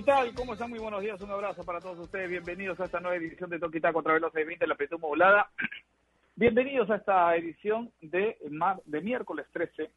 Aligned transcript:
¿Qué 0.00 0.06
tal? 0.06 0.34
¿Cómo 0.34 0.54
están? 0.54 0.70
Muy 0.70 0.78
buenos 0.78 1.02
días. 1.02 1.20
Un 1.20 1.30
abrazo 1.30 1.62
para 1.62 1.78
todos 1.78 1.98
ustedes. 1.98 2.30
Bienvenidos 2.30 2.80
a 2.80 2.86
esta 2.86 3.00
nueva 3.00 3.16
edición 3.16 3.50
de 3.50 3.58
Toquita 3.58 3.92
contra 3.92 4.14
Veloz 4.14 4.32
de 4.32 4.46
20 4.46 4.66
la 4.66 4.74
Petu 4.74 4.98
Modulada. 4.98 5.50
Bienvenidos 6.36 6.88
a 6.88 6.96
esta 6.96 7.36
edición 7.36 7.92
de, 8.00 8.38
de 8.86 9.00
miércoles 9.02 9.44
13, 9.52 9.90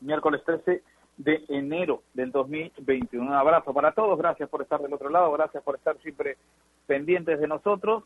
miércoles 0.00 0.40
13 0.46 0.82
de 1.18 1.44
enero 1.50 2.02
del 2.14 2.32
2021. 2.32 3.26
Un 3.26 3.34
abrazo 3.34 3.74
para 3.74 3.92
todos. 3.92 4.16
Gracias 4.16 4.48
por 4.48 4.62
estar 4.62 4.80
del 4.80 4.94
otro 4.94 5.10
lado. 5.10 5.30
Gracias 5.32 5.62
por 5.62 5.74
estar 5.74 5.98
siempre 5.98 6.38
pendientes 6.86 7.38
de 7.38 7.46
nosotros. 7.46 8.04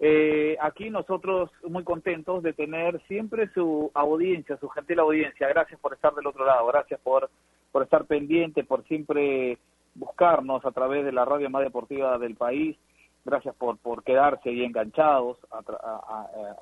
Eh, 0.00 0.56
aquí 0.60 0.90
nosotros 0.90 1.48
muy 1.62 1.84
contentos 1.84 2.42
de 2.42 2.54
tener 2.54 3.00
siempre 3.06 3.48
su 3.54 3.92
audiencia, 3.94 4.56
su 4.56 4.68
gentil 4.70 4.98
audiencia. 4.98 5.46
Gracias 5.46 5.78
por 5.78 5.92
estar 5.92 6.12
del 6.12 6.26
otro 6.26 6.44
lado. 6.44 6.66
Gracias 6.66 6.98
por, 7.02 7.30
por 7.70 7.84
estar 7.84 8.04
pendiente, 8.06 8.64
por 8.64 8.82
siempre 8.88 9.56
buscarnos 9.94 10.64
a 10.64 10.72
través 10.72 11.04
de 11.04 11.12
la 11.12 11.24
radio 11.24 11.50
más 11.50 11.62
deportiva 11.62 12.18
del 12.18 12.36
país. 12.36 12.76
Gracias 13.24 13.54
por, 13.56 13.78
por 13.78 14.02
quedarse 14.02 14.48
ahí 14.48 14.64
enganchados 14.64 15.38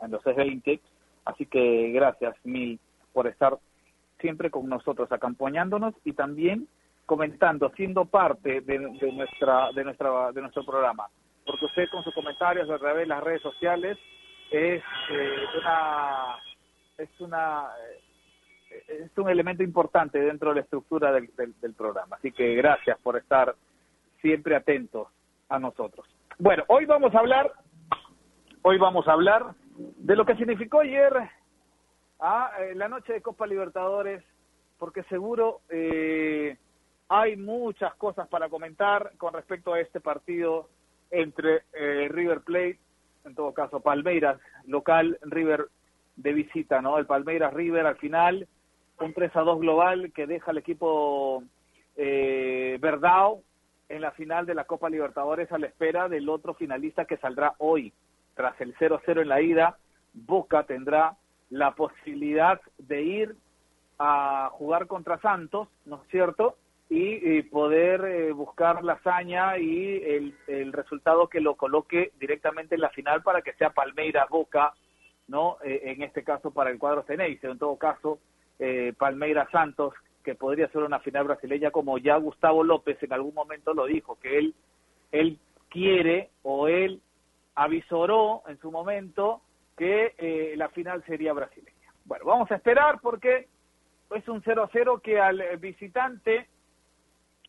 en 0.02 0.10
los 0.10 0.22
S20. 0.22 0.80
Así 1.24 1.46
que 1.46 1.90
gracias 1.92 2.34
mil 2.44 2.80
por 3.12 3.26
estar 3.26 3.58
siempre 4.20 4.50
con 4.50 4.68
nosotros, 4.68 5.10
acompañándonos 5.12 5.94
y 6.04 6.12
también 6.12 6.68
comentando, 7.06 7.70
siendo 7.76 8.04
parte 8.04 8.60
de, 8.60 8.78
nuestra, 8.78 9.72
de, 9.72 9.84
nuestra, 9.84 10.32
de 10.32 10.42
nuestro 10.42 10.64
programa. 10.64 11.08
Porque 11.46 11.64
usted 11.64 11.88
con 11.90 12.04
sus 12.04 12.14
comentarios 12.14 12.68
a 12.68 12.78
través 12.78 13.00
de 13.00 13.06
las 13.06 13.22
redes 13.22 13.40
sociales 13.40 13.96
es 14.50 14.82
eh, 15.10 15.36
una 15.58 16.36
es 16.98 17.20
una 17.20 17.68
es 18.88 19.16
un 19.16 19.28
elemento 19.28 19.62
importante 19.62 20.18
dentro 20.18 20.50
de 20.50 20.56
la 20.56 20.60
estructura 20.62 21.12
del, 21.12 21.30
del, 21.36 21.74
programa. 21.74 22.16
Así 22.16 22.32
que 22.32 22.54
gracias 22.54 22.98
por 23.00 23.16
estar 23.16 23.54
siempre 24.20 24.56
atentos 24.56 25.08
a 25.48 25.58
nosotros. 25.58 26.06
Bueno, 26.38 26.64
hoy 26.68 26.84
vamos 26.84 27.14
a 27.14 27.18
hablar, 27.18 27.52
hoy 28.62 28.78
vamos 28.78 29.08
a 29.08 29.12
hablar 29.12 29.54
de 29.76 30.16
lo 30.16 30.24
que 30.24 30.36
significó 30.36 30.80
ayer 30.80 31.12
a 32.20 32.52
eh, 32.60 32.74
la 32.74 32.88
noche 32.88 33.12
de 33.12 33.22
Copa 33.22 33.46
Libertadores, 33.46 34.22
porque 34.78 35.02
seguro 35.04 35.60
eh, 35.68 36.56
hay 37.08 37.36
muchas 37.36 37.94
cosas 37.94 38.28
para 38.28 38.48
comentar 38.48 39.12
con 39.16 39.32
respecto 39.32 39.72
a 39.72 39.80
este 39.80 40.00
partido 40.00 40.68
entre 41.10 41.62
eh, 41.72 42.08
River 42.10 42.40
Plate, 42.40 42.78
en 43.24 43.34
todo 43.34 43.54
caso 43.54 43.80
Palmeiras 43.80 44.38
local, 44.66 45.18
River 45.22 45.68
de 46.16 46.32
visita, 46.32 46.82
¿no? 46.82 46.98
El 46.98 47.06
Palmeiras 47.06 47.54
River 47.54 47.86
al 47.86 47.96
final 47.96 48.48
un 49.00 49.12
3 49.12 49.34
a 49.36 49.40
2 49.40 49.60
global 49.60 50.12
que 50.14 50.26
deja 50.26 50.50
al 50.50 50.58
equipo 50.58 51.42
eh, 51.96 52.78
Verdao 52.80 53.42
en 53.88 54.02
la 54.02 54.12
final 54.12 54.46
de 54.46 54.54
la 54.54 54.64
Copa 54.64 54.90
Libertadores 54.90 55.50
a 55.50 55.58
la 55.58 55.66
espera 55.66 56.08
del 56.08 56.28
otro 56.28 56.54
finalista 56.54 57.04
que 57.04 57.16
saldrá 57.16 57.54
hoy. 57.58 57.92
Tras 58.34 58.60
el 58.60 58.74
0-0 58.76 59.22
en 59.22 59.28
la 59.28 59.40
ida, 59.40 59.78
Boca 60.12 60.64
tendrá 60.64 61.16
la 61.50 61.74
posibilidad 61.74 62.60
de 62.78 63.02
ir 63.02 63.36
a 63.98 64.50
jugar 64.52 64.86
contra 64.86 65.18
Santos, 65.20 65.68
¿no 65.86 65.96
es 66.02 66.10
cierto? 66.10 66.56
Y, 66.90 67.42
poder 67.42 68.04
eh, 68.04 68.32
buscar 68.32 68.82
la 68.82 68.94
hazaña 68.94 69.58
y 69.58 70.02
el, 70.02 70.34
el, 70.46 70.72
resultado 70.72 71.28
que 71.28 71.40
lo 71.40 71.54
coloque 71.54 72.12
directamente 72.18 72.76
en 72.76 72.80
la 72.80 72.88
final 72.90 73.22
para 73.22 73.42
que 73.42 73.52
sea 73.54 73.70
Palmeiras 73.70 74.26
Boca, 74.30 74.72
¿no? 75.26 75.58
Eh, 75.62 75.82
en 75.84 76.02
este 76.02 76.24
caso 76.24 76.50
para 76.50 76.70
el 76.70 76.78
cuadro 76.78 77.02
Ceneice, 77.02 77.46
en 77.46 77.58
todo 77.58 77.76
caso 77.76 78.18
eh, 78.58 78.92
Palmeiras 78.98 79.48
Santos, 79.50 79.94
que 80.24 80.34
podría 80.34 80.68
ser 80.68 80.82
una 80.82 81.00
final 81.00 81.24
brasileña, 81.24 81.70
como 81.70 81.98
ya 81.98 82.16
Gustavo 82.16 82.62
López 82.62 83.02
en 83.02 83.12
algún 83.12 83.34
momento 83.34 83.74
lo 83.74 83.86
dijo, 83.86 84.18
que 84.20 84.38
él, 84.38 84.54
él 85.12 85.38
quiere 85.68 86.30
o 86.42 86.68
él 86.68 87.00
avisoró 87.54 88.42
en 88.46 88.58
su 88.58 88.70
momento 88.70 89.42
que 89.76 90.14
eh, 90.18 90.54
la 90.56 90.68
final 90.70 91.04
sería 91.04 91.32
brasileña. 91.32 91.72
Bueno, 92.04 92.24
vamos 92.24 92.50
a 92.50 92.56
esperar 92.56 93.00
porque 93.00 93.48
es 94.14 94.28
un 94.28 94.42
0-0 94.42 95.00
que 95.02 95.20
al 95.20 95.42
visitante 95.58 96.48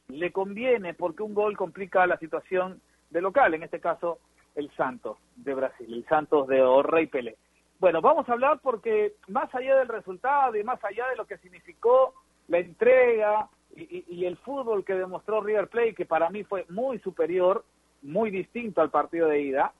le 0.10 0.32
conviene 0.32 0.94
porque 0.94 1.24
un 1.24 1.34
gol 1.34 1.56
complica 1.56 2.06
la 2.08 2.18
situación 2.18 2.82
de 3.10 3.22
local, 3.22 3.54
en 3.54 3.64
este 3.64 3.80
caso 3.80 4.20
el 4.56 4.70
Santos 4.76 5.18
de 5.36 5.54
Brasil, 5.54 5.94
el 5.94 6.06
Santos 6.08 6.48
de 6.48 6.62
Orrey 6.62 7.08
Pelé. 7.08 7.38
Bueno, 7.80 8.02
vamos 8.02 8.28
a 8.28 8.34
hablar 8.34 8.60
porque 8.62 9.14
más 9.30 9.54
allá 9.56 9.78
del 9.78 9.88
resultado 9.88 10.56
y 10.58 10.64
más 10.64 10.84
allá 10.84 11.08
de 11.10 11.16
lo 11.16 11.26
que 11.26 11.38
significó 11.38 12.14
la 12.50 12.60
entrega 12.60 13.50
y, 13.74 14.26
el 14.26 14.36
fútbol 14.38 14.84
que 14.84 14.96
demostró 14.96 15.42
River 15.42 15.70
Plate, 15.70 15.94
que 15.94 16.06
para 16.06 16.30
mí 16.30 16.44
fue 16.44 16.66
muy 16.70 17.00
superior, 17.00 17.64
muy 18.02 18.32
distinto 18.32 18.82
al 18.82 18.90
partido 18.90 19.28
de 19.28 19.42
ida, 19.42 19.74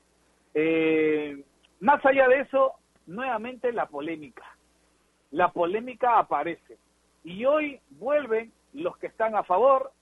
eh, 0.54 1.44
más 1.80 2.04
allá 2.06 2.26
de 2.28 2.40
eso, 2.40 2.74
nuevamente 3.06 3.70
la 3.72 3.86
polémica. 3.86 4.44
La 5.32 5.52
polémica 5.52 6.18
aparece. 6.18 6.78
Y 7.22 7.44
hoy 7.44 7.80
vuelven 7.90 8.50
los 8.72 8.96
que 8.96 9.08
están 9.08 9.34
a 9.34 9.42
favor 9.42 9.92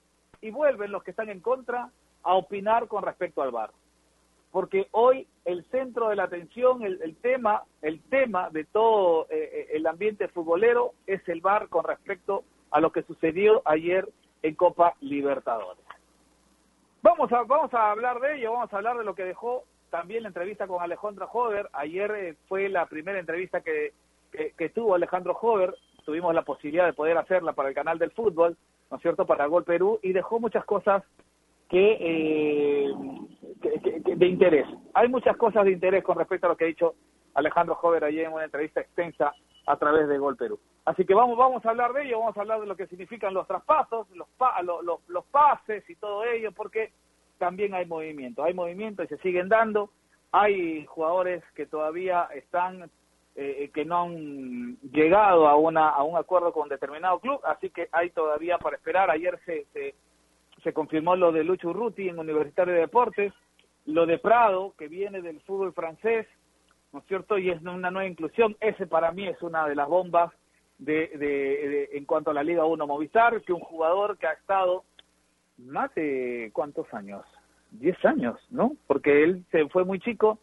y 0.40 0.50
vuelven 0.50 0.92
los 0.92 1.02
que 1.02 1.10
están 1.10 1.30
en 1.30 1.40
contra 1.40 1.90
a 2.22 2.34
opinar 2.34 2.86
con 2.86 3.02
respecto 3.02 3.42
al 3.42 3.50
VAR 3.50 3.70
porque 4.50 4.88
hoy 4.92 5.26
el 5.44 5.64
centro 5.70 6.08
de 6.08 6.16
la 6.16 6.24
atención, 6.24 6.82
el, 6.82 7.16
tema, 7.16 7.64
el 7.82 8.00
tema 8.02 8.50
de 8.50 8.64
todo 8.64 9.26
eh, 9.30 9.50
eh, 9.52 9.66
el 9.72 9.86
ambiente 9.86 10.28
futbolero 10.28 10.92
es 11.06 11.26
el 11.28 11.40
VAR 11.40 11.68
con 11.68 11.84
respecto 11.84 12.44
a 12.70 12.80
lo 12.80 12.92
que 12.92 13.02
sucedió 13.02 13.62
ayer 13.64 14.08
en 14.42 14.54
Copa 14.54 14.94
Libertadores. 15.00 15.84
Vamos 17.02 17.32
a, 17.32 17.42
vamos 17.42 17.72
a 17.74 17.90
hablar 17.90 18.20
de 18.20 18.36
ello, 18.36 18.52
vamos 18.52 18.72
a 18.72 18.76
hablar 18.76 18.98
de 18.98 19.04
lo 19.04 19.14
que 19.14 19.24
dejó 19.24 19.64
también 19.90 20.22
la 20.22 20.28
entrevista 20.28 20.66
con 20.66 20.82
Alejandro 20.82 21.28
Hover. 21.32 21.68
Ayer 21.72 22.10
eh, 22.10 22.36
fue 22.48 22.68
la 22.68 22.86
primera 22.86 23.18
entrevista 23.18 23.60
que, 23.60 23.92
que, 24.32 24.68
tuvo 24.70 24.94
Alejandro 24.94 25.36
Hover, 25.40 25.74
tuvimos 26.04 26.34
la 26.34 26.42
posibilidad 26.42 26.86
de 26.86 26.92
poder 26.92 27.16
hacerla 27.16 27.52
para 27.52 27.68
el 27.68 27.74
canal 27.74 27.98
del 27.98 28.10
fútbol, 28.10 28.56
¿no 28.90 28.96
es 28.96 29.02
cierto?, 29.02 29.26
para 29.26 29.46
Gol 29.46 29.64
Perú, 29.64 29.98
y 30.02 30.12
dejó 30.12 30.40
muchas 30.40 30.64
cosas 30.64 31.02
que, 31.68 32.94
de 34.04 34.26
interés. 34.26 34.66
Hay 34.94 35.08
muchas 35.08 35.36
cosas 35.36 35.64
de 35.64 35.72
interés 35.72 36.02
con 36.02 36.18
respecto 36.18 36.46
a 36.46 36.50
lo 36.50 36.56
que 36.56 36.64
ha 36.64 36.68
dicho 36.68 36.94
Alejandro 37.34 37.74
Jover 37.76 38.04
ayer 38.04 38.26
en 38.26 38.32
una 38.32 38.44
entrevista 38.44 38.80
extensa 38.80 39.32
a 39.66 39.76
través 39.76 40.08
de 40.08 40.18
Gol 40.18 40.36
Perú. 40.36 40.58
Así 40.84 41.04
que 41.04 41.14
vamos, 41.14 41.36
vamos 41.36 41.64
a 41.66 41.70
hablar 41.70 41.92
de 41.92 42.04
ello, 42.04 42.20
vamos 42.20 42.36
a 42.36 42.40
hablar 42.40 42.60
de 42.60 42.66
lo 42.66 42.76
que 42.76 42.86
significan 42.86 43.34
los 43.34 43.46
traspasos, 43.46 44.08
los, 44.10 44.26
los, 44.82 45.00
los, 45.06 45.24
pases 45.26 45.88
y 45.90 45.94
todo 45.96 46.24
ello, 46.24 46.50
porque 46.52 46.92
también 47.36 47.74
hay 47.74 47.84
movimiento, 47.84 48.42
hay 48.42 48.54
movimiento 48.54 49.02
y 49.02 49.08
se 49.08 49.18
siguen 49.18 49.48
dando. 49.48 49.90
Hay 50.32 50.86
jugadores 50.86 51.44
que 51.54 51.66
todavía 51.66 52.28
están, 52.34 52.84
eh, 52.84 52.88
eh, 53.36 53.70
que 53.74 53.84
no 53.84 54.04
han 54.04 54.78
llegado 54.90 55.46
a, 55.46 55.56
una, 55.56 55.90
a 55.90 56.02
un 56.02 56.16
acuerdo 56.16 56.52
con 56.52 56.68
determinado 56.68 57.18
club, 57.20 57.40
así 57.44 57.68
que 57.68 57.88
hay 57.92 58.08
todavía 58.10 58.58
para 58.58 58.76
esperar. 58.76 59.10
Ayer 59.10 59.38
se, 59.44 59.66
se, 59.74 59.94
se 60.62 60.72
confirmó 60.72 61.16
lo 61.16 61.32
de 61.32 61.44
Lucho 61.44 61.68
Urruti 61.68 62.08
en 62.08 62.18
Universitario 62.18 62.74
de 62.74 62.80
Deportes, 62.80 63.32
lo 63.86 64.06
de 64.06 64.18
Prado, 64.18 64.74
que 64.78 64.88
viene 64.88 65.22
del 65.22 65.40
fútbol 65.40 65.72
francés, 65.72 66.26
¿no 66.92 67.00
es 67.00 67.06
cierto? 67.06 67.38
Y 67.38 67.50
es 67.50 67.60
una 67.62 67.90
nueva 67.90 68.08
inclusión. 68.08 68.56
Ese 68.60 68.86
para 68.86 69.12
mí 69.12 69.26
es 69.26 69.40
una 69.42 69.66
de 69.66 69.74
las 69.74 69.88
bombas 69.88 70.32
de, 70.78 71.08
de, 71.16 71.88
en 71.92 72.04
cuanto 72.04 72.30
a 72.30 72.34
la 72.34 72.42
Liga 72.42 72.64
1 72.64 72.86
Movistar, 72.86 73.40
que 73.42 73.52
un 73.52 73.60
jugador 73.60 74.18
que 74.18 74.26
ha 74.26 74.32
estado 74.32 74.84
más 75.58 75.92
de 75.94 76.50
cuántos 76.52 76.92
años, 76.94 77.24
10 77.72 78.04
años, 78.04 78.38
¿no? 78.50 78.76
Porque 78.86 79.24
él 79.24 79.44
se 79.50 79.68
fue 79.68 79.84
muy 79.84 79.98
chico, 80.00 80.38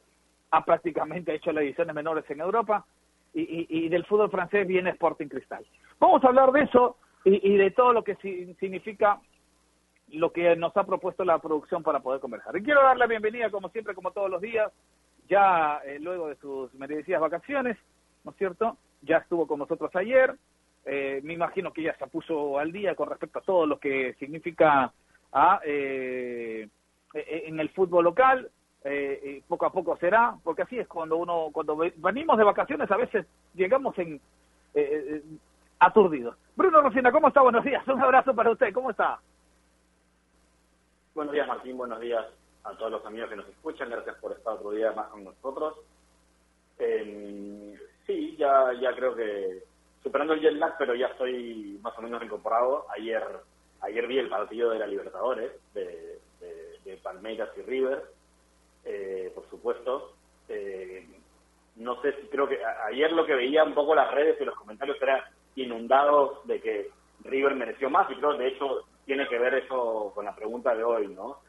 ha 0.52 0.64
prácticamente 0.66 1.34
hecho 1.34 1.52
las 1.52 1.64
ediciones 1.64 1.96
menores 1.96 2.30
en 2.30 2.42
Europa 2.42 2.86
y, 3.34 3.68
y, 3.70 3.90
del 3.90 4.06
fútbol 4.06 4.32
francés 4.32 4.66
viene 4.66 4.92
Sporting 4.92 5.28
Cristal. 5.28 5.66
Vamos 6.00 6.24
a 6.24 6.28
hablar 6.28 6.52
de 6.52 6.64
eso 6.64 6.98
y, 7.26 7.54
y 7.54 7.58
de 7.58 7.72
todo 7.72 7.92
lo 7.92 8.04
que 8.04 8.16
significa 8.16 9.20
lo 10.16 10.32
que 10.32 10.56
nos 10.56 10.76
ha 10.78 10.86
propuesto 10.86 11.24
la 11.24 11.40
producción 11.40 11.84
para 11.84 12.00
poder 12.00 12.22
conversar. 12.22 12.56
Y 12.56 12.64
quiero 12.64 12.82
dar 12.82 12.98
la 12.98 13.08
bienvenida, 13.08 13.50
como 13.50 13.70
siempre, 13.70 13.94
como 13.94 14.12
todos 14.12 14.30
los 14.30 14.42
días, 14.42 14.72
ya 15.28 15.82
eh, 15.86 16.00
luego 16.00 16.28
de 16.28 16.36
sus 16.36 16.74
merecidas 16.76 17.22
vacaciones, 17.22 17.78
¿no 18.24 18.32
es 18.32 18.38
cierto? 18.38 18.78
Ya 19.02 19.18
estuvo 19.18 19.48
con 19.48 19.60
nosotros 19.60 19.94
ayer, 19.96 20.36
eh, 20.86 21.20
me 21.24 21.34
imagino 21.34 21.74
que 21.74 21.84
ya 21.84 21.98
se 21.98 22.08
puso 22.08 22.60
al 22.60 22.72
día 22.72 22.96
con 22.96 23.10
respecto 23.10 23.40
a 23.40 23.44
todo 23.44 23.66
lo 23.66 23.80
que 23.80 24.14
significa 24.20 24.84
a, 24.84 24.92
ah, 25.32 25.60
eh, 25.66 26.68
e, 27.14 27.44
en 27.48 27.60
el 27.60 27.70
fútbol 27.70 28.06
local, 28.06 28.50
poco 29.48 29.66
a 29.66 29.72
poco 29.72 29.98
será, 29.98 30.36
porque 30.44 30.62
así 30.62 30.78
es 30.78 30.88
cuando 30.88 31.18
uno, 31.18 31.50
cuando 31.52 31.76
venimos 31.76 32.38
de 32.38 32.44
vacaciones 32.44 32.90
a 32.92 32.98
veces 32.98 33.26
llegamos 33.56 33.98
en 33.98 34.22
aturdidos. 35.80 36.38
Bruno 36.56 36.82
Rocina, 36.82 37.12
¿cómo 37.12 37.30
está? 37.30 37.42
Buenos 37.42 37.64
días, 37.64 37.86
un 37.88 38.00
abrazo 38.00 38.36
para 38.36 38.52
usted, 38.52 38.72
¿cómo 38.72 38.92
está? 38.92 39.20
Buenos 41.16 41.34
días, 41.34 41.48
Martín. 41.48 41.78
Buenos 41.78 42.02
días 42.02 42.26
a 42.66 42.76
todos 42.76 42.92
los 42.92 43.06
amigos 43.06 43.30
que 43.30 43.38
nos 43.38 43.48
escuchan. 43.48 43.90
Gracias 43.90 44.18
por 44.18 44.34
estar 44.34 44.56
otro 44.56 44.72
día 44.72 44.92
más 44.92 45.08
con 45.08 45.24
nosotros. 45.24 45.76
Eh, 46.78 47.74
sí, 48.06 48.36
ya, 48.38 48.74
ya 48.82 48.94
creo 48.94 49.16
que 49.16 49.64
superando 50.04 50.34
el 50.34 50.42
jet 50.42 50.56
lag, 50.56 50.76
pero 50.78 50.94
ya 50.94 51.08
estoy 51.08 51.80
más 51.82 51.98
o 51.98 52.02
menos 52.02 52.22
incorporado. 52.22 52.86
Ayer 52.90 53.24
ayer 53.80 54.08
vi 54.08 54.18
el 54.20 54.28
partido 54.28 54.72
de 54.72 54.80
la 54.80 54.88
Libertadores, 54.88 55.54
de, 55.74 56.20
de, 56.84 56.98
Palmeiras 56.98 57.50
y 57.56 57.62
River, 57.62 58.04
eh, 58.84 59.32
por 59.34 59.50
supuesto. 59.50 60.16
Eh, 60.50 61.08
no 61.78 62.02
sé 62.02 62.12
si 62.20 62.28
creo 62.28 62.46
que 62.46 62.60
ayer 62.92 63.14
lo 63.14 63.26
que 63.26 63.36
veía 63.36 63.64
un 63.64 63.74
poco 63.74 63.96
las 63.96 64.12
redes 64.12 64.36
y 64.42 64.44
los 64.44 64.56
comentarios 64.56 65.02
eran 65.02 65.22
inundados 65.56 66.46
de 66.46 66.60
que 66.60 66.90
River 67.24 67.56
mereció 67.56 67.90
más 67.90 68.12
y 68.12 68.16
creo 68.16 68.36
de 68.36 68.50
hecho 68.50 68.86
tiene 69.06 69.28
que 69.28 69.40
ver 69.40 69.54
eso 69.56 70.12
con 70.14 70.26
la 70.26 70.36
pregunta 70.36 70.76
de 70.76 70.84
hoy, 70.84 71.08
¿no? 71.08 71.40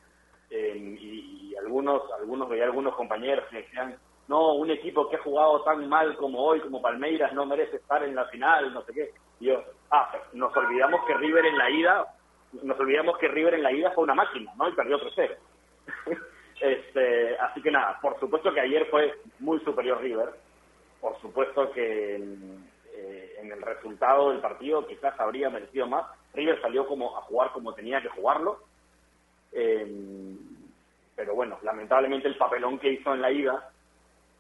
Eh, 0.51 0.97
y, 1.01 1.55
algunos 1.57 2.03
algunos 2.13 2.49
veía 2.49 2.65
algunos 2.65 2.95
compañeros 2.95 3.47
que 3.51 3.57
decían 3.57 3.97
no, 4.29 4.55
un 4.55 4.71
equipo 4.71 5.09
que 5.09 5.17
ha 5.17 5.23
jugado 5.23 5.63
tan 5.63 5.89
mal 5.89 6.17
como 6.17 6.41
hoy, 6.45 6.61
como 6.61 6.83
Palmeiras, 6.83 7.33
no 7.33 7.47
merece 7.47 7.77
estar 7.77 8.03
en 8.03 8.15
la 8.15 8.25
final, 8.27 8.75
no 8.75 8.83
sé 8.83 8.93
qué. 8.93 9.11
Y 9.41 9.47
yo, 9.47 9.63
ah, 9.91 10.13
nos 10.33 10.57
olvidamos 10.57 11.05
que 11.07 11.15
River 11.15 11.47
en 11.47 11.57
la 11.57 11.71
ida, 11.71 12.07
nos 12.63 12.79
olvidamos 12.79 13.17
que 13.19 13.29
River 13.29 13.55
en 13.55 13.63
la 13.63 13.73
ida 13.73 13.93
fue 13.93 14.05
una 14.05 14.15
máquina, 14.15 14.53
¿no? 14.57 14.69
Y 14.69 14.73
perdió 14.73 14.99
3-0. 14.99 15.37
este, 16.61 17.39
así 17.39 17.63
que 17.63 17.71
nada, 17.71 17.99
por 18.01 18.19
supuesto 18.19 18.53
que 18.53 18.61
ayer 18.61 18.87
fue 18.91 19.15
muy 19.39 19.61
superior 19.61 20.01
River. 20.01 20.31
Por 21.01 21.21
supuesto 21.21 21.71
que 21.71 22.17
eh, 22.17 23.37
en 23.41 23.53
el 23.53 23.63
resultado 23.63 24.31
del 24.31 24.41
partido 24.41 24.87
quizás 24.87 25.19
habría 25.21 25.51
merecido 25.51 25.87
más. 25.87 26.07
River 26.37 26.61
salió 26.61 26.87
como 26.87 27.17
a 27.17 27.23
jugar 27.23 27.53
como 27.53 27.73
tenía 27.73 28.01
que 28.01 28.09
jugarlo. 28.09 28.61
Eh, 29.53 30.37
pero 31.17 31.35
bueno, 31.35 31.59
lamentablemente 31.63 32.29
el 32.29 32.37
papelón 32.37 32.79
que 32.79 32.93
hizo 32.93 33.15
en 33.15 33.23
la 33.23 33.33
ida 33.33 33.71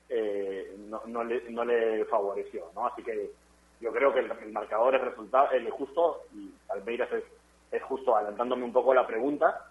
eh, 0.08 0.76
no, 1.06 1.24
le, 1.24 1.42
no 1.50 1.64
le 1.64 2.04
favoreció, 2.04 2.66
¿no? 2.74 2.86
Así 2.86 3.02
que 3.02 3.30
yo 3.80 3.92
creo 3.92 4.12
que 4.12 4.20
el, 4.20 4.52
marcador 4.52 4.94
es 4.94 5.00
resultado, 5.00 5.50
el 5.50 5.68
justo 5.70 6.22
y 6.34 6.50
Almeiras 6.68 7.08
es, 7.12 7.82
justo 7.82 8.16
adelantándome 8.16 8.64
un 8.64 8.72
poco 8.72 8.94
la 8.94 9.06
pregunta. 9.06 9.66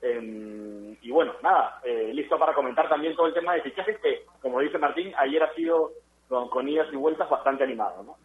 Em, 0.00 0.96
y 1.00 1.10
bueno, 1.10 1.32
nada, 1.42 1.80
eh, 1.82 2.12
listo 2.12 2.38
para 2.38 2.54
comentar 2.54 2.88
también 2.88 3.16
todo 3.16 3.26
el 3.26 3.34
tema 3.34 3.54
de 3.54 3.62
fichajes 3.62 3.98
que, 3.98 4.26
como 4.40 4.60
dice 4.60 4.78
Martín, 4.78 5.12
ayer 5.16 5.42
ha 5.42 5.52
sido 5.54 5.92
con, 6.28 6.68
idas 6.68 6.86
y 6.92 6.96
vueltas 6.96 7.28
bastante 7.28 7.64
animado, 7.64 8.02
¿no? 8.04 8.16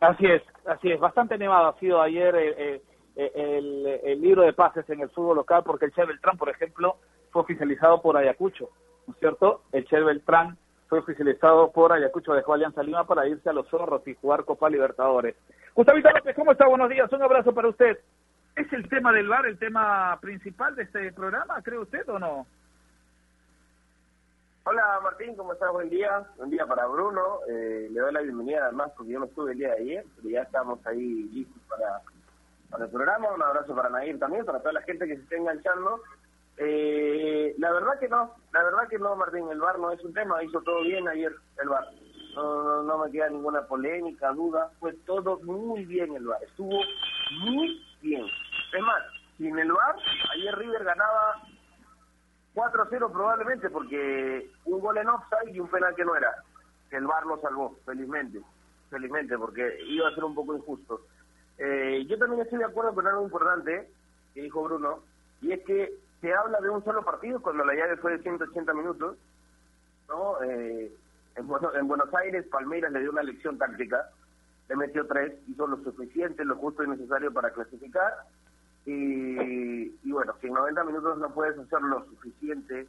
Así 0.00 0.26
es, 0.26 0.42
así 0.66 0.90
es, 0.90 1.00
bastante 1.00 1.34
animado 1.34 1.68
ha 1.68 1.78
sido 1.78 2.02
ayer 2.02 2.34
eh, 2.36 2.82
el, 3.16 3.86
el, 4.04 4.20
libro 4.20 4.42
de 4.42 4.52
pases 4.52 4.88
en 4.90 5.00
el 5.00 5.08
fútbol 5.10 5.36
local 5.36 5.62
porque 5.64 5.86
el 5.86 5.92
Che 5.92 6.04
Beltrán, 6.04 6.36
por 6.36 6.50
ejemplo, 6.50 6.96
fue 7.30 7.42
oficializado 7.42 8.02
por 8.02 8.16
Ayacucho, 8.16 8.68
¿no 9.06 9.14
es 9.14 9.18
cierto? 9.18 9.62
El 9.72 9.86
Che 9.86 9.98
Beltrán 10.00 10.58
fue 10.88 10.98
oficializado 10.98 11.72
por 11.72 11.92
Ayacucho, 11.92 12.34
dejó 12.34 12.54
Alianza 12.54 12.82
Lima 12.82 13.06
para 13.06 13.26
irse 13.26 13.48
a 13.48 13.52
los 13.52 13.68
Zorros 13.68 14.06
y 14.06 14.14
jugar 14.14 14.44
Copa 14.44 14.68
Libertadores. 14.68 15.34
Gustavito 15.74 16.10
López, 16.10 16.36
¿cómo 16.36 16.52
está? 16.52 16.66
Buenos 16.68 16.90
días, 16.90 17.10
un 17.12 17.22
abrazo 17.22 17.54
para 17.54 17.68
usted. 17.68 17.98
¿Es 18.54 18.72
el 18.72 18.88
tema 18.88 19.12
del 19.12 19.28
bar 19.28 19.46
el 19.46 19.58
tema 19.58 20.18
principal 20.20 20.74
de 20.76 20.84
este 20.84 21.12
programa, 21.12 21.60
cree 21.62 21.78
usted 21.78 22.08
o 22.08 22.18
no? 22.18 22.46
Hola 24.68 24.98
Martín, 25.00 25.36
¿cómo 25.36 25.52
estás? 25.52 25.70
Buen 25.70 25.88
día. 25.88 26.26
Buen 26.38 26.50
día 26.50 26.66
para 26.66 26.88
Bruno. 26.88 27.38
Eh, 27.48 27.86
le 27.88 28.00
doy 28.00 28.12
la 28.12 28.20
bienvenida 28.20 28.64
además 28.64 28.90
porque 28.96 29.12
yo 29.12 29.20
no 29.20 29.26
estuve 29.26 29.52
el 29.52 29.58
día 29.58 29.68
de 29.68 29.80
ayer, 29.80 30.04
pero 30.16 30.28
ya 30.28 30.42
estamos 30.42 30.84
ahí 30.88 31.22
listos 31.32 31.62
para, 31.68 32.00
para 32.68 32.86
el 32.86 32.90
programa. 32.90 33.32
Un 33.32 33.42
abrazo 33.44 33.76
para 33.76 33.90
Nair 33.90 34.18
también, 34.18 34.44
para 34.44 34.58
toda 34.58 34.72
la 34.72 34.82
gente 34.82 35.06
que 35.06 35.14
se 35.14 35.22
esté 35.22 35.36
enganchando. 35.36 36.00
Eh, 36.56 37.54
la 37.58 37.70
verdad 37.70 37.96
que 38.00 38.08
no, 38.08 38.34
la 38.52 38.64
verdad 38.64 38.88
que 38.90 38.98
no, 38.98 39.14
Martín, 39.14 39.48
el 39.52 39.60
VAR 39.60 39.78
no 39.78 39.92
es 39.92 40.02
un 40.02 40.12
tema, 40.12 40.42
hizo 40.42 40.60
todo 40.62 40.82
bien 40.82 41.06
ayer 41.06 41.32
el 41.62 41.68
VAR. 41.68 41.84
No, 42.34 42.82
no, 42.82 42.98
me 42.98 43.12
queda 43.12 43.28
ninguna 43.28 43.62
polémica, 43.68 44.32
duda, 44.32 44.72
fue 44.80 44.94
todo 45.06 45.38
muy 45.44 45.84
bien 45.84 46.16
el 46.16 46.26
VAR, 46.26 46.42
estuvo 46.42 46.80
muy 47.44 47.86
bien. 48.02 48.26
Es 48.74 48.82
más, 48.82 49.02
sin 49.38 49.56
el 49.56 49.70
VAR, 49.70 49.94
ayer 50.32 50.58
River 50.58 50.82
ganaba 50.82 51.40
4-0 52.56 53.12
probablemente 53.12 53.68
porque 53.68 54.50
un 54.64 54.80
gol 54.80 54.96
en 54.96 55.08
offside 55.08 55.54
y 55.54 55.60
un 55.60 55.68
penal 55.68 55.94
que 55.94 56.06
no 56.06 56.16
era. 56.16 56.34
El 56.90 57.06
VAR 57.06 57.26
lo 57.26 57.38
salvó, 57.40 57.76
felizmente, 57.84 58.40
felizmente, 58.88 59.36
porque 59.36 59.78
iba 59.86 60.08
a 60.08 60.14
ser 60.14 60.24
un 60.24 60.34
poco 60.34 60.56
injusto. 60.56 61.02
Eh, 61.58 62.06
yo 62.08 62.18
también 62.18 62.40
estoy 62.40 62.58
de 62.58 62.64
acuerdo 62.64 62.94
con 62.94 63.06
algo 63.06 63.24
importante 63.24 63.90
que 64.32 64.42
dijo 64.42 64.62
Bruno, 64.62 65.00
y 65.42 65.52
es 65.52 65.62
que 65.64 65.92
se 66.22 66.32
habla 66.32 66.58
de 66.60 66.70
un 66.70 66.82
solo 66.82 67.04
partido 67.04 67.42
cuando 67.42 67.62
la 67.62 67.74
llave 67.74 67.98
fue 67.98 68.12
de 68.12 68.22
180 68.22 68.72
minutos, 68.72 69.18
¿no? 70.08 70.42
Eh, 70.42 70.90
en, 71.36 71.46
Buenos 71.46 72.14
Aires, 72.14 72.46
Palmeiras 72.46 72.90
le 72.90 73.00
dio 73.00 73.10
una 73.10 73.22
lección 73.22 73.58
táctica, 73.58 74.08
le 74.70 74.76
metió 74.76 75.06
tres, 75.06 75.34
hizo 75.46 75.66
lo 75.66 75.76
suficiente, 75.84 76.44
lo 76.44 76.56
justo 76.56 76.82
y 76.82 76.88
necesario 76.88 77.32
para 77.32 77.50
clasificar, 77.50 78.14
y, 78.86 80.12
bueno, 80.12 80.34
si 80.40 80.46
en 80.46 80.54
90 80.54 80.84
minutos 80.84 81.18
no 81.18 81.34
puedes 81.34 81.58
hacer 81.58 81.82
lo 81.82 82.04
suficiente, 82.06 82.86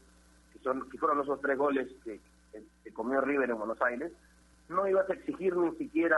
que, 0.53 0.59
son, 0.59 0.87
que 0.89 0.97
fueron 0.97 1.21
esos 1.21 1.41
tres 1.41 1.57
goles 1.57 1.87
que, 2.03 2.19
que, 2.83 2.93
comió 2.93 3.19
River 3.21 3.49
en 3.49 3.57
Buenos 3.57 3.81
Aires, 3.81 4.11
no 4.69 4.87
ibas 4.87 5.09
a 5.09 5.13
exigir 5.13 5.55
ni 5.55 5.75
siquiera 5.75 6.17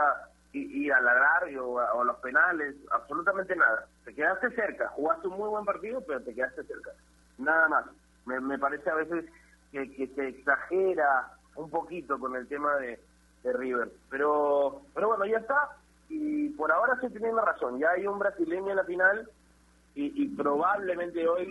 ir 0.52 0.92
a 0.92 1.00
ladrar 1.00 1.44
o, 1.56 1.74
o 1.74 2.04
los 2.04 2.16
penales, 2.18 2.74
absolutamente 2.90 3.56
nada. 3.56 3.86
Te 4.04 4.14
quedaste 4.14 4.50
cerca, 4.50 4.88
jugaste 4.88 5.28
un 5.28 5.38
muy 5.38 5.48
buen 5.48 5.64
partido, 5.64 6.02
pero 6.06 6.20
te 6.22 6.34
quedaste 6.34 6.64
cerca. 6.64 6.90
Nada 7.38 7.68
más. 7.68 7.86
Me, 8.26 8.38
me 8.40 8.58
parece 8.58 8.90
a 8.90 8.94
veces 8.94 9.24
que, 9.72 9.90
que 9.92 10.08
se 10.08 10.28
exagera 10.28 11.32
un 11.54 11.70
poquito 11.70 12.18
con 12.18 12.36
el 12.36 12.46
tema 12.48 12.76
de, 12.76 13.00
de 13.42 13.52
River. 13.52 13.90
Pero, 14.10 14.82
pero 14.94 15.08
bueno, 15.08 15.24
ya 15.26 15.38
está. 15.38 15.76
Y 16.08 16.50
por 16.50 16.70
ahora 16.72 16.98
se 17.00 17.08
tiene 17.10 17.32
razón. 17.32 17.78
Ya 17.78 17.90
hay 17.90 18.06
un 18.06 18.18
brasileño 18.18 18.70
en 18.70 18.76
la 18.76 18.84
final 18.84 19.28
y, 20.00 20.12
y 20.24 20.28
probablemente 20.28 21.26
hoy 21.28 21.46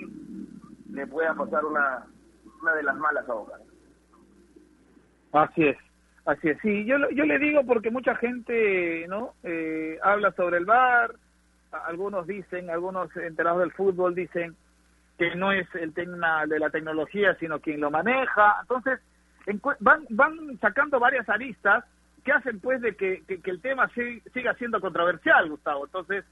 le 0.91 1.05
pueda 1.07 1.33
pasar 1.35 1.63
una, 1.65 2.05
una 2.61 2.73
de 2.73 2.83
las 2.83 2.95
malas 2.95 3.29
a 3.29 3.33
Boca. 3.33 3.53
Así 5.33 5.67
es. 5.67 5.77
Así 6.25 6.49
es, 6.49 6.59
sí, 6.61 6.85
yo, 6.85 6.97
yo 7.09 7.25
le 7.25 7.39
digo 7.39 7.65
porque 7.65 7.89
mucha 7.89 8.13
gente 8.15 9.07
no 9.07 9.33
eh, 9.41 9.97
habla 10.03 10.31
sobre 10.33 10.57
el 10.57 10.65
bar, 10.65 11.15
algunos 11.71 12.27
dicen, 12.27 12.69
algunos 12.69 13.15
enterados 13.17 13.61
del 13.61 13.71
fútbol 13.71 14.13
dicen 14.13 14.55
que 15.17 15.35
no 15.35 15.51
es 15.51 15.67
el 15.73 15.93
tema 15.93 16.45
de 16.45 16.59
la 16.59 16.69
tecnología, 16.69 17.35
sino 17.39 17.59
quien 17.59 17.81
lo 17.81 17.89
maneja. 17.89 18.57
Entonces, 18.61 18.99
van, 19.79 20.05
van 20.09 20.59
sacando 20.59 20.99
varias 20.99 21.27
aristas 21.29 21.83
que 22.23 22.31
hacen 22.31 22.59
pues 22.59 22.81
de 22.81 22.95
que, 22.95 23.23
que, 23.25 23.49
el 23.49 23.61
tema 23.61 23.89
siga 24.33 24.53
siendo 24.55 24.79
controversial, 24.79 25.49
Gustavo. 25.49 25.85
Entonces, 25.85 26.25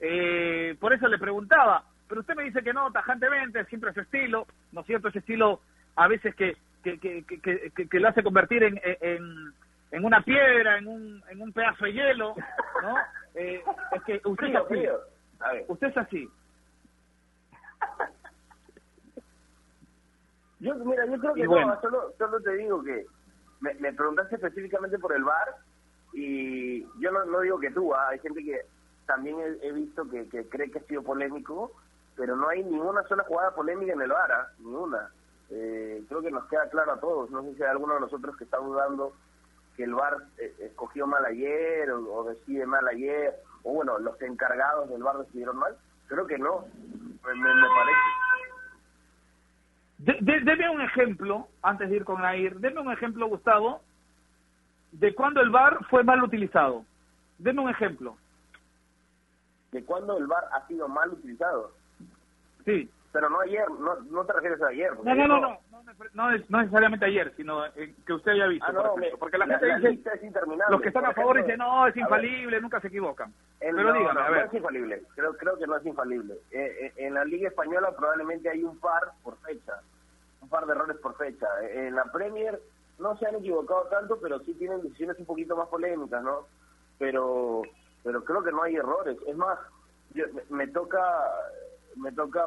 eh, 0.00 0.76
por 0.80 0.92
eso 0.92 1.08
le 1.08 1.18
preguntaba, 1.18 1.84
pero 2.08 2.22
usted 2.22 2.34
me 2.34 2.44
dice 2.44 2.62
que 2.62 2.72
no, 2.72 2.90
tajantemente, 2.90 3.64
siempre 3.66 3.90
ese 3.90 4.00
estilo, 4.00 4.46
¿no 4.72 4.80
es 4.80 4.86
cierto? 4.86 5.08
Ese 5.08 5.20
estilo 5.20 5.60
a 5.96 6.08
veces 6.08 6.34
que 6.34 6.56
que, 6.82 6.98
que, 6.98 7.24
que, 7.24 7.88
que, 7.88 8.00
lo 8.00 8.08
hace 8.08 8.22
convertir 8.22 8.62
en, 8.62 8.80
en, 8.82 9.52
en, 9.90 10.04
una 10.04 10.22
piedra, 10.22 10.78
en 10.78 10.86
un, 10.86 11.22
en 11.28 11.40
un 11.40 11.52
pedazo 11.52 11.84
de 11.84 11.92
hielo, 11.92 12.34
¿no? 12.82 12.96
Eh, 13.34 13.62
es 13.92 14.02
que 14.04 14.20
usted 14.24 14.48
es 14.48 14.56
así. 14.56 14.88
Usted 15.68 15.86
es 15.88 15.96
así. 15.96 16.28
Yo, 20.60 20.74
mira, 20.74 21.06
yo 21.06 21.18
creo 21.18 21.34
que 21.34 21.44
no, 21.44 21.80
solo, 21.80 22.12
solo 22.18 22.40
te 22.40 22.56
digo 22.56 22.82
que 22.82 23.06
me, 23.60 23.72
me, 23.74 23.92
preguntaste 23.94 24.34
específicamente 24.34 24.98
por 24.98 25.14
el 25.14 25.24
bar 25.24 25.56
y 26.12 26.82
yo 27.00 27.10
no, 27.10 27.24
no 27.24 27.40
digo 27.40 27.58
que 27.58 27.70
tú, 27.70 27.94
¿ah? 27.94 28.08
hay 28.10 28.18
gente 28.18 28.42
que 28.42 28.60
también 29.10 29.36
he, 29.60 29.72
visto 29.72 30.08
que, 30.08 30.28
cree 30.48 30.70
que 30.70 30.78
ha 30.78 30.82
sido 30.82 31.02
polémico, 31.02 31.72
pero 32.16 32.36
no 32.36 32.48
hay 32.48 32.62
ninguna 32.62 33.02
sola 33.08 33.24
jugada 33.24 33.54
polémica 33.54 33.92
en 33.92 34.02
el 34.02 34.10
bar, 34.10 34.30
¿ah? 34.30 34.48
ninguna 34.60 35.10
eh, 35.50 36.04
creo 36.08 36.22
que 36.22 36.30
nos 36.30 36.44
queda 36.46 36.68
claro 36.70 36.92
a 36.92 37.00
todos. 37.00 37.30
No 37.30 37.42
sé 37.42 37.54
si 37.54 37.62
hay 37.62 37.70
alguno 37.70 37.94
de 37.94 38.00
nosotros 38.00 38.36
que 38.36 38.44
está 38.44 38.58
dudando 38.58 39.12
que 39.76 39.84
el 39.84 39.94
VAR 39.94 40.16
eh, 40.38 40.54
escogió 40.60 41.06
mal 41.06 41.24
ayer 41.24 41.90
o, 41.90 42.24
decide 42.24 42.66
mal 42.66 42.86
ayer, 42.86 43.34
o 43.62 43.74
bueno, 43.74 43.98
los 43.98 44.20
encargados 44.22 44.88
del 44.88 45.02
VAR 45.02 45.18
decidieron 45.18 45.56
mal. 45.56 45.76
Creo 46.06 46.26
que 46.26 46.38
no, 46.38 46.64
me, 47.24 47.68
parece. 47.74 47.98
De, 49.98 50.40
deme 50.40 50.70
un 50.70 50.80
ejemplo, 50.80 51.48
antes 51.62 51.90
de 51.90 51.96
ir 51.96 52.04
con 52.04 52.24
Air, 52.24 52.58
deme 52.58 52.80
un 52.80 52.92
ejemplo, 52.92 53.26
Gustavo, 53.26 53.82
de 54.92 55.14
cuando 55.14 55.40
el 55.40 55.50
VAR 55.50 55.84
fue 55.88 56.04
mal 56.04 56.22
utilizado. 56.22 56.84
Deme 57.38 57.62
un 57.62 57.70
ejemplo. 57.70 58.16
¿De 59.72 59.84
cuándo 59.84 60.18
el 60.18 60.26
VAR 60.26 60.44
ha 60.52 60.66
sido 60.66 60.88
mal 60.88 61.10
utilizado? 61.10 61.72
Sí. 62.64 62.90
Pero 63.12 63.28
no 63.28 63.40
ayer, 63.40 63.68
no, 63.70 63.96
no 63.96 64.24
te 64.24 64.32
refieres 64.32 64.62
a 64.62 64.68
ayer. 64.68 64.92
No, 65.02 65.14
no, 65.14 65.26
no, 65.26 65.40
no, 65.40 65.60
no, 66.14 66.30
no, 66.48 66.58
necesariamente 66.58 67.06
ayer, 67.06 67.32
sino 67.36 67.66
eh, 67.66 67.94
que 68.06 68.12
usted 68.12 68.32
haya 68.32 68.46
visto. 68.46 68.66
Ah, 68.68 68.92
porque 69.18 69.38
la, 69.38 69.46
gente 69.46 69.90
dice, 69.90 70.10
es 70.14 70.22
interminable. 70.22 70.72
los 70.72 70.80
que 70.80 70.88
están 70.88 71.06
a 71.06 71.12
favor 71.12 71.36
dicen, 71.36 71.58
no, 71.58 71.86
es 71.88 71.96
infalible, 71.96 72.60
nunca 72.60 72.80
se 72.80 72.86
equivocan. 72.86 73.32
Pero 73.58 73.92
dígame, 73.92 74.20
a 74.20 74.30
ver. 74.30 74.44
No 74.44 74.46
es 74.46 74.54
infalible, 74.54 75.02
creo, 75.16 75.36
creo 75.36 75.58
que 75.58 75.66
no 75.66 75.76
es 75.76 75.86
infalible. 75.86 76.34
Eh, 76.52 76.76
eh, 76.80 76.92
en 76.98 77.14
la 77.14 77.24
Liga 77.24 77.48
Española 77.48 77.92
probablemente 77.96 78.48
hay 78.48 78.62
un 78.62 78.78
par 78.78 79.02
por 79.24 79.36
fecha, 79.38 79.80
un 80.40 80.48
par 80.48 80.66
de 80.66 80.72
errores 80.72 80.96
por 80.98 81.16
fecha. 81.16 81.46
En 81.68 81.96
la 81.96 82.04
Premier 82.04 82.60
no 83.00 83.16
se 83.16 83.26
han 83.26 83.34
equivocado 83.34 83.88
tanto, 83.88 84.20
pero 84.20 84.38
sí 84.40 84.54
tienen 84.54 84.82
decisiones 84.82 85.18
un 85.18 85.26
poquito 85.26 85.56
más 85.56 85.66
polémicas, 85.68 86.22
¿no? 86.22 86.46
pero 87.00 87.62
pero 88.02 88.24
creo 88.24 88.42
que 88.42 88.52
no 88.52 88.62
hay 88.62 88.76
errores. 88.76 89.16
Es 89.26 89.36
más, 89.36 89.58
me 90.48 90.66
toca 90.68 91.00
me 91.96 92.12
toca 92.12 92.46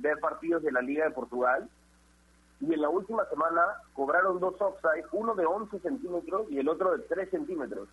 ver 0.00 0.18
partidos 0.20 0.62
de 0.62 0.72
la 0.72 0.80
Liga 0.80 1.04
de 1.04 1.10
Portugal 1.10 1.68
y 2.60 2.72
en 2.72 2.80
la 2.80 2.88
última 2.88 3.24
semana 3.26 3.62
cobraron 3.92 4.40
dos 4.40 4.54
offside, 4.60 5.04
uno 5.12 5.34
de 5.34 5.44
11 5.44 5.78
centímetros 5.80 6.50
y 6.50 6.58
el 6.58 6.68
otro 6.68 6.96
de 6.96 7.02
3 7.04 7.30
centímetros. 7.30 7.88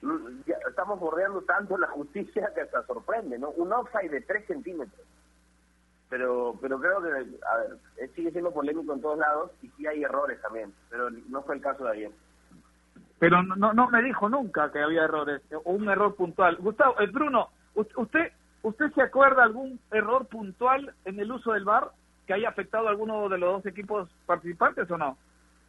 Mm, 0.00 0.40
estamos 0.68 0.98
bordeando 0.98 1.42
tanto 1.42 1.78
la 1.78 1.88
justicia 1.88 2.50
que 2.54 2.62
hasta 2.62 2.84
sorprende, 2.86 3.38
¿no? 3.38 3.50
Un 3.50 3.72
offside 3.72 4.10
de 4.10 4.20
3 4.22 4.46
centímetros. 4.46 5.06
Pero 6.08 6.58
pero 6.60 6.78
creo 6.80 7.02
que, 7.02 7.08
a 7.08 7.56
ver, 7.56 8.10
sigue 8.14 8.32
siendo 8.32 8.52
polémico 8.52 8.92
en 8.92 9.00
todos 9.00 9.18
lados 9.18 9.50
y 9.62 9.68
sí 9.68 9.86
hay 9.86 10.02
errores 10.02 10.40
también, 10.42 10.74
pero 10.90 11.08
no 11.10 11.42
fue 11.42 11.54
el 11.54 11.60
caso 11.60 11.84
de 11.84 11.90
ayer. 11.90 12.12
Pero 13.22 13.40
no 13.44 13.72
no 13.72 13.88
me 13.88 14.02
dijo 14.02 14.28
nunca 14.28 14.72
que 14.72 14.80
había 14.80 15.04
errores, 15.04 15.42
o 15.52 15.70
un 15.70 15.88
error 15.88 16.16
puntual. 16.16 16.56
Gustavo, 16.56 17.00
eh, 17.00 17.06
Bruno, 17.06 17.50
usted 17.74 18.32
¿Usted 18.62 18.92
se 18.92 19.02
acuerda 19.02 19.42
algún 19.42 19.80
error 19.90 20.26
puntual 20.26 20.94
en 21.04 21.18
el 21.18 21.32
uso 21.32 21.52
del 21.52 21.64
VAR 21.64 21.90
que 22.26 22.34
haya 22.34 22.48
afectado 22.48 22.86
a 22.86 22.90
alguno 22.90 23.28
de 23.28 23.38
los 23.38 23.54
dos 23.54 23.66
equipos 23.66 24.08
participantes 24.24 24.88
o 24.90 24.96
no? 24.96 25.18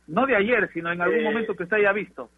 No 0.07 0.27
de 0.27 0.35
ayer, 0.35 0.69
sino 0.73 0.91
en 0.91 1.01
algún 1.01 1.21
eh, 1.21 1.23
momento 1.23 1.55
que 1.55 1.63
usted 1.63 1.77
haya 1.77 1.91
visto. 1.91 2.29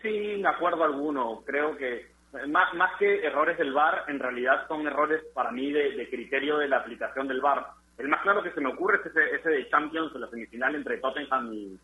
Sí, 0.00 0.38
me 0.40 0.48
acuerdo 0.48 0.82
alguno. 0.84 1.42
Creo 1.44 1.76
que 1.76 2.10
más, 2.48 2.72
más 2.74 2.96
que 2.98 3.26
errores 3.26 3.58
del 3.58 3.74
VAR, 3.74 4.04
en 4.08 4.18
realidad 4.18 4.66
son 4.66 4.86
errores 4.86 5.22
para 5.34 5.50
mí 5.50 5.70
de, 5.70 6.08
criterio 6.08 6.56
de 6.56 6.68
la 6.68 6.78
aplicación 6.78 7.28
del 7.28 7.42
VAR. 7.42 7.66
El 7.98 8.08
más 8.08 8.22
claro 8.22 8.42
que 8.42 8.52
se 8.52 8.62
me 8.62 8.72
ocurre 8.72 8.96
es 8.96 9.06
ese, 9.06 9.36
ese 9.36 9.50
de 9.50 9.68
Champions 9.68 10.14
la 10.14 10.28
semifinal 10.28 10.74
entre 10.74 10.98
Tottenham 10.98 11.52
y, 11.52 11.78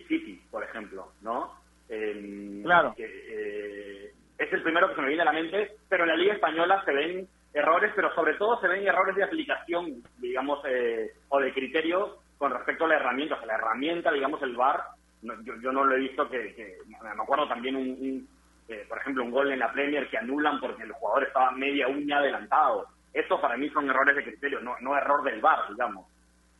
City, 0.00 0.42
por 0.50 0.64
ejemplo, 0.64 1.12
¿no? 1.20 1.60
claro. 2.62 2.94
Que, 2.96 3.04
eh, 3.04 4.12
es 4.38 4.52
el 4.52 4.62
primero 4.62 4.88
que 4.88 4.94
se 4.94 5.02
me 5.02 5.08
viene 5.08 5.22
a 5.22 5.26
la 5.26 5.32
mente, 5.32 5.76
pero 5.88 6.04
en 6.04 6.08
la 6.08 6.16
Liga 6.16 6.34
Española 6.34 6.82
se 6.84 6.92
ven 6.92 7.28
errores, 7.54 7.92
pero 7.94 8.14
sobre 8.14 8.34
todo 8.34 8.60
se 8.60 8.68
ven 8.68 8.86
errores 8.86 9.14
de 9.14 9.24
aplicación, 9.24 10.02
digamos, 10.18 10.60
eh, 10.66 11.12
o 11.28 11.38
de 11.38 11.52
criterio 11.52 12.18
con 12.38 12.50
respecto 12.50 12.84
a 12.84 12.88
la 12.88 12.96
herramienta. 12.96 13.34
O 13.34 13.38
sea, 13.38 13.46
la 13.46 13.54
herramienta, 13.54 14.10
digamos, 14.10 14.42
el 14.42 14.56
VAR, 14.56 14.82
yo, 15.22 15.72
no 15.72 15.84
lo 15.84 15.94
he 15.94 16.00
visto 16.00 16.28
que, 16.28 16.78
me 16.86 17.22
acuerdo 17.22 17.46
también 17.46 17.76
un, 17.76 18.28
eh, 18.68 18.84
por 18.88 18.98
ejemplo, 18.98 19.22
un 19.22 19.30
gol 19.30 19.52
en 19.52 19.58
la 19.58 19.72
Premier 19.72 20.08
que 20.08 20.18
anulan 20.18 20.58
porque 20.58 20.82
el 20.82 20.92
jugador 20.92 21.24
estaba 21.24 21.52
media 21.52 21.88
uña 21.88 22.18
adelantado. 22.18 22.86
Eso 23.12 23.40
para 23.40 23.56
mí 23.56 23.68
son 23.70 23.88
errores 23.88 24.16
de 24.16 24.24
criterio, 24.24 24.60
no, 24.60 24.74
no 24.80 24.96
error 24.96 25.22
del 25.22 25.40
VAR, 25.40 25.68
digamos. 25.68 26.06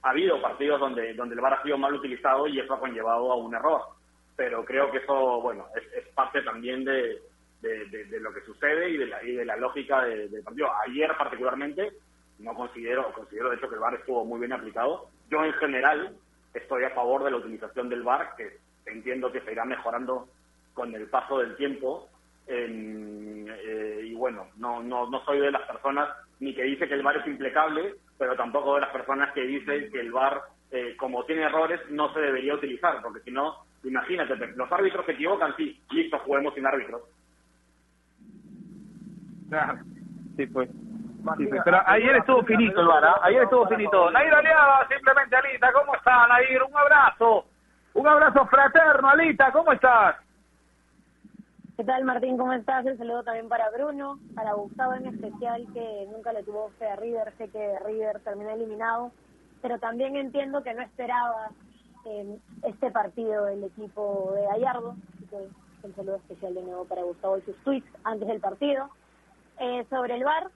Ha 0.03 0.11
habido 0.11 0.41
partidos 0.43 0.81
donde, 0.81 1.15
donde 1.15 1.35
el 1.35 1.41
VAR 1.41 1.55
ha 1.55 1.63
sido 1.63 1.79
mal 1.79 1.95
utilizado 1.95 2.47
y 2.47 2.59
eso 2.59 2.75
ha 2.75 2.81
conllevado 2.81 3.33
a 3.33 3.37
un 3.37 3.55
error. 3.55 3.83
Pero 4.37 4.65
creo 4.65 4.91
que 4.91 4.99
eso, 4.99 5.41
bueno, 5.43 5.67
es 5.75 6.09
parte 6.09 6.43
también 6.43 6.85
de, 6.85 7.21
de, 7.63 8.21
lo 8.21 8.33
que 8.33 8.41
sucede 8.43 8.91
y 8.91 8.97
de 8.97 9.07
la, 9.07 9.23
y 9.23 9.33
de 9.33 9.45
la 9.45 9.57
lógica 9.57 10.05
del 10.05 10.43
partido. 10.43 10.69
Ayer 10.87 11.11
particularmente 11.17 11.93
no 12.39 12.55
considero, 12.55 13.13
considero 13.13 13.51
de 13.51 13.57
hecho 13.57 13.69
que 13.69 13.77
el 13.77 13.81
VAR 13.81 13.95
estuvo 13.95 14.25
muy 14.25 14.41
bien 14.41 14.53
aplicado. 14.53 15.09
Yo 15.31 15.45
en 15.45 15.53
general 15.55 16.17
estoy 16.53 16.85
a 16.85 16.91
favor 16.91 17.23
de 17.25 17.31
la 17.31 17.37
utilización 17.37 17.89
del 17.89 18.03
VAR, 18.03 18.35
que 18.37 18.59
entiendo 18.87 19.31
que 19.31 19.41
se 19.41 19.53
irá 19.53 19.65
mejorando 19.65 20.29
con 20.75 20.95
el 20.95 21.07
paso 21.07 21.39
del 21.39 21.57
tiempo. 21.57 22.09
Eh, 22.47 24.01
y 24.05 24.15
bueno, 24.15 24.49
no, 24.57 24.83
no, 24.83 25.09
no 25.09 25.25
soy 25.25 25.39
de 25.39 25.53
las 25.53 25.63
personas 25.63 26.09
ni 26.41 26.55
que 26.55 26.65
dice 26.65 26.89
que 26.89 26.95
el 26.95 27.03
VAR 27.03 27.19
es 27.19 27.27
impecable, 27.27 27.95
pero 28.19 28.37
tampoco 28.37 28.75
de 28.75 28.83
las 28.83 28.91
personas 28.91 29.33
que 29.33 29.43
dicen 29.43 29.91
que 29.91 30.01
el 30.01 30.13
VAR, 30.13 30.43
eh, 30.71 30.97
como 30.97 31.25
tiene 31.25 31.43
errores, 31.43 31.81
no 31.91 32.13
se 32.13 32.21
debería 32.21 32.55
utilizar, 32.55 33.01
porque 33.03 33.21
si 33.21 33.31
no, 33.31 33.65
imagínate, 33.85 34.37
los 34.55 34.71
árbitros 34.71 35.05
se 35.07 35.13
equivocan, 35.13 35.55
sí, 35.57 35.81
listo, 35.91 36.19
juguemos 36.21 36.55
sin 36.55 36.67
árbitros. 36.67 37.03
Sí, 40.37 40.47
pues. 40.47 40.71
Pero 41.65 41.83
ayer 41.87 42.17
estuvo 42.17 42.43
finito 42.43 42.81
el 42.81 42.87
bar, 42.87 43.05
¿ah? 43.05 43.21
ayer 43.23 43.43
estuvo 43.43 43.69
finito. 43.69 44.11
Nair 44.11 44.35
Aliada, 44.35 44.89
simplemente 44.89 45.37
Alita, 45.37 45.73
¿cómo 45.73 45.95
está 45.95 46.27
Nair? 46.27 46.63
Un 46.63 46.77
abrazo, 46.77 47.45
un 47.95 48.09
abrazo 48.09 48.47
fraterno, 48.47 49.09
Alita, 49.09 49.53
¿cómo 49.53 49.73
estás? 49.73 50.17
¿Qué 51.77 51.85
tal 51.85 52.05
Martín? 52.05 52.37
¿Cómo 52.37 52.53
estás? 52.53 52.85
El 52.85 52.99
saludo 52.99 53.25
también 53.25 53.49
para 53.49 53.71
Bruno, 53.71 54.19
para 54.35 54.53
Gustavo 54.53 54.93
en 54.93 55.07
especial, 55.07 55.67
que 55.73 56.07
nunca 56.13 56.31
le 56.35 56.43
tuvo 56.43 56.69
fe 56.79 56.87
a 56.87 56.97
River, 56.97 57.33
sé 57.39 57.49
que 57.49 57.79
River 57.79 58.21
terminó 58.21 58.51
eliminado, 58.51 59.11
pero 59.63 59.79
también 59.79 60.15
entiendo 60.17 60.63
que 60.63 60.75
no 60.75 60.83
esperaba 60.83 61.51
eh, 62.05 62.39
este 62.65 62.91
partido 62.91 63.49
el 63.49 63.65
equipo 63.65 64.33
de 64.35 64.45
Gallardo, 64.45 64.97
así 65.15 65.27
que 65.29 65.49
el 65.87 65.95
saludo 65.95 66.17
especial 66.17 66.55
de 66.55 66.63
nuevo 66.63 66.85
para 66.85 67.05
Gustavo 67.05 67.39
y 67.39 67.43
sus 67.43 67.57
tweets 67.65 67.89
antes 68.05 68.29
del 68.29 68.41
partido. 68.41 68.91
Eh, 69.59 69.87
sobre 69.89 70.17
el 70.17 70.25
bar, 70.25 70.51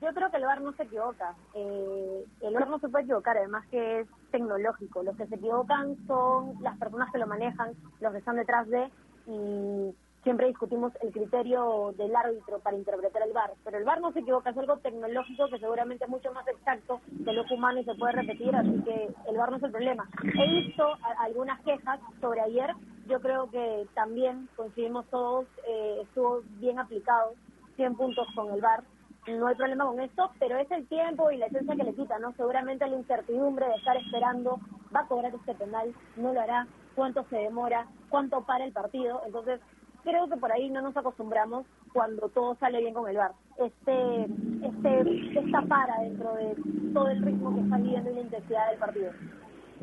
yo 0.00 0.12
creo 0.12 0.28
que 0.32 0.38
el 0.38 0.44
bar 0.44 0.60
no 0.60 0.72
se 0.72 0.82
equivoca. 0.82 1.36
Eh, 1.54 2.24
el 2.40 2.54
bar 2.54 2.68
no 2.68 2.80
se 2.80 2.88
puede 2.88 3.04
equivocar, 3.04 3.38
además 3.38 3.64
que 3.70 4.00
es 4.00 4.08
tecnológico. 4.32 5.04
Los 5.04 5.16
que 5.16 5.28
se 5.28 5.36
equivocan 5.36 5.96
son 6.08 6.56
las 6.60 6.76
personas 6.78 7.12
que 7.12 7.18
lo 7.18 7.28
manejan, 7.28 7.74
los 8.00 8.10
que 8.10 8.18
están 8.18 8.36
detrás 8.36 8.66
de, 8.68 8.90
y 9.26 9.94
siempre 10.22 10.48
discutimos 10.48 10.92
el 11.02 11.12
criterio 11.12 11.94
del 11.96 12.14
árbitro 12.14 12.60
para 12.60 12.76
interpretar 12.76 13.22
el 13.22 13.32
bar. 13.32 13.52
Pero 13.64 13.78
el 13.78 13.84
bar 13.84 14.00
no 14.00 14.12
se 14.12 14.20
equivoca, 14.20 14.50
es 14.50 14.56
algo 14.56 14.76
tecnológico 14.78 15.48
que 15.48 15.58
seguramente 15.58 16.04
es 16.04 16.10
mucho 16.10 16.32
más 16.32 16.46
exacto 16.48 17.00
de 17.08 17.32
lo 17.32 17.42
humano 17.50 17.80
y 17.80 17.84
se 17.84 17.94
puede 17.94 18.12
repetir, 18.12 18.54
así 18.54 18.82
que 18.84 19.08
el 19.28 19.36
bar 19.36 19.50
no 19.50 19.56
es 19.56 19.62
el 19.62 19.72
problema. 19.72 20.08
He 20.22 20.48
visto 20.48 20.84
algunas 21.18 21.60
quejas 21.62 22.00
sobre 22.20 22.40
ayer, 22.40 22.70
yo 23.08 23.20
creo 23.20 23.50
que 23.50 23.86
también 23.94 24.48
coincidimos 24.56 25.06
todos, 25.06 25.46
eh, 25.66 26.00
estuvo 26.02 26.42
bien 26.60 26.78
aplicado 26.78 27.34
100 27.76 27.96
puntos 27.96 28.26
con 28.34 28.52
el 28.52 28.60
VAR. 28.60 28.84
No 29.26 29.46
hay 29.46 29.54
problema 29.54 29.86
con 29.86 30.00
esto, 30.00 30.30
pero 30.38 30.56
es 30.56 30.70
el 30.70 30.86
tiempo 30.88 31.30
y 31.30 31.36
la 31.36 31.46
esencia 31.46 31.76
que 31.76 31.84
le 31.84 31.94
quita, 31.94 32.18
¿no? 32.18 32.32
Seguramente 32.32 32.86
la 32.88 32.96
incertidumbre 32.96 33.66
de 33.66 33.74
estar 33.74 33.96
esperando, 33.96 34.58
va 34.94 35.00
a 35.00 35.06
cobrar 35.06 35.32
este 35.34 35.54
penal, 35.54 35.94
no 36.16 36.32
lo 36.32 36.40
hará, 36.40 36.66
cuánto 36.96 37.24
se 37.24 37.36
demora, 37.36 37.86
cuánto 38.08 38.42
para 38.42 38.64
el 38.64 38.72
partido. 38.72 39.22
Entonces, 39.24 39.60
creo 40.04 40.28
que 40.28 40.36
por 40.36 40.52
ahí 40.52 40.68
no 40.70 40.82
nos 40.82 40.96
acostumbramos 40.96 41.66
cuando 41.92 42.28
todo 42.28 42.56
sale 42.56 42.80
bien 42.80 42.94
con 42.94 43.08
el 43.08 43.16
VAR. 43.16 43.32
Este, 43.58 44.24
este, 44.24 45.38
esta 45.38 45.62
para 45.62 46.00
dentro 46.00 46.34
de 46.34 46.56
todo 46.92 47.08
el 47.08 47.22
ritmo 47.22 47.54
que 47.54 47.60
está 47.60 47.76
viviendo 47.76 48.10
y 48.10 48.14
la 48.14 48.20
intensidad 48.20 48.70
del 48.70 48.78
partido. 48.78 49.12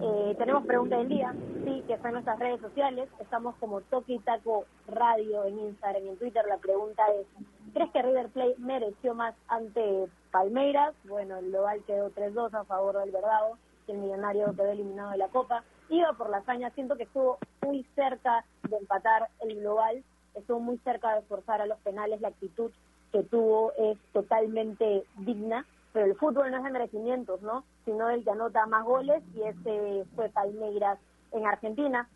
Eh, 0.01 0.35
tenemos 0.37 0.65
pregunta 0.65 0.97
del 0.97 1.09
día, 1.09 1.33
sí, 1.65 1.83
que 1.85 1.93
está 1.93 2.07
en 2.07 2.13
nuestras 2.13 2.39
redes 2.39 2.61
sociales. 2.61 3.09
Estamos 3.19 3.55
como 3.55 3.81
Toki 3.81 4.19
Taco 4.19 4.65
Radio 4.87 5.43
en 5.43 5.59
Instagram 5.59 6.05
y 6.05 6.09
en 6.09 6.17
Twitter. 6.17 6.45
La 6.47 6.57
pregunta 6.57 7.03
es, 7.19 7.27
¿crees 7.73 7.91
que 7.91 8.01
River 8.01 8.29
Plate 8.29 8.55
mereció 8.59 9.13
más 9.13 9.35
ante 9.49 10.07
Palmeiras? 10.31 10.95
Bueno, 11.03 11.37
el 11.37 11.49
global 11.51 11.83
quedó 11.85 12.11
3-2 12.11 12.53
a 12.53 12.63
favor 12.63 12.97
del 12.99 13.11
Verdado, 13.11 13.57
el 13.87 13.97
millonario 13.97 14.55
quedó 14.55 14.71
eliminado 14.71 15.11
de 15.11 15.17
la 15.17 15.27
Copa. 15.27 15.63
Iba 15.89 16.13
por 16.13 16.29
la 16.29 16.37
hazaña, 16.37 16.69
siento 16.71 16.95
que 16.95 17.03
estuvo 17.03 17.37
muy 17.65 17.83
cerca 17.95 18.45
de 18.69 18.77
empatar 18.77 19.27
el 19.41 19.59
global, 19.59 20.03
estuvo 20.39 20.59
muy 20.59 20.77
cerca 20.79 21.15
de 21.15 21.21
forzar 21.23 21.61
a 21.61 21.65
los 21.65 21.79
penales. 21.79 22.21
La 22.21 22.29
actitud 22.29 22.71
que 23.11 23.23
tuvo 23.23 23.73
es 23.77 23.97
totalmente 24.13 25.03
digna 25.17 25.65
pero 25.93 26.05
el 26.05 26.15
fútbol 26.15 26.51
no 26.51 26.57
es 26.57 26.63
de 26.63 26.69
merecimientos, 26.69 27.41
¿no? 27.41 27.63
Sino 27.85 28.09
el 28.09 28.23
que 28.23 28.31
anota 28.31 28.65
más 28.67 28.85
goles 28.85 29.23
y 29.33 29.41
ese 29.41 30.05
fue 30.15 30.29
Palmeiras 30.29 30.99
en 31.31 31.45
Argentina. 31.47 32.07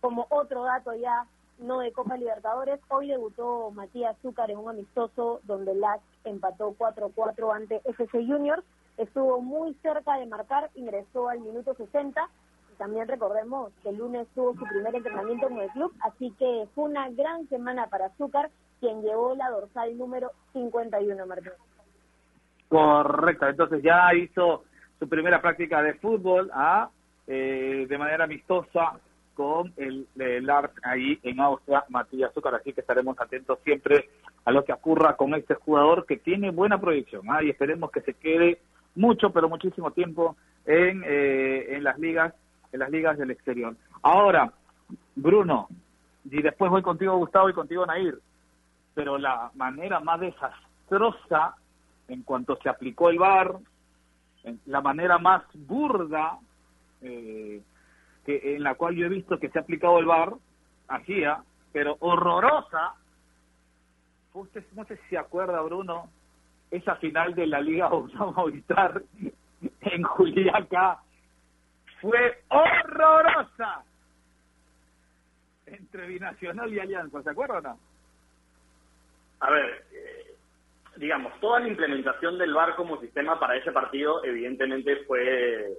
Como 0.00 0.26
otro 0.30 0.64
dato 0.64 0.94
ya 0.94 1.26
no 1.58 1.78
de 1.78 1.92
Copa 1.92 2.16
Libertadores, 2.16 2.80
hoy 2.88 3.08
debutó 3.08 3.70
Matías 3.70 4.16
Zúcar 4.22 4.50
en 4.50 4.58
un 4.58 4.70
amistoso 4.70 5.40
donde 5.44 5.74
LAC 5.74 6.00
empató 6.24 6.74
4-4 6.76 7.54
ante 7.54 7.80
FC 7.84 8.26
Juniors. 8.26 8.64
Estuvo 8.96 9.40
muy 9.40 9.74
cerca 9.74 10.18
de 10.18 10.26
marcar, 10.26 10.70
ingresó 10.74 11.28
al 11.28 11.40
minuto 11.40 11.74
60. 11.74 12.28
También 12.82 13.06
recordemos 13.06 13.72
que 13.80 13.90
el 13.90 13.98
lunes 13.98 14.26
tuvo 14.34 14.54
su 14.54 14.64
primer 14.64 14.92
entrenamiento 14.92 15.48
en 15.48 15.58
el 15.60 15.70
club, 15.70 15.94
así 16.00 16.34
que 16.36 16.66
fue 16.74 16.86
una 16.86 17.08
gran 17.10 17.46
semana 17.48 17.86
para 17.86 18.08
Zúcar, 18.16 18.50
quien 18.80 19.02
llevó 19.02 19.36
la 19.36 19.50
dorsal 19.50 19.96
número 19.96 20.32
51, 20.52 21.24
Martín. 21.24 21.52
Correcto, 22.68 23.46
entonces 23.46 23.84
ya 23.84 24.12
hizo 24.14 24.64
su 24.98 25.08
primera 25.08 25.40
práctica 25.40 25.80
de 25.80 25.94
fútbol 25.94 26.50
¿ah? 26.52 26.90
eh, 27.28 27.86
de 27.88 27.98
manera 27.98 28.24
amistosa 28.24 28.98
con 29.34 29.72
el, 29.76 30.08
el 30.18 30.50
ahí 30.82 31.20
en 31.22 31.38
Austria, 31.38 31.84
Matías 31.88 32.32
Azúcar, 32.32 32.56
así 32.56 32.72
que 32.72 32.80
estaremos 32.80 33.16
atentos 33.20 33.60
siempre 33.62 34.08
a 34.44 34.50
lo 34.50 34.64
que 34.64 34.72
ocurra 34.72 35.14
con 35.14 35.32
este 35.36 35.54
jugador 35.54 36.04
que 36.04 36.16
tiene 36.16 36.50
buena 36.50 36.80
proyección 36.80 37.22
¿ah? 37.28 37.44
y 37.44 37.50
esperemos 37.50 37.92
que 37.92 38.00
se 38.00 38.14
quede 38.14 38.58
mucho, 38.96 39.30
pero 39.30 39.48
muchísimo 39.48 39.92
tiempo 39.92 40.34
en, 40.66 41.04
eh, 41.06 41.76
en 41.76 41.84
las 41.84 41.96
ligas 42.00 42.34
en 42.72 42.80
las 42.80 42.90
ligas 42.90 43.18
del 43.18 43.30
exterior. 43.30 43.76
Ahora, 44.02 44.52
Bruno, 45.14 45.68
y 46.24 46.42
después 46.42 46.70
voy 46.70 46.82
contigo 46.82 47.16
Gustavo 47.16 47.50
y 47.50 47.54
contigo 47.54 47.86
Nair, 47.86 48.18
pero 48.94 49.18
la 49.18 49.50
manera 49.54 50.00
más 50.00 50.20
desastrosa 50.20 51.56
en 52.08 52.22
cuanto 52.22 52.56
se 52.56 52.68
aplicó 52.68 53.10
el 53.10 53.18
VAR, 53.18 53.56
la 54.66 54.80
manera 54.80 55.18
más 55.18 55.44
burda 55.54 56.38
eh, 57.00 57.62
que 58.24 58.56
en 58.56 58.62
la 58.62 58.74
cual 58.74 58.94
yo 58.94 59.06
he 59.06 59.08
visto 59.08 59.38
que 59.38 59.48
se 59.48 59.58
ha 59.58 59.62
aplicado 59.62 59.98
el 59.98 60.06
VAR, 60.06 60.34
hacía, 60.88 61.42
pero 61.72 61.96
horrorosa. 62.00 62.94
No 64.34 64.84
sé 64.86 64.96
si 64.96 65.08
se 65.10 65.18
acuerda, 65.18 65.60
Bruno, 65.60 66.08
esa 66.70 66.96
final 66.96 67.34
de 67.34 67.46
la 67.46 67.60
Liga 67.60 67.88
Movistar 68.36 69.02
en 69.80 70.02
Juliaca 70.02 71.00
fue 72.02 72.42
horrorosa 72.48 73.84
entre 75.66 76.06
Binacional 76.08 76.74
y 76.74 76.80
Alianza, 76.80 77.22
¿se 77.22 77.30
acuerda 77.30 77.58
o 77.58 77.60
no? 77.62 77.78
A 79.38 79.50
ver, 79.50 79.84
eh, 79.92 80.34
digamos, 80.96 81.32
toda 81.40 81.60
la 81.60 81.68
implementación 81.68 82.38
del 82.38 82.52
VAR 82.52 82.74
como 82.74 83.00
sistema 83.00 83.38
para 83.38 83.56
ese 83.56 83.70
partido 83.70 84.22
evidentemente 84.24 84.96
fue 85.06 85.78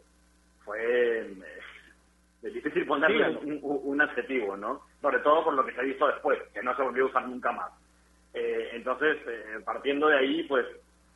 fue 0.64 1.20
eh, 1.22 2.50
difícil 2.50 2.86
ponerle 2.86 3.38
un, 3.62 4.02
adjetivo, 4.02 4.56
¿no? 4.56 4.82
Sobre 5.02 5.20
todo 5.20 5.44
por 5.44 5.54
lo 5.54 5.66
que 5.66 5.74
se 5.74 5.82
ha 5.82 5.84
visto 5.84 6.08
después, 6.08 6.40
que 6.54 6.64
no 6.64 6.74
se 6.76 6.84
volvió 6.84 7.04
a 7.04 7.08
usar 7.08 7.28
nunca 7.28 7.52
más. 7.52 7.72
Eh, 8.34 8.70
entonces, 8.74 9.18
partiendo 9.66 10.08
de 10.08 10.18
ahí, 10.18 10.44
pues 10.44 10.66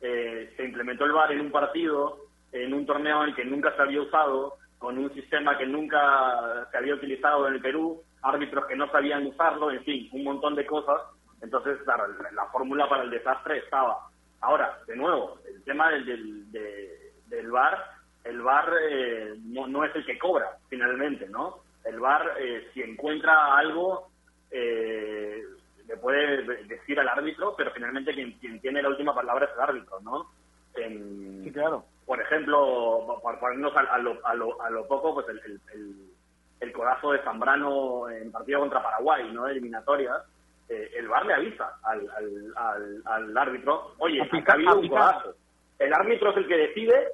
se 0.00 0.64
implementó 0.64 1.06
el 1.06 1.12
VAR 1.12 1.32
en 1.32 1.40
un 1.40 1.50
partido, 1.50 2.18
en 2.52 2.74
un 2.74 2.84
torneo 2.84 3.22
en 3.22 3.30
el 3.30 3.34
que 3.34 3.44
nunca 3.44 3.74
se 3.74 3.82
había 3.82 4.02
usado, 4.02 4.57
con 4.78 4.98
un 4.98 5.12
sistema 5.14 5.58
que 5.58 5.66
nunca 5.66 6.66
se 6.70 6.78
había 6.78 6.94
utilizado 6.94 7.48
en 7.48 7.54
el 7.54 7.60
Perú, 7.60 8.02
árbitros 8.22 8.66
que 8.66 8.76
no 8.76 8.90
sabían 8.90 9.26
usarlo, 9.26 9.70
en 9.70 9.82
fin, 9.84 10.08
un 10.12 10.24
montón 10.24 10.54
de 10.54 10.66
cosas 10.66 11.00
entonces, 11.40 11.78
claro, 11.84 12.04
la, 12.32 12.46
fórmula 12.46 12.88
para 12.88 13.04
el 13.04 13.10
desastre 13.10 13.58
estaba. 13.58 14.08
Ahora, 14.40 14.78
de 14.86 14.96
nuevo, 14.96 15.38
el 15.46 15.62
tema 15.64 15.90
del, 15.90 16.50
del, 16.50 17.50
VAR, 17.50 17.84
el 18.24 18.40
VAR 18.42 18.72
eh, 18.90 19.34
no, 19.44 19.84
es 19.84 19.94
el 19.94 20.04
que 20.04 20.18
cobra 20.18 20.56
finalmente, 20.68 21.28
¿no? 21.28 21.60
El 21.84 22.00
VAR, 22.00 22.34
eh, 22.38 22.68
si 22.72 22.82
encuentra 22.82 23.56
algo, 23.56 24.08
eh, 24.50 25.42
le 25.86 25.96
puede 25.96 26.42
decir 26.64 26.98
al 27.00 27.08
árbitro, 27.08 27.54
pero 27.56 27.70
finalmente 27.72 28.12
quien, 28.12 28.60
tiene 28.60 28.82
la 28.82 28.90
última 28.90 29.14
palabra 29.14 29.46
es 29.46 29.52
el 29.54 29.60
árbitro, 29.60 30.00
¿no? 30.00 30.30
sí, 30.74 31.50
claro. 31.52 31.84
Por 32.08 32.22
ejemplo, 32.22 33.20
para 33.22 33.38
ponernos 33.38 33.76
a, 33.76 33.98
lo, 33.98 34.26
a, 34.26 34.34
lo, 34.34 34.62
a 34.62 34.70
lo 34.70 34.88
poco, 34.88 35.12
pues 35.12 35.28
el, 35.28 35.60
el, 35.74 36.10
el, 36.58 36.72
codazo 36.72 37.12
de 37.12 37.18
Zambrano 37.18 38.08
en 38.08 38.32
partido 38.32 38.60
contra 38.60 38.82
Paraguay, 38.82 39.30
¿no? 39.30 39.46
Eliminatorias 39.46 40.24
eh, 40.70 40.90
el 40.96 41.06
VAR 41.06 41.26
le 41.26 41.34
avisa 41.34 41.78
al, 41.82 42.08
al, 42.56 43.02
al, 43.04 43.36
árbitro, 43.36 43.92
oye, 43.98 44.22
ha 44.22 44.52
habido 44.54 44.78
un 44.78 44.88
codazo. 44.88 45.34
El 45.78 45.92
árbitro 45.92 46.30
es 46.30 46.38
el 46.38 46.48
que 46.48 46.56
decide, 46.56 47.08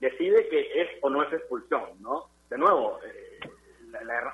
decide 0.00 0.48
que 0.48 0.82
es 0.82 0.88
o 1.02 1.08
no 1.08 1.22
es 1.22 1.32
expulsión, 1.32 2.00
¿no? 2.00 2.26
De 2.50 2.58
nuevo, 2.58 2.98
eh, 3.04 3.38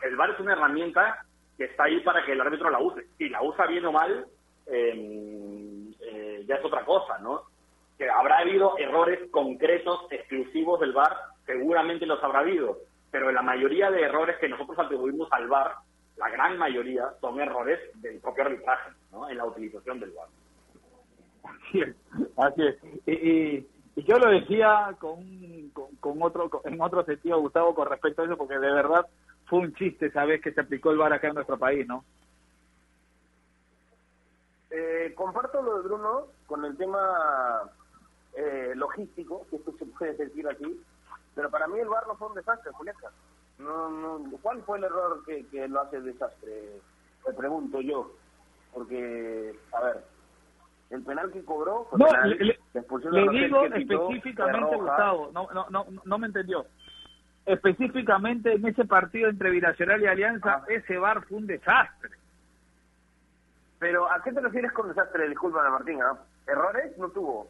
el 0.05 0.17
VAR 0.17 0.31
es 0.31 0.41
una 0.41 0.55
herramienta 0.55 1.23
que 1.59 1.65
está 1.65 1.85
ahí 1.85 2.01
para 2.01 2.25
que 2.25 2.33
el 2.33 2.41
árbitro 2.41 2.71
la 2.71 2.79
use. 2.79 3.07
Si 3.19 3.29
la 3.29 3.43
usa 3.43 3.67
bien 3.67 3.85
o 3.85 3.93
mal, 3.93 4.27
eh, 4.67 6.45
ya 6.47 6.55
es 6.55 6.65
otra 6.65 6.83
cosa, 6.87 7.19
¿no? 7.19 7.43
Que 7.99 8.09
habrá 8.09 8.39
habido 8.39 8.79
errores 8.79 9.19
concretos, 9.31 10.07
exclusivos 10.11 10.81
del 10.81 10.93
VAR, 10.93 11.17
seguramente 11.45 12.07
los 12.07 12.23
habrá 12.23 12.41
habido, 12.41 12.79
pero 13.11 13.33
la 13.33 13.43
mayoría 13.43 13.91
de 13.91 14.03
errores 14.03 14.37
que 14.39 14.49
nosotros 14.49 14.79
atribuimos 14.79 15.29
al 15.33 15.49
VAR 15.49 15.75
la 16.19 16.29
gran 16.31 16.59
mayoría 16.59 17.15
son 17.21 17.41
errores 17.41 17.79
del 18.01 18.19
propio 18.21 18.45
arbitraje, 18.45 18.91
¿no? 19.13 19.29
En 19.31 19.37
la 19.37 19.47
utilización 19.47 20.01
del 20.01 20.11
VAR. 20.11 20.29
Así 21.45 21.81
es, 21.81 21.97
así 22.37 22.63
es. 22.67 22.77
Y, 23.07 23.67
yo 24.03 24.17
lo 24.19 24.31
decía 24.31 24.95
con, 25.01 25.71
con, 25.99 26.23
otro, 26.23 26.49
en 26.65 26.81
otro 26.81 27.05
sentido, 27.05 27.41
Gustavo, 27.41 27.75
con 27.75 27.89
respecto 27.89 28.23
a 28.23 28.27
eso, 28.27 28.37
porque 28.37 28.59
de 28.59 28.73
verdad 28.73 29.07
fue 29.47 29.61
un 29.61 29.75
chiste 29.75 30.11
sabes 30.13 30.41
que 30.41 30.53
se 30.53 30.61
aplicó 30.61 30.91
el 30.91 30.99
VAR 30.99 31.13
acá 31.13 31.29
en 31.29 31.35
nuestro 31.35 31.59
país, 31.59 31.87
¿no? 31.87 32.05
Eh, 34.71 35.13
comparto 35.17 35.63
lo 35.63 35.79
de 35.79 35.83
Bruno 35.89 36.27
con 36.47 36.65
el 36.65 36.77
tema 36.77 37.01
eh, 38.35 38.73
logístico, 38.75 39.47
que 39.51 39.57
esto 39.57 39.73
se 39.79 39.87
puede 39.87 40.15
decir 40.15 40.49
aquí, 40.49 40.81
pero 41.35 41.51
para 41.51 41.67
mí 41.69 41.79
el 41.79 41.89
VAR 41.89 42.07
no 42.07 42.17
fue 42.17 42.29
un 42.29 42.35
desastre, 42.35 42.73
Julieta. 42.73 43.11
No, 43.59 43.91
no, 43.91 44.31
¿Cuál 44.43 44.63
fue 44.63 44.79
el 44.79 44.85
error 44.85 45.23
que, 45.25 45.47
que 45.47 45.67
lo 45.69 45.81
hace 45.81 46.01
desastre? 46.01 46.81
Me 47.27 47.33
pregunto 47.35 47.81
yo. 47.81 48.13
Porque, 48.73 49.55
a 49.73 49.81
ver, 49.83 50.05
el 50.91 51.03
penal 51.03 51.31
que 51.33 51.45
cobró. 51.45 51.89
no, 51.93 52.07
le, 52.25 53.29
digo 53.31 53.65
específicamente, 53.65 54.77
Gustavo, 54.77 55.31
no, 55.33 55.49
no, 55.53 55.67
no, 55.71 55.87
no 56.05 56.19
me 56.19 56.27
entendió. 56.27 56.67
Específicamente 57.45 58.53
en 58.53 58.67
ese 58.67 58.85
partido 58.85 59.29
entre 59.29 59.51
Binacional 59.51 60.03
y 60.03 60.07
Alianza, 60.07 60.57
ah. 60.57 60.65
ese 60.69 60.99
bar 60.99 61.25
fue 61.27 61.39
un 61.39 61.47
desastre. 61.47 62.11
Pero, 63.79 64.11
¿a 64.11 64.23
qué 64.23 64.33
te 64.33 64.41
refieres 64.41 64.73
con 64.73 64.89
desastre? 64.89 65.29
Disculpa, 65.29 65.69
Martín, 65.71 66.03
¿ah? 66.03 66.19
¿errores 66.47 66.97
no 66.99 67.09
tuvo? 67.11 67.49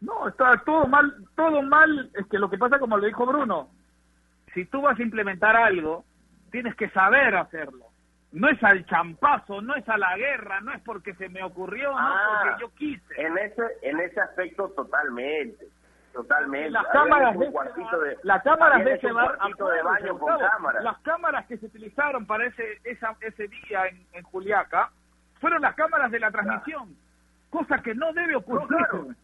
No, 0.00 0.28
está 0.28 0.62
todo 0.64 0.86
mal, 0.86 1.14
todo 1.34 1.62
mal, 1.62 2.10
es 2.14 2.26
que 2.26 2.38
lo 2.38 2.50
que 2.50 2.58
pasa 2.58 2.78
como 2.78 2.98
lo 2.98 3.06
dijo 3.06 3.24
Bruno, 3.26 3.70
si 4.52 4.64
tú 4.66 4.82
vas 4.82 4.98
a 4.98 5.02
implementar 5.02 5.56
algo, 5.56 6.04
tienes 6.50 6.74
que 6.76 6.88
saber 6.90 7.34
hacerlo. 7.36 7.86
No 8.32 8.48
es 8.48 8.62
al 8.62 8.84
champazo, 8.86 9.62
no 9.62 9.74
es 9.74 9.88
a 9.88 9.96
la 9.96 10.16
guerra, 10.16 10.60
no 10.60 10.72
es 10.72 10.82
porque 10.82 11.14
se 11.14 11.28
me 11.28 11.42
ocurrió, 11.42 11.92
no 11.92 11.98
ah, 11.98 12.42
porque 12.42 12.60
yo 12.60 12.74
quise. 12.74 13.20
En 13.20 13.38
ese, 13.38 13.62
en 13.82 14.00
ese 14.00 14.20
aspecto 14.20 14.68
totalmente, 14.70 15.66
totalmente. 16.12 16.70
Las 16.70 16.86
cámaras 16.88 17.38
de, 17.38 17.50
las 18.22 18.42
cámaras 18.42 18.84
de 18.84 18.94
ese 18.94 19.12
bar, 19.12 19.38
de 19.38 19.82
baño 19.82 20.18
con 20.18 20.38
cámaras. 20.38 20.84
Las 20.84 20.98
cámaras 20.98 21.46
que 21.46 21.56
se 21.56 21.66
utilizaron 21.66 22.26
para 22.26 22.46
ese 22.46 22.80
esa, 22.84 23.16
ese 23.20 23.48
día 23.48 23.86
en, 23.86 24.06
en 24.12 24.22
Juliaca 24.24 24.90
fueron 25.40 25.62
las 25.62 25.74
cámaras 25.74 26.10
de 26.10 26.20
la 26.20 26.30
transmisión, 26.30 26.96
cosa 27.48 27.82
que 27.82 27.94
no 27.94 28.12
debe 28.12 28.36
ocurrir. 28.36 29.16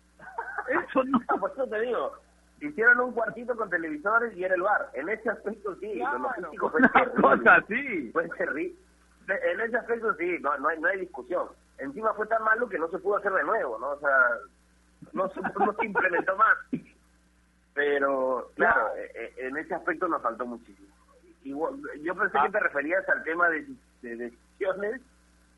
Eso 0.68 1.04
no. 1.04 1.18
Por 1.40 1.50
eso 1.50 1.66
te 1.66 1.80
digo, 1.80 2.12
hicieron 2.60 3.00
un 3.00 3.12
cuartito 3.12 3.56
con 3.56 3.70
televisores 3.70 4.36
y 4.36 4.44
era 4.44 4.54
el 4.54 4.62
bar. 4.62 4.90
En 4.94 5.08
ese 5.08 5.30
aspecto 5.30 5.74
sí, 5.76 6.00
fue 6.58 6.80
cosa 7.20 7.64
sí. 7.68 8.10
Fue 8.12 8.28
terrible. 8.30 8.74
En 9.28 9.60
ese 9.60 9.76
aspecto 9.76 10.14
sí, 10.14 10.38
no, 10.40 10.56
no, 10.58 10.68
hay, 10.68 10.80
no 10.80 10.88
hay 10.88 11.00
discusión. 11.00 11.48
Encima 11.78 12.12
fue 12.14 12.26
tan 12.26 12.42
malo 12.44 12.68
que 12.68 12.78
no 12.78 12.88
se 12.88 12.98
pudo 12.98 13.16
hacer 13.16 13.32
de 13.32 13.44
nuevo, 13.44 13.78
¿no? 13.78 13.90
O 13.90 13.98
sea, 13.98 14.18
no 15.12 15.28
se, 15.30 15.40
no 15.40 15.74
se 15.78 15.86
implementó 15.86 16.36
más. 16.36 16.56
Pero, 17.74 18.50
claro, 18.54 18.94
e, 18.96 19.32
e, 19.36 19.46
en 19.46 19.56
ese 19.56 19.74
aspecto 19.74 20.06
nos 20.06 20.22
faltó 20.22 20.46
muchísimo. 20.46 20.88
Y, 21.42 21.50
yo 21.50 22.14
pensé 22.14 22.32
que 22.32 22.38
ah. 22.38 22.50
te 22.52 22.60
referías 22.60 23.08
al 23.08 23.24
tema 23.24 23.48
de, 23.48 23.66
decisiones 24.02 25.00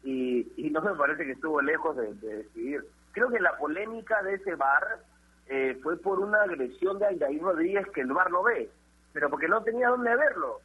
y, 0.03 0.53
y 0.57 0.71
no 0.71 0.81
me 0.81 0.95
parece 0.95 1.25
que 1.25 1.33
estuvo 1.33 1.61
lejos 1.61 1.97
de, 1.97 2.15
de 2.15 2.37
decidir. 2.37 2.85
Creo 3.15 3.31
que 3.31 3.41
la 3.41 3.57
polémica 3.57 4.21
de 4.25 4.35
ese 4.35 4.57
bar 4.57 4.99
eh, 5.47 5.79
fue 5.83 5.97
por 5.97 6.19
una 6.19 6.43
agresión 6.43 6.99
de 6.99 7.07
Aldair 7.07 7.41
Rodríguez 7.41 7.87
que 7.95 8.01
el 8.01 8.13
bar 8.13 8.31
no 8.31 8.43
ve, 8.43 8.69
pero 9.13 9.31
porque 9.31 9.47
no 9.47 9.63
tenía 9.63 9.89
dónde 9.89 10.15
verlo. 10.17 10.59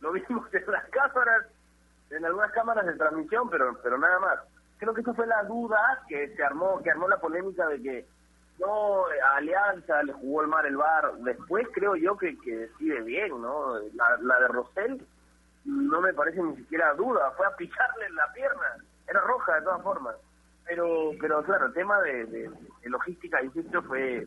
Lo 0.00 0.12
vimos 0.12 0.52
en 0.52 0.70
las 0.70 0.84
cámaras, 0.90 1.46
en 2.10 2.24
algunas 2.26 2.52
cámaras 2.52 2.84
de 2.84 2.94
transmisión, 2.94 3.48
pero 3.48 3.78
pero 3.82 3.96
nada 3.98 4.18
más. 4.20 4.38
Creo 4.78 4.92
que 4.92 5.00
esa 5.00 5.14
fue 5.14 5.26
la 5.26 5.42
duda 5.44 5.78
que 6.06 6.28
se 6.36 6.44
armó, 6.44 6.82
que 6.82 6.90
armó 6.90 7.08
la 7.08 7.16
polémica 7.18 7.66
de 7.68 7.80
que 7.80 8.06
no, 8.58 9.04
Alianza 9.36 10.02
le 10.02 10.12
jugó 10.12 10.42
el 10.42 10.48
mar 10.48 10.66
el 10.66 10.76
bar. 10.76 11.10
Después 11.20 11.66
creo 11.72 11.96
yo 11.96 12.18
que, 12.18 12.38
que 12.40 12.54
decide 12.54 13.00
bien, 13.00 13.40
¿no? 13.40 13.78
La, 13.94 14.18
la 14.20 14.40
de 14.40 14.48
Rosell 14.48 15.06
no 15.64 16.02
me 16.02 16.12
parece 16.12 16.42
ni 16.42 16.56
siquiera 16.56 16.92
duda, 16.92 17.30
fue 17.30 17.46
a 17.46 17.56
picharle 17.56 18.06
en 18.06 18.14
la 18.14 18.30
pierna. 18.34 18.76
Era 19.08 19.20
roja 19.20 19.54
de 19.54 19.62
todas 19.62 19.82
formas 19.82 20.16
pero 20.66 21.12
pero 21.20 21.42
claro 21.42 21.66
el 21.66 21.74
tema 21.74 22.00
de, 22.02 22.26
de, 22.26 22.50
logística 22.84 23.42
insisto 23.42 23.82
fue 23.82 24.26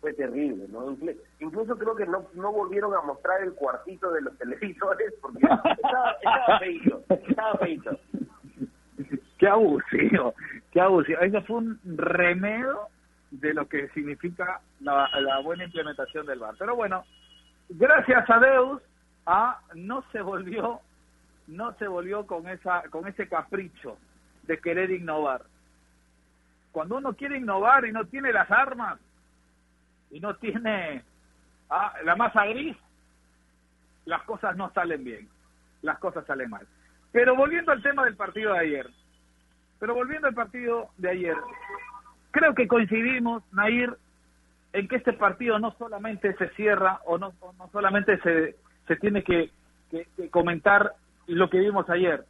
fue 0.00 0.12
terrible 0.14 0.66
no 0.70 0.96
incluso 1.40 1.76
creo 1.76 1.96
que 1.96 2.06
no 2.06 2.26
no 2.34 2.52
volvieron 2.52 2.94
a 2.94 3.02
mostrar 3.02 3.42
el 3.42 3.54
cuartito 3.54 4.10
de 4.12 4.22
los 4.22 4.36
televisores 4.38 5.12
porque 5.20 5.38
estaba, 5.42 6.12
estaba 6.12 6.58
feito 6.58 7.02
estaba 7.08 7.58
feito 7.58 7.98
qué 9.38 9.48
abusivo 9.48 10.34
qué 10.70 10.80
abusivo 10.80 11.20
eso 11.20 11.42
fue 11.42 11.56
un 11.56 11.80
remedio 11.84 12.88
de 13.30 13.52
lo 13.52 13.68
que 13.68 13.88
significa 13.88 14.60
la, 14.80 15.08
la 15.20 15.40
buena 15.40 15.64
implementación 15.64 16.24
del 16.24 16.38
bar. 16.38 16.54
Pero 16.58 16.76
bueno 16.76 17.04
gracias 17.68 18.28
a 18.30 18.38
Deus 18.38 18.82
a 19.26 19.60
no 19.74 20.02
se 20.12 20.20
volvió 20.22 20.80
no 21.46 21.72
se 21.74 21.88
volvió 21.88 22.26
con 22.26 22.48
esa 22.48 22.82
con 22.90 23.06
ese 23.06 23.28
capricho 23.28 23.98
de 24.48 24.58
querer 24.58 24.90
innovar. 24.90 25.42
Cuando 26.72 26.96
uno 26.96 27.14
quiere 27.14 27.36
innovar 27.36 27.84
y 27.84 27.92
no 27.92 28.06
tiene 28.06 28.32
las 28.32 28.50
armas 28.50 28.98
y 30.10 30.18
no 30.20 30.34
tiene 30.36 31.04
ah, 31.70 31.92
la 32.02 32.16
masa 32.16 32.46
gris, 32.46 32.76
las 34.06 34.22
cosas 34.22 34.56
no 34.56 34.72
salen 34.72 35.04
bien, 35.04 35.28
las 35.82 35.98
cosas 35.98 36.26
salen 36.26 36.50
mal. 36.50 36.66
Pero 37.12 37.36
volviendo 37.36 37.72
al 37.72 37.82
tema 37.82 38.04
del 38.04 38.16
partido 38.16 38.54
de 38.54 38.58
ayer, 38.60 38.90
pero 39.78 39.94
volviendo 39.94 40.26
al 40.26 40.34
partido 40.34 40.88
de 40.96 41.10
ayer, 41.10 41.36
creo 42.30 42.54
que 42.54 42.66
coincidimos, 42.66 43.42
Nair, 43.52 43.96
en 44.72 44.88
que 44.88 44.96
este 44.96 45.12
partido 45.12 45.58
no 45.58 45.72
solamente 45.72 46.34
se 46.36 46.48
cierra 46.50 47.00
o 47.04 47.18
no, 47.18 47.34
no 47.58 47.68
solamente 47.70 48.18
se, 48.20 48.56
se 48.86 48.96
tiene 48.96 49.22
que, 49.22 49.50
que 49.90 50.30
comentar 50.30 50.94
lo 51.26 51.50
que 51.50 51.58
vimos 51.58 51.88
ayer, 51.90 52.24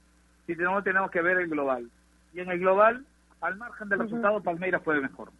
si 0.46 0.56
no 0.56 0.82
tenemos 0.82 1.12
que 1.12 1.22
ver 1.22 1.38
el 1.38 1.48
global. 1.48 1.88
Y 2.32 2.40
en 2.40 2.50
el 2.50 2.58
global, 2.58 3.04
al 3.40 3.56
margen 3.56 3.88
del 3.88 4.00
resultado, 4.00 4.42
Palmeiras 4.42 4.82
fue 4.82 5.00
mejor. 5.00 5.30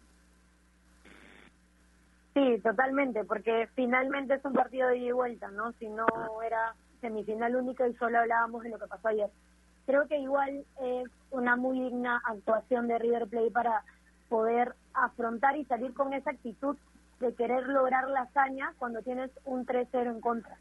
Sí, 2.33 2.59
totalmente, 2.63 3.23
porque 3.25 3.67
finalmente 3.75 4.35
es 4.35 4.45
un 4.45 4.53
partido 4.53 4.87
de 4.87 4.97
ida 4.97 5.07
y 5.07 5.11
vuelta, 5.11 5.49
¿no? 5.51 5.71
Si 5.73 5.87
no 5.89 6.05
era 6.45 6.73
semifinal 7.01 7.55
única 7.55 7.87
y 7.87 7.93
solo 7.95 8.19
hablábamos 8.19 8.63
de 8.63 8.69
lo 8.69 8.79
que 8.79 8.87
pasó 8.87 9.09
ayer. 9.09 9.29
Creo 9.85 10.07
que 10.07 10.19
igual 10.19 10.63
es 10.81 11.09
una 11.31 11.55
muy 11.55 11.79
digna 11.79 12.21
actuación 12.23 12.87
de 12.87 12.99
River 12.99 13.27
Plate 13.27 13.51
para 13.51 13.83
poder 14.29 14.75
afrontar 14.93 15.57
y 15.57 15.65
salir 15.65 15.93
con 15.93 16.13
esa 16.13 16.31
actitud 16.31 16.77
de 17.19 17.33
querer 17.33 17.67
lograr 17.67 18.07
la 18.09 18.21
hazaña 18.21 18.73
cuando 18.77 19.01
tienes 19.01 19.31
un 19.45 19.65
3-0 19.65 20.11
en 20.11 20.21
contra. 20.21 20.55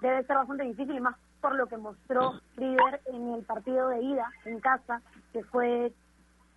Debe 0.00 0.24
ser 0.24 0.36
bastante 0.36 0.64
difícil 0.64 0.96
y 0.96 1.00
más 1.00 1.16
por 1.40 1.54
lo 1.54 1.66
que 1.66 1.76
mostró 1.76 2.40
River 2.56 3.00
en 3.06 3.34
el 3.34 3.44
partido 3.44 3.88
de 3.88 4.02
ida 4.02 4.30
en 4.44 4.60
casa, 4.60 5.02
que 5.32 5.42
fue 5.44 5.92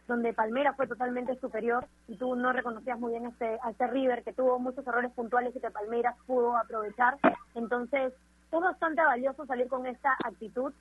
donde 0.07 0.33
Palmera 0.33 0.73
fue 0.73 0.87
totalmente 0.87 1.35
superior 1.39 1.87
y 2.07 2.15
tú 2.17 2.35
no 2.35 2.53
reconocías 2.53 2.99
muy 2.99 3.13
bien 3.13 3.25
este, 3.25 3.57
a 3.63 3.71
este 3.71 3.87
River 3.87 4.23
que 4.23 4.33
tuvo 4.33 4.59
muchos 4.59 4.85
errores 4.85 5.11
puntuales 5.11 5.55
y 5.55 5.59
que 5.59 5.71
Palmeiras 5.71 6.15
pudo 6.27 6.55
aprovechar. 6.55 7.17
Entonces, 7.55 8.13
es 8.51 8.59
bastante 8.59 9.03
valioso 9.03 9.45
salir 9.45 9.67
con 9.67 9.85
esta 9.85 10.15
actitud 10.23 10.71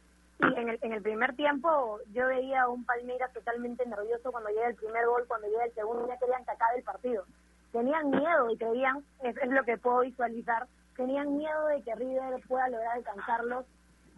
y 0.41 0.61
en 0.61 0.69
el, 0.69 0.79
en 0.83 0.93
el 0.93 1.03
primer 1.03 1.35
tiempo 1.37 1.99
yo 2.13 2.27
veía 2.27 2.63
a 2.63 2.69
un 2.69 2.85
Palmeiras 2.85 3.33
totalmente 3.33 3.87
nervioso 3.87 4.31
cuando 4.31 4.51
llega 4.51 4.69
el 4.69 4.75
primer 4.75 5.07
gol, 5.07 5.25
cuando 5.27 5.47
llega 5.49 5.65
el 5.65 5.75
segundo, 5.75 6.07
ya 6.09 6.19
querían 6.19 6.45
sacar 6.45 6.77
el 6.77 6.83
partido. 6.83 7.25
Tenían 7.73 8.11
miedo 8.11 8.51
y 8.51 8.57
creían, 8.57 9.05
es, 9.23 9.37
lo 9.49 9.65
que 9.65 9.79
puedo 9.79 10.01
visualizar, 10.01 10.67
tenían 10.97 11.37
miedo 11.37 11.67
de 11.67 11.83
que 11.83 11.95
River 11.95 12.41
pueda 12.47 12.69
lograr 12.69 12.97
alcanzarlos 12.97 13.65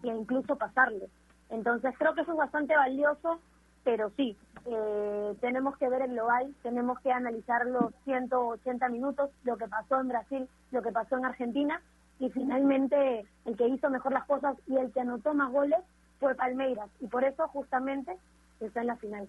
e 0.02 0.08
incluso 0.08 0.56
pasarles. 0.56 1.10
Entonces 1.48 1.94
creo 1.98 2.14
que 2.14 2.22
eso 2.22 2.32
es 2.32 2.38
bastante 2.38 2.76
valioso 2.76 3.40
pero 3.86 4.10
sí, 4.16 4.36
eh, 4.64 5.34
tenemos 5.40 5.78
que 5.78 5.88
ver 5.88 6.02
el 6.02 6.10
global, 6.10 6.52
tenemos 6.64 6.98
que 7.02 7.12
analizar 7.12 7.64
los 7.66 7.94
180 8.02 8.88
minutos, 8.88 9.30
lo 9.44 9.56
que 9.56 9.68
pasó 9.68 10.00
en 10.00 10.08
Brasil, 10.08 10.48
lo 10.72 10.82
que 10.82 10.90
pasó 10.90 11.16
en 11.16 11.24
Argentina, 11.24 11.80
y 12.18 12.28
finalmente 12.30 13.24
el 13.44 13.56
que 13.56 13.68
hizo 13.68 13.88
mejor 13.88 14.12
las 14.12 14.24
cosas 14.24 14.56
y 14.66 14.76
el 14.76 14.92
que 14.92 15.02
anotó 15.02 15.34
más 15.34 15.52
goles 15.52 15.78
fue 16.18 16.34
Palmeiras, 16.34 16.90
y 16.98 17.06
por 17.06 17.22
eso 17.22 17.46
justamente 17.46 18.16
está 18.58 18.80
en 18.80 18.88
la 18.88 18.96
final. 18.96 19.28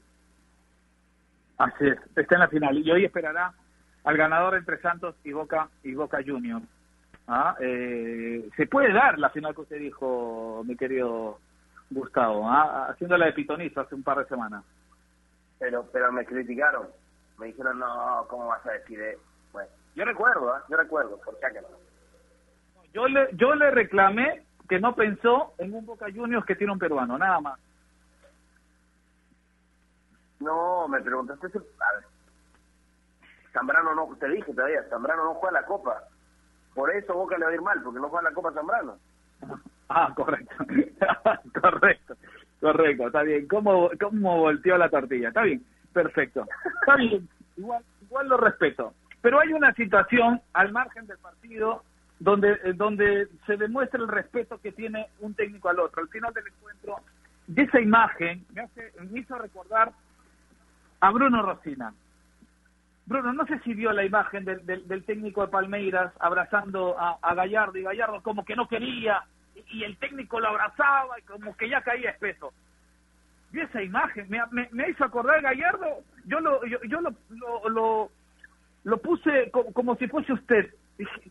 Así 1.60 1.86
es, 1.88 2.00
está 2.15 2.34
en 2.34 2.41
la 2.41 2.48
final, 2.48 2.80
y 2.80 2.91
hoy 2.91 3.06
esperará 3.06 3.54
al 4.06 4.17
ganador 4.17 4.56
entre 4.56 4.82
Santos 4.82 5.13
y 5.24 5.34
Boca 5.34 5.70
y 5.84 5.93
Boca 5.93 6.17
Juniors. 6.26 6.65
¿Ah? 7.28 7.56
Eh, 7.60 8.50
se 8.58 8.65
puede 8.65 8.91
dar 8.91 9.20
la 9.20 9.30
final 9.30 9.54
que 9.54 9.62
usted 9.62 9.80
dijo, 9.80 10.63
mi 10.65 10.76
querido 10.76 11.38
Gustavo, 11.89 12.50
¿ah? 12.50 12.88
haciendo 12.89 13.17
la 13.17 13.28
de 13.28 13.34
pitonizo 13.34 13.82
hace 13.82 13.95
un 13.95 14.04
par 14.04 14.17
de 14.17 14.26
semanas. 14.26 14.63
Pero 15.60 15.86
pero 15.91 16.12
me 16.12 16.26
criticaron. 16.26 16.88
Me 17.38 17.47
dijeron, 17.47 17.80
no, 17.80 18.26
¿cómo 18.30 18.47
vas 18.47 18.65
a 18.65 18.71
decir 18.71 19.00
eso? 19.02 19.21
Bueno, 19.52 19.69
yo 19.95 20.06
recuerdo, 20.06 20.58
¿eh? 20.58 20.62
yo 20.69 20.78
recuerdo, 20.78 21.17
por 21.17 21.36
no. 21.36 21.78
Yo 22.93 23.08
le, 23.08 23.30
yo 23.34 23.54
le 23.54 23.69
reclamé 23.71 24.43
que 24.67 24.80
no 24.80 24.95
pensó 24.95 25.54
en 25.60 25.73
un 25.73 25.86
Boca 25.86 26.08
Juniors 26.13 26.45
que 26.45 26.56
tiene 26.56 26.73
un 26.73 26.80
peruano, 26.80 27.17
nada 27.17 27.39
más. 27.39 27.60
No, 30.39 30.88
me 30.88 31.02
preguntaste, 31.02 31.47
a 31.47 31.93
ver, 31.93 32.06
Zambrano 33.54 33.95
no, 33.95 34.15
te 34.19 34.28
dije 34.30 34.54
todavía, 34.54 34.84
Zambrano 34.89 35.23
no 35.23 35.34
juega 35.36 35.62
la 35.62 35.65
Copa. 35.65 36.04
Por 36.73 36.91
eso 36.91 37.13
Boca 37.13 37.38
le 37.38 37.45
va 37.45 37.52
a 37.52 37.56
ir 37.56 37.62
mal, 37.62 37.82
porque 37.82 38.00
no 38.00 38.10
juega 38.10 38.30
la 38.30 38.36
Copa 38.36 38.52
Zambrano. 38.54 38.97
Ah, 39.89 40.13
correcto. 40.15 40.56
correcto. 41.62 42.15
Correcto, 42.60 43.08
está 43.08 43.23
bien. 43.23 43.47
¿Cómo, 43.47 43.89
¿Cómo 44.00 44.38
volteó 44.38 44.78
la 44.78 44.89
tortilla? 44.89 45.30
Está 45.30 45.43
bien, 45.43 45.63
perfecto. 45.93 46.47
Está 46.82 46.95
bien, 46.95 47.28
igual, 47.56 47.84
igual 48.02 48.28
lo 48.28 48.38
respeto. 48.38 48.93
Pero 49.21 49.39
hay 49.39 49.54
una 49.54 49.73
situación 49.73 50.41
al 50.54 50.71
margen 50.71 51.06
del 51.08 51.17
partido 51.19 51.84
donde, 52.19 52.54
eh, 52.63 52.73
donde 52.73 53.28
se 53.45 53.58
demuestra 53.58 54.02
el 54.02 54.08
respeto 54.08 54.60
que 54.60 54.71
tiene 54.71 55.08
un 55.19 55.36
técnico 55.36 55.69
al 55.69 55.80
otro. 55.80 56.02
Al 56.02 56.10
final 56.10 56.34
del 56.34 56.47
encuentro, 56.47 56.97
de 57.45 57.62
esa 57.63 57.80
imagen 57.80 58.45
me, 58.54 58.62
hace, 58.62 58.91
me 59.00 59.19
hizo 59.19 59.38
recordar 59.38 59.91
a 61.00 61.12
Bruno 61.12 61.43
Rosina. 61.43 61.93
Bruno, 63.06 63.32
no 63.34 63.45
sé 63.45 63.60
si 63.60 63.73
vio 63.73 63.93
la 63.93 64.04
imagen 64.04 64.43
del, 64.43 64.65
del, 64.65 65.06
técnico 65.06 65.41
de 65.41 65.47
Palmeiras 65.52 66.12
abrazando 66.19 67.00
a, 67.00 67.17
a 67.21 67.34
Gallardo 67.36 67.78
y 67.78 67.84
Gallardo 67.84 68.21
como 68.21 68.43
que 68.43 68.56
no 68.56 68.67
quería 68.67 69.23
y 69.70 69.84
el 69.84 69.98
técnico 69.98 70.39
lo 70.39 70.48
abrazaba 70.48 71.20
y 71.20 71.24
como 71.24 71.56
que 71.56 71.70
ya 71.70 71.82
caía 71.82 72.12
espeso. 72.12 72.54
Vi 73.52 73.62
esa 73.62 73.82
imagen, 73.82 74.28
me, 74.30 74.67
me, 74.72 74.89
hizo 74.89 75.06
acordar 75.06 75.41
Gallardo, 75.41 76.04
yo 76.26 76.39
lo, 76.39 76.65
yo, 76.65 76.80
yo 76.84 77.00
lo, 77.02 77.15
lo, 77.70 78.12
lo, 78.84 78.98
puse 78.98 79.50
como, 79.52 79.96
si 79.96 80.08
fuese 80.08 80.34
usted, 80.34 80.74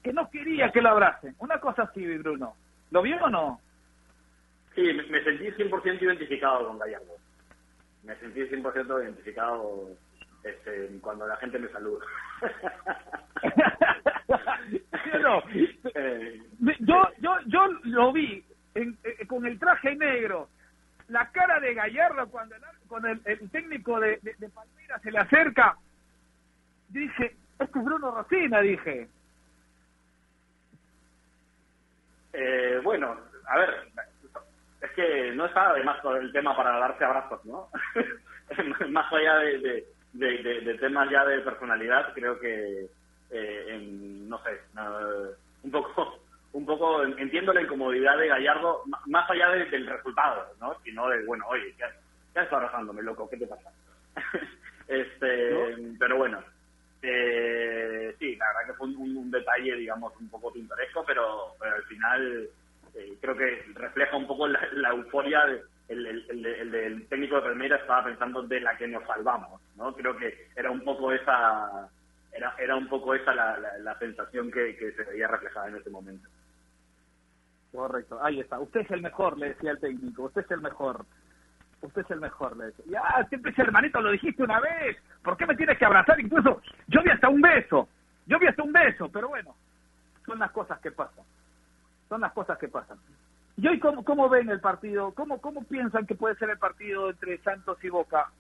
que 0.03 0.13
no 0.13 0.31
quería 0.31 0.71
que 0.71 0.81
lo 0.81 0.91
abrace 0.91 1.35
Una 1.39 1.59
cosa 1.61 1.83
así, 1.83 2.07
Bruno. 2.19 2.55
¿Lo 2.91 3.03
vio 3.03 3.17
o 3.17 3.29
no? 3.29 3.61
Sí, 4.75 4.83
me, 4.83 5.25
sentí 5.25 5.47
100% 5.47 6.03
identificado 6.03 6.69
con 6.69 6.79
Gallardo. 6.79 7.17
Me 8.05 8.15
sentí 8.17 8.41
100% 8.41 9.03
identificado 9.03 9.91
este, 10.47 10.99
cuando 11.01 11.27
la 11.27 11.37
gente 11.37 11.59
me 11.59 11.69
saluda. 11.69 12.05
Eh, 15.95 16.41
yo, 16.81 17.09
yo, 17.19 17.37
yo 17.47 17.67
lo 17.85 18.13
vi 18.13 18.45
en, 18.75 18.97
eh, 19.05 19.27
con 19.27 19.47
el 19.47 19.59
traje 19.59 19.95
negro, 19.97 20.49
la 21.09 21.31
cara 21.31 21.59
de 21.61 21.75
Gallardo 21.75 22.29
cuando 22.31 23.09
el, 23.09 23.21
el, 23.25 23.51
técnico 23.51 23.99
de, 24.01 24.19
de, 24.23 24.49
Palmeiras 24.49 25.03
se 25.03 25.11
le 25.11 25.19
acerca. 25.19 25.77
Dije, 26.89 27.37
este 27.59 27.79
es 27.79 27.85
Bruno 27.85 28.11
Rosina, 28.11 28.61
dije. 28.61 29.09
Eh, 32.33 32.81
bueno, 32.83 33.17
a 33.47 33.59
ver, 33.59 33.89
es 34.81 34.91
que 34.93 35.33
no 35.33 35.47
está 35.47 35.71
además 35.71 35.99
el 36.21 36.33
tema 36.33 36.57
para 36.57 36.79
darse 36.79 37.05
abrazos, 37.05 37.45
¿no? 37.45 37.69
más 38.91 39.13
allá 39.13 39.39
de, 39.39 39.59
de, 39.59 39.96
de, 40.19 40.79
temas 40.81 41.11
ya 41.11 41.25
de 41.25 41.41
personalidad, 41.41 42.13
creo 42.15 42.39
que, 42.39 42.87
eh, 43.31 43.89
no 44.29 44.43
sé, 44.43 44.61
un 45.63 45.71
poco 45.71 46.21
un 46.57 46.65
poco 46.65 47.03
entiendo 47.05 47.53
la 47.53 47.61
incomodidad 47.61 48.17
de 48.17 48.29
Gallardo, 48.29 48.83
más 49.07 49.31
allá 49.31 49.51
del 49.51 49.87
resultado, 49.87 50.47
¿no? 50.59 50.75
Sino 50.83 51.07
de, 51.09 51.23
bueno, 51.27 51.45
oye, 51.49 51.75
ya, 51.79 51.87
ya 52.35 52.43
está 52.43 52.57
abrazándome, 52.57 53.03
loco, 53.03 53.29
¿qué 53.29 53.37
te 53.37 53.47
pasa? 53.47 53.71
este, 54.89 55.77
pero 55.99 56.17
bueno, 56.17 56.43
eh, 57.03 58.15
sí, 58.19 58.37
la 58.37 58.47
verdad 58.49 58.67
que 58.69 58.79
fue 58.79 58.87
un, 58.89 59.31
detalle, 59.31 59.77
digamos, 59.77 60.15
un 60.19 60.31
poco 60.31 60.51
pintoresco, 60.51 61.05
pero, 61.07 61.55
pero 61.61 61.77
al 61.77 61.83
final 61.83 62.49
eh, 62.95 63.19
creo 63.21 63.37
que 63.37 63.65
refleja 63.75 64.17
un 64.17 64.27
poco 64.27 64.49
la, 64.49 64.91
euforia 64.91 65.45
de, 65.45 65.63
el, 65.89 66.07
el, 66.07 66.75
el, 66.75 67.09
técnico 67.09 67.37
de 67.37 67.43
Palmeiras 67.43 67.81
estaba 67.81 68.05
pensando 68.05 68.43
de 68.43 68.61
la 68.61 68.77
que 68.77 68.89
nos 68.89 69.05
salvamos, 69.07 69.61
¿no? 69.77 69.95
Creo 69.95 70.17
que 70.17 70.49
era 70.57 70.71
un 70.71 70.81
poco 70.81 71.13
esa 71.13 71.89
era, 72.33 72.55
era 72.59 72.77
un 72.77 72.89
poco 72.89 73.15
esa 73.15 73.35
la, 73.35 73.59
la, 73.79 73.99
sensación 73.99 74.51
que, 74.51 74.77
que, 74.77 74.93
se 74.93 75.05
veía 75.05 75.29
reflejada 75.29 75.69
en 75.69 75.77
ese 75.77 75.91
momento. 75.91 76.29
Correcto, 77.73 78.19
ahí 78.23 78.41
está. 78.41 78.59
Usted 78.59 78.81
es 78.81 78.91
el 78.91 79.03
mejor, 79.03 79.39
le 79.39 79.49
decía 79.51 79.71
el 79.71 79.81
técnico. 79.81 80.25
Usted 80.25 80.43
es 80.43 80.51
el 80.51 80.61
mejor. 80.61 81.05
Usted 81.83 82.03
es 82.03 82.11
el 82.11 82.21
mejor, 82.21 82.57
le 82.57 82.67
decía. 82.67 82.85
Ya, 82.89 83.25
siempre 83.29 83.53
ese 83.53 83.63
hermanito, 83.63 84.01
lo 84.01 84.11
dijiste 84.11 84.43
una 84.43 84.61
vez. 84.61 84.97
¿Por 85.23 85.37
qué 85.37 85.47
me 85.47 85.57
tienes 85.57 85.79
que 85.79 85.85
abrazar? 85.85 86.19
Incluso 86.21 86.61
yo 86.89 87.03
vi 87.03 87.11
hasta 87.11 87.29
un 87.29 87.41
beso. 87.41 87.89
Yo 88.27 88.39
vi 88.39 88.47
hasta 88.47 88.63
un 88.63 88.73
beso, 88.73 89.09
pero 89.09 89.29
bueno, 89.29 89.55
son 90.25 90.39
las 90.39 90.51
cosas 90.51 90.81
que 90.81 90.91
pasan. 90.91 91.25
Son 92.09 92.21
las 92.21 92.33
cosas 92.33 92.59
que 92.59 92.69
pasan. 92.69 92.99
¿Y 93.57 93.67
hoy 93.67 93.79
cómo, 93.79 94.05
cómo 94.05 94.29
ven 94.29 94.51
el 94.51 94.61
partido? 94.61 95.13
¿Cómo, 95.15 95.41
¿Cómo 95.41 95.65
piensan 95.65 96.07
que 96.07 96.15
puede 96.15 96.37
ser 96.37 96.51
el 96.51 96.59
partido 96.59 97.11
entre 97.11 97.39
Santos 97.39 97.83
y 97.83 97.89
Boca? 97.89 98.31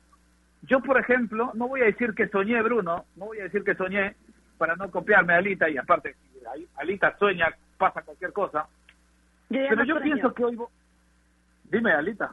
Yo, 0.63 0.81
por 0.81 0.99
ejemplo, 0.99 1.53
no 1.55 1.69
voy 1.69 1.83
a 1.83 1.87
decir 1.87 2.15
que 2.15 2.29
soñé, 2.29 2.61
Bruno, 2.63 3.05
no 3.17 3.27
voy 3.27 3.41
a 3.41 3.45
decir 3.45 3.65
que 3.65 3.75
soñé 3.75 4.15
para 4.59 4.77
no 4.77 4.91
copiarme 4.91 5.35
a 5.35 5.39
Alita, 5.39 5.69
y 5.69 5.77
aparte, 5.77 6.17
Alita 6.77 7.17
sueña, 7.19 7.49
pasa 7.79 8.03
cualquier 8.03 8.33
cosa. 8.33 8.67
pero 9.49 9.85
yo 9.85 10.01
pienso 10.01 10.35
que 10.35 10.45
hoy... 10.45 10.59
Dime, 11.65 11.93
Alita. 11.93 12.33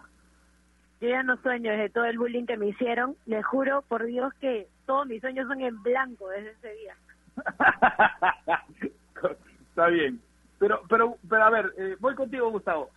Yo 1.02 1.10
ya 1.10 1.24
no 1.24 1.38
sueño 1.38 1.72
desde 1.72 1.90
todo 1.90 2.06
el 2.06 2.18
bullying 2.18 2.46
que 2.46 2.58
me 2.58 2.68
hicieron. 2.68 3.16
Le 3.26 3.44
juro 3.44 3.84
por 3.88 4.06
Dios 4.06 4.34
que 4.36 4.68
todos 4.86 5.06
mis 5.06 5.22
sueños 5.22 5.48
son 5.48 5.62
en 5.62 5.82
blanco 5.84 6.30
desde 6.30 6.52
ese 6.52 6.74
día. 6.76 6.96
Está 9.70 9.88
bien. 9.88 10.22
Pero, 10.64 10.82
pero, 10.88 11.18
pero 11.30 11.44
a 11.44 11.50
ver, 11.50 11.74
eh, 11.76 11.98
voy 12.00 12.16
contigo, 12.16 12.50
Gustavo. 12.50 12.90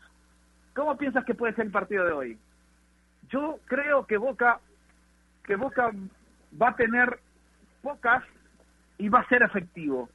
¿Cómo 0.72 0.96
piensas 0.96 1.24
que 1.24 1.34
puede 1.34 1.52
ser 1.54 1.66
el 1.66 1.72
partido 1.72 2.04
de 2.04 2.12
hoy? 2.12 2.38
Yo 3.28 3.58
creo 3.66 4.06
que 4.06 4.16
Boca, 4.18 4.60
que 5.42 5.56
Boca 5.56 5.90
va 6.62 6.68
a 6.68 6.76
tener 6.76 7.18
pocas 7.82 8.22
y 8.98 9.08
va 9.08 9.18
a 9.18 9.28
ser 9.28 9.42
efectivo. 9.42 10.08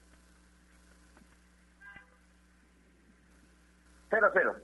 0 4.11 4.29
cero. 4.33 4.55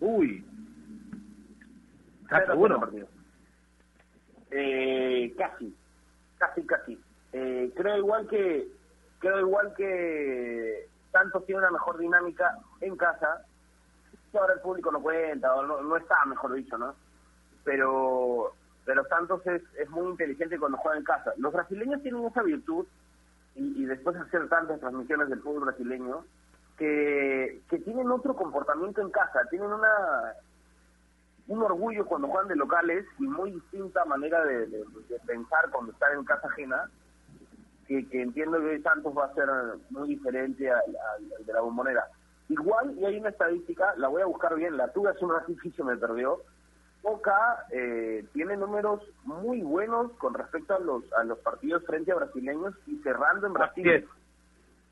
Uy. 0.00 0.44
¿Estás 2.24 2.44
seguro? 2.44 2.78
Partido. 2.78 3.08
Eh, 4.50 5.34
casi, 5.38 5.74
casi, 6.36 6.66
casi. 6.66 7.00
Eh, 7.32 7.72
creo 7.74 7.96
igual 7.96 8.28
que 8.28 8.68
creo 9.24 9.40
igual 9.40 9.72
que 9.74 10.88
Santos 11.10 11.44
tiene 11.46 11.60
una 11.60 11.70
mejor 11.70 11.98
dinámica 11.98 12.58
en 12.80 12.96
casa. 12.96 13.44
ahora 14.34 14.54
el 14.54 14.60
público 14.60 14.90
no 14.92 15.00
cuenta, 15.00 15.54
o 15.54 15.82
no, 15.82 15.96
está, 15.96 16.24
mejor 16.26 16.52
dicho, 16.52 16.76
¿no? 16.76 16.94
Pero 17.64 18.52
pero 18.84 19.02
Santos 19.06 19.46
es, 19.46 19.62
es 19.78 19.88
muy 19.88 20.10
inteligente 20.10 20.58
cuando 20.58 20.76
juega 20.76 20.98
en 20.98 21.04
casa. 21.04 21.32
Los 21.38 21.54
brasileños 21.54 22.02
tienen 22.02 22.26
esa 22.26 22.42
virtud, 22.42 22.86
y, 23.54 23.82
y 23.82 23.86
después 23.86 24.14
de 24.14 24.22
hacer 24.22 24.46
tantas 24.50 24.78
transmisiones 24.78 25.30
del 25.30 25.40
fútbol 25.40 25.64
brasileño, 25.64 26.22
que 26.76 27.62
tienen 27.84 28.10
otro 28.10 28.36
comportamiento 28.36 29.00
en 29.00 29.10
casa, 29.10 29.40
tienen 29.48 29.72
una 29.72 30.34
un 31.46 31.62
orgullo 31.62 32.06
cuando 32.06 32.28
juegan 32.28 32.48
de 32.48 32.56
locales 32.56 33.04
y 33.18 33.24
muy 33.24 33.50
distinta 33.50 34.04
manera 34.04 34.42
de, 34.44 34.84
pensar 35.26 35.70
cuando 35.70 35.92
están 35.92 36.12
en 36.18 36.24
casa 36.24 36.48
ajena, 36.48 36.90
que, 37.86 38.08
que, 38.08 38.22
entiendo 38.22 38.58
que 38.60 38.80
Santos 38.80 39.12
va 39.16 39.26
a 39.26 39.34
ser 39.34 39.48
muy 39.90 40.08
diferente 40.08 40.70
al, 40.70 40.82
de 41.44 41.52
la 41.52 41.60
bombonera. 41.60 42.06
Igual, 42.48 42.96
y 42.98 43.04
hay 43.04 43.18
una 43.18 43.30
estadística, 43.30 43.94
la 43.96 44.08
voy 44.08 44.22
a 44.22 44.26
buscar 44.26 44.54
bien, 44.54 44.76
la 44.76 44.92
tuve 44.92 45.10
hace 45.10 45.24
un 45.24 45.32
ratito 45.32 45.60
y 45.64 45.72
se 45.72 45.82
me 45.82 45.96
perdió, 45.96 46.42
Boca 47.04 47.66
eh, 47.70 48.24
tiene 48.32 48.56
números 48.56 49.02
muy 49.24 49.60
buenos 49.60 50.12
con 50.12 50.32
respecto 50.32 50.74
a 50.74 50.78
los 50.78 51.04
a 51.12 51.22
los 51.24 51.38
partidos 51.40 51.84
frente 51.84 52.10
a 52.10 52.14
brasileños 52.14 52.74
y 52.86 52.96
cerrando 53.02 53.46
en 53.46 53.52
Brasil. 53.52 54.08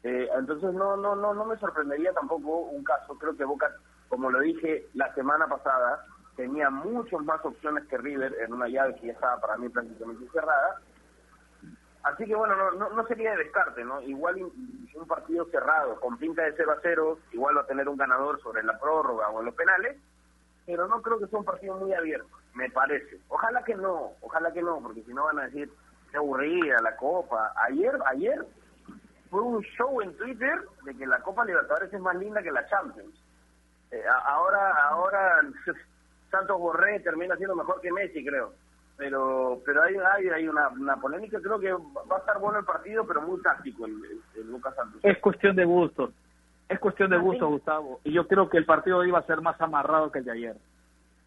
Eh, 0.04 0.28
entonces 0.36 0.74
no 0.74 0.96
no 0.98 1.16
no 1.16 1.32
no 1.32 1.44
me 1.46 1.56
sorprendería 1.56 2.12
tampoco 2.12 2.68
un 2.68 2.84
caso. 2.84 3.16
Creo 3.18 3.34
que 3.34 3.44
Boca, 3.44 3.74
como 4.08 4.30
lo 4.30 4.40
dije 4.40 4.88
la 4.92 5.14
semana 5.14 5.46
pasada, 5.46 6.04
tenía 6.36 6.68
muchas 6.68 7.20
más 7.22 7.42
opciones 7.44 7.86
que 7.88 7.96
River 7.96 8.36
en 8.44 8.52
una 8.52 8.68
llave 8.68 8.94
que 8.96 9.06
ya 9.06 9.12
estaba 9.14 9.40
para 9.40 9.56
mí 9.56 9.70
prácticamente 9.70 10.30
cerrada. 10.32 10.80
Así 12.02 12.24
que 12.26 12.34
bueno, 12.34 12.56
no, 12.72 12.90
no, 12.90 13.06
sería 13.06 13.30
de 13.32 13.44
descarte, 13.44 13.84
¿no? 13.84 14.00
Igual 14.02 14.42
un 14.42 15.06
partido 15.06 15.44
cerrado, 15.46 16.00
con 16.00 16.18
pinta 16.18 16.42
de 16.42 16.54
0 16.56 16.72
a 16.72 16.78
0, 16.82 17.18
igual 17.32 17.56
va 17.56 17.60
a 17.62 17.66
tener 17.66 17.88
un 17.88 17.96
ganador 17.96 18.40
sobre 18.42 18.62
la 18.64 18.78
prórroga 18.78 19.28
o 19.28 19.38
en 19.38 19.46
los 19.46 19.54
penales, 19.54 19.96
pero 20.66 20.88
no 20.88 21.00
creo 21.00 21.18
que 21.18 21.28
sea 21.28 21.38
un 21.38 21.44
partido 21.44 21.76
muy 21.76 21.92
abierto, 21.94 22.28
me 22.54 22.70
parece. 22.70 23.20
Ojalá 23.28 23.62
que 23.62 23.74
no, 23.76 24.12
ojalá 24.20 24.52
que 24.52 24.62
no, 24.62 24.80
porque 24.80 25.02
si 25.02 25.14
no 25.14 25.24
van 25.24 25.38
a 25.38 25.44
decir, 25.44 25.70
qué 26.10 26.16
aburrida 26.16 26.80
la 26.80 26.96
Copa. 26.96 27.52
Ayer, 27.68 27.96
ayer 28.06 28.44
fue 29.30 29.40
un 29.40 29.62
show 29.62 30.02
en 30.02 30.16
Twitter 30.16 30.60
de 30.84 30.96
que 30.96 31.06
la 31.06 31.20
Copa 31.20 31.44
Libertadores 31.44 31.92
es 31.92 32.00
más 32.00 32.16
linda 32.16 32.42
que 32.42 32.50
la 32.50 32.66
Champions. 32.66 33.14
Eh, 33.90 34.02
ahora, 34.26 34.88
ahora 34.88 35.40
Santos 36.30 36.58
Borré 36.58 37.00
termina 37.00 37.36
siendo 37.36 37.54
mejor 37.54 37.80
que 37.80 37.92
Messi, 37.92 38.24
creo. 38.24 38.54
Pero 39.02 39.60
pero 39.66 39.82
hay 39.82 39.96
hay, 39.96 40.28
hay 40.28 40.46
una, 40.46 40.68
una 40.68 40.96
polémica, 40.96 41.40
creo 41.40 41.58
que 41.58 41.72
va 41.72 42.16
a 42.16 42.18
estar 42.20 42.38
bueno 42.38 42.60
el 42.60 42.64
partido, 42.64 43.04
pero 43.04 43.22
muy 43.22 43.42
táctico 43.42 43.84
el, 43.84 43.94
el 44.36 44.46
Lucas 44.48 44.76
Santos. 44.76 45.00
Es 45.02 45.18
cuestión 45.18 45.56
de 45.56 45.64
gustos. 45.64 46.10
Es 46.68 46.78
cuestión 46.78 47.10
de 47.10 47.18
gusto, 47.18 47.48
Gustavo. 47.48 48.00
Y 48.04 48.12
yo 48.12 48.28
creo 48.28 48.48
que 48.48 48.58
el 48.58 48.64
partido 48.64 48.98
hoy 48.98 49.10
va 49.10 49.18
a 49.18 49.26
ser 49.26 49.40
más 49.40 49.60
amarrado 49.60 50.12
que 50.12 50.20
el 50.20 50.24
de 50.24 50.30
ayer. 50.30 50.56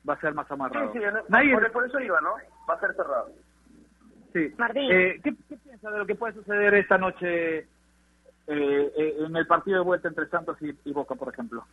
Va 0.08 0.14
a 0.14 0.22
ser 0.22 0.34
más 0.34 0.50
amarrado. 0.50 0.94
Sí, 0.94 1.00
sí, 1.00 1.70
por, 1.74 1.86
eso 1.86 2.00
iba, 2.00 2.22
¿no? 2.22 2.36
Va 2.70 2.76
a 2.76 2.80
ser 2.80 2.96
cerrado. 2.96 3.28
Sí. 4.32 4.54
Martín. 4.58 4.90
Eh, 4.90 5.20
¿qué, 5.22 5.34
piensas 5.34 5.92
de 5.92 6.00
lo 6.00 6.06
que 6.06 6.16
puede 6.16 6.34
suceder 6.34 6.76
esta 6.76 6.98
noche 6.98 7.58
eh, 7.58 7.68
eh, 8.48 9.16
en 9.20 9.36
el 9.36 9.48
partido 9.48 9.80
de 9.80 9.84
vuelta 9.84 10.08
entre 10.08 10.30
Santos 10.30 10.58
y, 10.62 10.94
Boca, 10.94 11.16
por 11.16 11.34
ejemplo? 11.34 11.66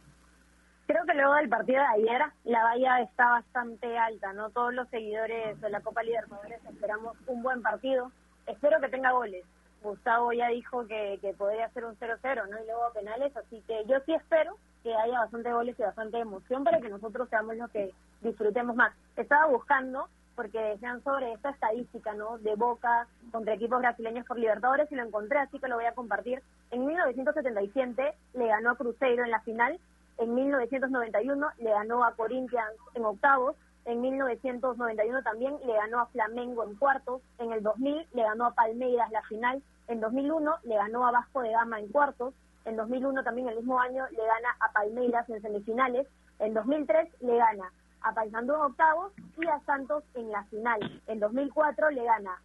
Creo 0.93 1.07
que 1.07 1.15
luego 1.15 1.35
del 1.37 1.49
partido 1.49 1.81
de 1.81 2.03
ayer 2.03 2.23
la 2.45 2.65
valla 2.65 3.01
está 3.01 3.27
bastante 3.31 3.97
alta, 3.97 4.35
¿no? 4.35 4.51
Todos 4.51 4.75
los 4.75 4.87
seguidores 4.91 5.59
de 5.59 5.71
la 5.71 5.81
Copa 5.81 6.03
Libertadores 6.03 6.63
esperamos 6.67 7.17
un 7.29 7.43
buen 7.43 7.63
partido. 7.63 8.13
Espero 8.47 8.79
que 8.79 8.91
tenga 8.91 9.13
goles. 9.13 9.43
Gustavo 9.83 10.35
ya 10.35 10.49
dijo 10.49 10.87
que, 10.87 11.19
que 11.23 11.33
podría 11.33 11.71
ser 11.71 11.87
un 11.87 11.97
0-0, 11.97 12.47
¿no? 12.47 12.63
Y 12.63 12.67
luego 12.67 12.93
penales, 12.93 13.35
así 13.35 13.63
que 13.67 13.87
yo 13.87 14.01
sí 14.05 14.13
espero 14.13 14.59
que 14.83 14.95
haya 14.95 15.21
bastante 15.21 15.51
goles 15.51 15.77
y 15.79 15.83
bastante 15.83 16.19
emoción 16.19 16.63
para 16.63 16.79
que 16.79 16.91
nosotros 16.91 17.27
seamos 17.31 17.57
los 17.57 17.71
que 17.71 17.95
disfrutemos 18.21 18.77
más. 18.77 18.93
Estaba 19.17 19.47
buscando, 19.47 20.11
porque 20.35 20.61
decían 20.61 21.03
sobre 21.03 21.33
esta 21.33 21.51
estadística, 21.51 22.13
¿no? 22.13 22.37
De 22.37 22.55
Boca 22.55 23.07
contra 23.31 23.55
equipos 23.55 23.79
brasileños 23.81 24.27
por 24.27 24.39
Libertadores 24.39 24.93
y 24.93 24.95
lo 24.95 25.05
encontré, 25.05 25.39
así 25.39 25.59
que 25.59 25.69
lo 25.69 25.77
voy 25.77 25.87
a 25.87 25.95
compartir. 25.95 26.43
En 26.71 26.85
1977 26.85 28.15
le 28.35 28.47
ganó 28.47 28.73
a 28.73 28.77
Cruzeiro 28.77 29.25
en 29.25 29.31
la 29.31 29.41
final, 29.41 29.79
en 30.19 30.35
1991 30.35 31.47
le 31.59 31.71
ganó 31.71 32.05
a 32.05 32.15
Corinthians 32.15 32.75
en 32.95 33.05
octavos, 33.05 33.57
en 33.85 34.01
1991 34.01 35.23
también 35.23 35.57
le 35.67 35.73
ganó 35.75 36.01
a 36.01 36.07
Flamengo 36.07 36.65
en 36.65 36.77
cuartos, 36.77 37.21
en 37.39 37.53
el 37.53 37.63
2000 37.63 38.07
le 38.13 38.23
ganó 38.23 38.47
a 38.47 38.55
Palmeiras 38.55 39.11
la 39.11 39.23
final, 39.23 39.63
en 39.89 40.01
2001 40.01 40.57
le 40.63 40.77
ganó 40.77 41.07
a 41.07 41.11
Vasco 41.11 41.43
de 41.43 41.51
Gama 41.51 41.81
en 41.81 41.89
cuartos, 41.89 42.35
en 42.65 42.77
2001 42.77 43.25
también 43.25 43.49
el 43.49 43.57
mismo 43.57 43.81
año 43.81 44.07
le 44.11 44.25
gana 44.25 44.57
a 44.61 44.73
Palmeiras 44.73 45.29
en 45.29 45.43
semifinales, 45.43 46.07
en 46.39 46.55
2003 46.55 47.09
le 47.21 47.37
gana 47.37 47.73
a 48.03 48.15
Paysandú 48.15 48.55
en 48.55 48.61
octavos 48.61 49.13
y 49.37 49.47
a 49.47 49.61
Santos 49.61 50.05
en 50.15 50.31
la 50.31 50.45
final. 50.45 50.81
En 51.07 51.21
2004 51.21 51.91
le 51.91 52.05
gana 52.05 52.41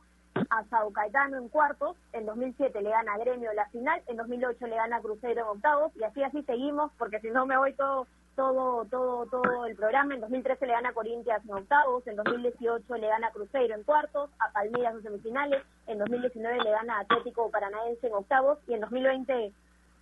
a 0.49 0.63
Sao 0.69 0.91
Caetano 0.91 1.37
en 1.37 1.49
cuartos, 1.49 1.95
en 2.13 2.25
2007 2.25 2.81
le 2.81 2.89
gana 2.89 3.17
Gremio 3.17 3.53
la 3.53 3.67
final, 3.69 4.01
en 4.07 4.17
2008 4.17 4.67
le 4.67 4.75
gana 4.75 4.97
a 4.97 5.01
Cruzeiro 5.01 5.41
en 5.41 5.47
octavos 5.47 5.91
y 5.95 6.03
así 6.03 6.23
así 6.23 6.43
seguimos 6.43 6.91
porque 6.97 7.19
si 7.19 7.29
no 7.29 7.45
me 7.45 7.57
voy 7.57 7.73
todo 7.73 8.07
todo 8.35 8.85
todo 8.85 9.25
todo 9.25 9.65
el 9.65 9.75
programa. 9.75 10.13
En 10.13 10.21
2013 10.21 10.67
le 10.67 10.73
gana 10.73 10.93
Corinthians 10.93 11.43
en 11.43 11.53
octavos, 11.53 12.05
en 12.05 12.15
2018 12.15 12.95
le 12.97 13.07
gana 13.07 13.31
Cruzeiro 13.31 13.75
en 13.75 13.83
cuartos, 13.83 14.29
a 14.39 14.51
Palmeiras 14.51 14.93
en 14.93 15.03
semifinales, 15.03 15.63
en 15.87 15.97
2019 15.97 16.63
le 16.63 16.71
gana 16.71 16.99
Atlético 16.99 17.49
Paranaense 17.49 18.05
en 18.05 18.13
octavos 18.13 18.59
y 18.67 18.73
en 18.73 18.81
2020 18.81 19.53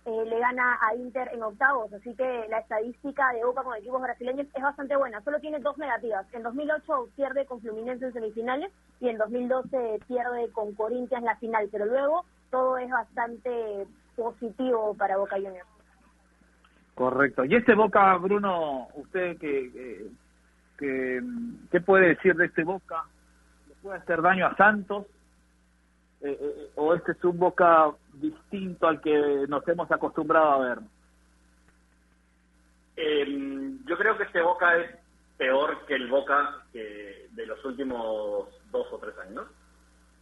eh, 0.06 0.24
le 0.24 0.38
gana 0.38 0.78
a 0.80 0.94
Inter 0.94 1.28
en 1.32 1.42
octavos, 1.42 1.92
así 1.92 2.14
que 2.14 2.46
la 2.48 2.60
estadística 2.60 3.32
de 3.32 3.44
Boca 3.44 3.64
con 3.64 3.76
equipos 3.76 4.00
brasileños 4.00 4.46
es 4.54 4.62
bastante 4.62 4.94
buena, 4.94 5.20
solo 5.22 5.40
tiene 5.40 5.58
dos 5.58 5.76
negativas. 5.78 6.32
En 6.32 6.44
2008 6.44 7.08
pierde 7.16 7.44
con 7.44 7.60
Fluminense 7.60 8.06
en 8.06 8.12
semifinales 8.12 8.70
y 9.00 9.08
en 9.08 9.18
2012 9.18 9.98
pierde 10.06 10.52
con 10.52 10.74
Corinthians 10.74 11.24
la 11.24 11.34
final, 11.36 11.68
pero 11.72 11.86
luego 11.86 12.24
todo 12.52 12.78
es 12.78 12.88
bastante 12.88 13.88
positivo 14.14 14.94
para 14.94 15.16
Boca 15.16 15.34
Juniors. 15.36 15.66
Correcto. 16.94 17.44
Y 17.44 17.56
este 17.56 17.74
Boca, 17.74 18.16
Bruno, 18.18 18.86
usted 18.94 19.36
que, 19.38 20.08
que, 20.78 21.20
¿qué 21.72 21.80
puede 21.80 22.10
decir 22.10 22.36
de 22.36 22.46
este 22.46 22.62
Boca? 22.62 23.02
¿Le 23.68 23.74
puede 23.82 23.98
hacer 23.98 24.22
daño 24.22 24.46
a 24.46 24.54
Santos? 24.54 25.06
Eh, 26.22 26.38
eh, 26.40 26.70
¿O 26.76 26.94
este 26.94 27.12
es 27.12 27.24
un 27.24 27.38
Boca 27.38 27.90
distinto 28.14 28.88
al 28.88 29.00
que 29.00 29.44
nos 29.48 29.66
hemos 29.68 29.90
acostumbrado 29.90 30.52
a 30.52 30.68
ver? 30.68 30.78
Eh, 32.96 33.26
yo 33.84 33.98
creo 33.98 34.16
que 34.16 34.24
este 34.24 34.40
Boca 34.40 34.76
es 34.76 34.90
peor 35.36 35.84
que 35.86 35.94
el 35.94 36.08
Boca 36.08 36.62
que 36.72 37.28
de 37.32 37.46
los 37.46 37.62
últimos 37.64 38.48
dos 38.70 38.86
o 38.92 38.98
tres 38.98 39.16
años. 39.18 39.44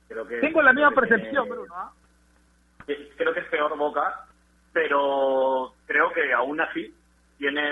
Creo 0.08 0.26
que 0.26 0.40
Tengo 0.40 0.62
la 0.62 0.72
misma 0.72 0.90
percepción, 0.90 1.48
Bruno. 1.48 1.72
¿ah? 1.74 1.92
Creo 2.84 3.32
que 3.32 3.40
es 3.40 3.48
peor 3.48 3.76
Boca, 3.78 4.26
pero 4.72 5.72
creo 5.86 6.12
que 6.12 6.32
aún 6.32 6.60
así 6.60 6.92
tiene 7.38 7.62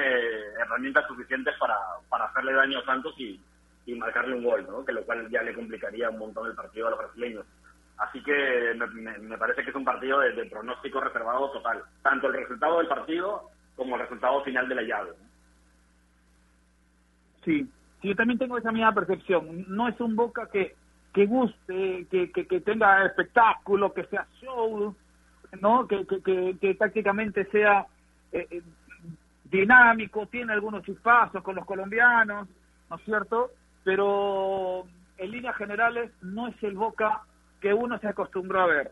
herramientas 0.61 1.06
suficientes 1.06 1.54
para, 1.58 1.76
para 2.08 2.26
hacerle 2.26 2.52
daño 2.52 2.78
a 2.78 2.85
Santos 2.85 3.14
y, 3.18 3.40
y 3.87 3.94
marcarle 3.94 4.37
un 4.37 4.44
gol, 4.44 4.66
¿no? 4.68 4.85
que 4.85 4.92
lo 4.92 5.04
cual 5.04 5.28
ya 5.30 5.42
le 5.42 5.54
complicaría 5.54 6.11
un 6.11 6.18
montón 6.18 6.46
el 6.46 6.54
partido 6.54 6.87
a 6.87 6.90
los 6.90 6.98
brasileños. 6.98 7.44
Así 7.98 8.22
que 8.22 8.74
me, 9.20 9.38
parece 9.38 9.62
que 9.62 9.70
es 9.70 9.76
un 9.76 9.85
partido 9.85 10.20
de, 10.20 10.44
pronóstico 10.46 11.00
reservado 11.00 11.50
total, 11.52 11.83
tanto 12.02 12.26
el 12.28 12.35
resultado 12.35 12.78
del 12.78 12.88
partido 12.88 13.50
como 13.76 13.96
el 13.96 14.02
resultado 14.02 14.42
final 14.42 14.68
de 14.68 14.74
la 14.74 14.83
llave. 14.83 15.11
Sí, 17.44 17.68
yo 18.02 18.14
también 18.16 18.38
tengo 18.38 18.59
esa 18.59 18.72
misma 18.72 18.92
percepción. 18.92 19.64
No 19.68 19.88
es 19.88 20.00
un 20.00 20.16
Boca 20.16 20.48
que, 20.52 20.74
que 21.12 21.26
guste, 21.26 22.07
que, 22.11 22.31
que, 22.31 22.61
tenga 22.61 23.07
espectáculo, 23.07 23.92
que 23.92 24.05
sea 24.05 24.26
show, 24.40 24.94
¿no? 25.61 25.87
Que, 25.87 26.07
que, 26.07 26.57
que, 26.61 26.74
prácticamente 26.74 27.44
sea 27.46 27.87
eh, 28.33 28.46
eh, 28.50 28.62
dinámico, 29.44 30.26
tiene 30.26 30.52
algunos 30.52 30.83
chispazos 30.85 31.42
con 31.42 31.55
los 31.55 31.66
colombianos, 31.66 32.48
¿no 32.90 32.96
es 32.96 33.05
cierto? 33.05 33.50
Pero 33.85 34.87
en 35.18 35.31
líneas 35.31 35.57
generales 35.57 36.11
no 36.22 36.48
es 36.48 36.62
el 36.62 36.74
Boca 36.74 37.22
que 37.62 37.72
uno 37.72 37.98
se 38.01 38.09
acostumbró 38.09 38.61
a 38.61 38.66
ver, 38.66 38.90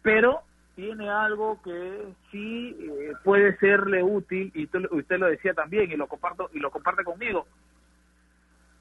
pero 0.00 0.40
tiene 0.76 1.10
algo 1.10 1.60
que 1.62 2.14
sí 2.30 2.76
eh, 2.78 3.12
puede 3.24 3.56
serle 3.58 4.02
útil 4.02 4.52
y 4.54 4.64
usted 4.64 5.18
lo 5.18 5.26
decía 5.26 5.52
también 5.52 5.90
y 5.90 5.96
lo 5.96 6.06
comparto 6.06 6.48
y 6.52 6.60
lo 6.60 6.70
comparte 6.70 7.02
conmigo 7.02 7.46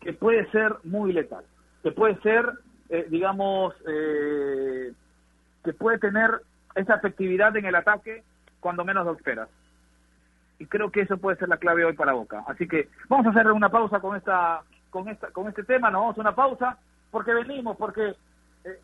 que 0.02 0.14
puede 0.14 0.50
ser 0.52 0.76
muy 0.84 1.12
letal, 1.12 1.44
que 1.82 1.92
puede 1.92 2.16
ser 2.22 2.46
eh, 2.90 3.08
digamos 3.10 3.74
eh, 3.88 4.94
que 5.64 5.74
puede 5.74 5.98
tener 5.98 6.42
esa 6.76 6.96
efectividad 6.96 7.56
en 7.58 7.66
el 7.66 7.76
ataque 7.76 8.24
cuando 8.60 8.86
menos 8.86 9.06
lo 9.06 9.14
esperas. 9.14 9.50
y 10.60 10.68
creo 10.68 10.92
que 10.92 11.02
eso 11.02 11.18
puede 11.18 11.38
ser 11.38 11.50
la 11.50 11.58
clave 11.58 11.86
hoy 11.86 11.94
para 11.94 12.14
Boca. 12.14 12.44
Así 12.48 12.68
que 12.68 12.90
vamos 13.10 13.26
a 13.26 13.30
hacer 13.30 13.52
una 13.52 13.70
pausa 13.70 14.00
con 14.00 14.16
esta 14.16 14.62
con 14.92 15.08
esta 15.10 15.32
con 15.32 15.48
este 15.48 15.64
tema, 15.64 15.90
nos 15.90 16.02
vamos 16.02 16.18
a 16.18 16.22
una 16.22 16.36
pausa 16.36 16.78
porque 17.10 17.34
venimos, 17.34 17.78
porque 17.78 18.16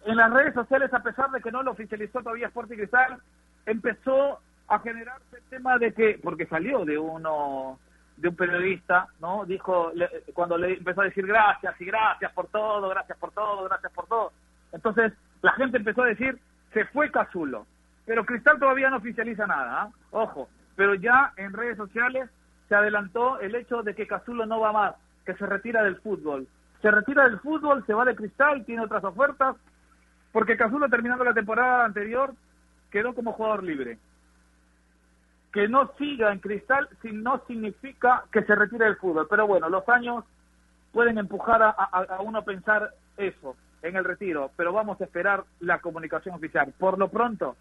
en 0.05 0.15
las 0.15 0.31
redes 0.31 0.53
sociales, 0.53 0.93
a 0.93 1.01
pesar 1.01 1.31
de 1.31 1.41
que 1.41 1.51
no 1.51 1.63
lo 1.63 1.71
oficializó 1.71 2.21
todavía 2.21 2.47
Sporting 2.47 2.77
Cristal, 2.77 3.19
empezó 3.65 4.39
a 4.67 4.79
generarse 4.79 5.37
el 5.37 5.43
tema 5.49 5.77
de 5.77 5.93
que, 5.93 6.19
porque 6.21 6.45
salió 6.45 6.85
de 6.85 6.97
uno 6.97 7.79
de 8.17 8.27
un 8.27 8.35
periodista, 8.35 9.07
¿no? 9.19 9.45
Dijo, 9.45 9.91
cuando 10.33 10.57
le 10.57 10.73
empezó 10.75 11.01
a 11.01 11.05
decir 11.05 11.25
gracias 11.25 11.79
y 11.81 11.85
gracias 11.85 12.31
por 12.33 12.47
todo, 12.47 12.87
gracias 12.89 13.17
por 13.17 13.31
todo, 13.31 13.63
gracias 13.63 13.91
por 13.91 14.05
todo. 14.07 14.31
Entonces, 14.71 15.13
la 15.41 15.53
gente 15.53 15.77
empezó 15.77 16.03
a 16.03 16.07
decir, 16.07 16.39
se 16.73 16.85
fue 16.85 17.11
Cazulo. 17.11 17.65
Pero 18.05 18.25
Cristal 18.25 18.59
todavía 18.59 18.89
no 18.89 18.97
oficializa 18.97 19.47
nada, 19.47 19.81
¿ah? 19.81 19.89
ojo. 20.11 20.49
Pero 20.75 20.93
ya 20.95 21.33
en 21.37 21.53
redes 21.53 21.77
sociales 21.77 22.29
se 22.69 22.75
adelantó 22.75 23.39
el 23.39 23.55
hecho 23.55 23.81
de 23.83 23.95
que 23.95 24.07
Cazulo 24.07 24.45
no 24.45 24.59
va 24.59 24.71
más, 24.71 24.95
que 25.25 25.33
se 25.33 25.45
retira 25.45 25.83
del 25.83 25.97
fútbol. 25.97 26.47
Se 26.81 26.91
retira 26.91 27.27
del 27.27 27.39
fútbol, 27.39 27.85
se 27.85 27.93
va 27.93 28.05
de 28.05 28.15
Cristal, 28.15 28.65
tiene 28.65 28.83
otras 28.83 29.03
ofertas, 29.03 29.55
porque 30.31 30.57
Cazulo 30.57 30.89
terminando 30.89 31.23
la 31.23 31.33
temporada 31.33 31.85
anterior 31.85 32.33
quedó 32.89 33.13
como 33.13 33.33
jugador 33.33 33.63
libre. 33.63 33.97
Que 35.51 35.67
no 35.67 35.91
siga 35.97 36.31
en 36.31 36.39
Cristal 36.39 36.87
si 37.01 37.11
no 37.11 37.43
significa 37.47 38.23
que 38.31 38.43
se 38.43 38.55
retire 38.55 38.85
del 38.85 38.95
fútbol. 38.95 39.27
Pero 39.29 39.47
bueno, 39.47 39.69
los 39.69 39.87
años 39.89 40.23
pueden 40.93 41.17
empujar 41.17 41.61
a, 41.61 41.71
a 41.71 42.21
uno 42.21 42.39
a 42.39 42.45
pensar 42.45 42.91
eso 43.17 43.55
en 43.81 43.95
el 43.95 44.03
retiro, 44.03 44.51
pero 44.55 44.71
vamos 44.71 45.01
a 45.01 45.05
esperar 45.05 45.43
la 45.59 45.79
comunicación 45.79 46.35
oficial. 46.35 46.73
Por 46.77 46.97
lo 46.97 47.09
pronto, 47.09 47.55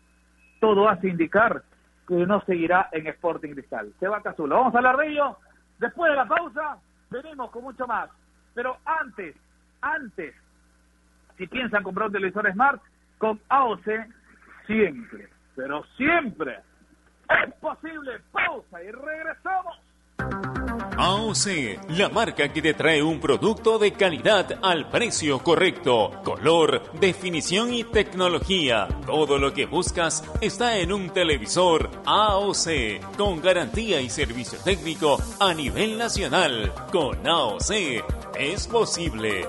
todo 0.60 0.88
hace 0.88 1.08
indicar 1.08 1.62
que 2.06 2.14
no 2.26 2.40
seguirá 2.42 2.88
en 2.92 3.06
Sporting 3.06 3.52
Cristal. 3.52 3.92
Se 3.98 4.08
va 4.08 4.22
Cazulo. 4.22 4.56
Vamos 4.56 4.74
a 4.74 4.78
hablar 4.78 4.96
de 4.96 5.08
ello. 5.08 5.36
Después 5.78 6.10
de 6.10 6.16
la 6.16 6.26
pausa, 6.26 6.76
venimos 7.08 7.50
con 7.50 7.62
mucho 7.62 7.86
más. 7.86 8.10
Pero 8.54 8.76
antes, 8.84 9.34
antes, 9.80 10.34
si 11.40 11.46
piensan 11.46 11.82
comprar 11.82 12.08
un 12.08 12.12
televisor 12.12 12.52
Smart, 12.52 12.82
con 13.16 13.40
AOC, 13.48 13.86
siempre, 14.66 15.28
pero 15.56 15.82
siempre 15.96 16.58
es 17.30 17.54
posible. 17.54 18.12
Pausa 18.30 18.82
y 18.82 18.90
regresamos. 18.90 19.78
AOC, 20.98 21.96
la 21.96 22.10
marca 22.10 22.52
que 22.52 22.60
te 22.60 22.74
trae 22.74 23.02
un 23.02 23.20
producto 23.20 23.78
de 23.78 23.94
calidad 23.94 24.58
al 24.62 24.90
precio 24.90 25.38
correcto, 25.38 26.20
color, 26.22 26.92
definición 27.00 27.72
y 27.72 27.84
tecnología. 27.84 28.86
Todo 29.06 29.38
lo 29.38 29.54
que 29.54 29.64
buscas 29.64 30.22
está 30.42 30.76
en 30.76 30.92
un 30.92 31.08
televisor 31.08 31.88
AOC, 32.04 33.16
con 33.16 33.40
garantía 33.40 34.02
y 34.02 34.10
servicio 34.10 34.58
técnico 34.62 35.16
a 35.40 35.54
nivel 35.54 35.96
nacional. 35.96 36.70
Con 36.92 37.26
AOC 37.26 37.70
es 38.38 38.68
posible. 38.68 39.48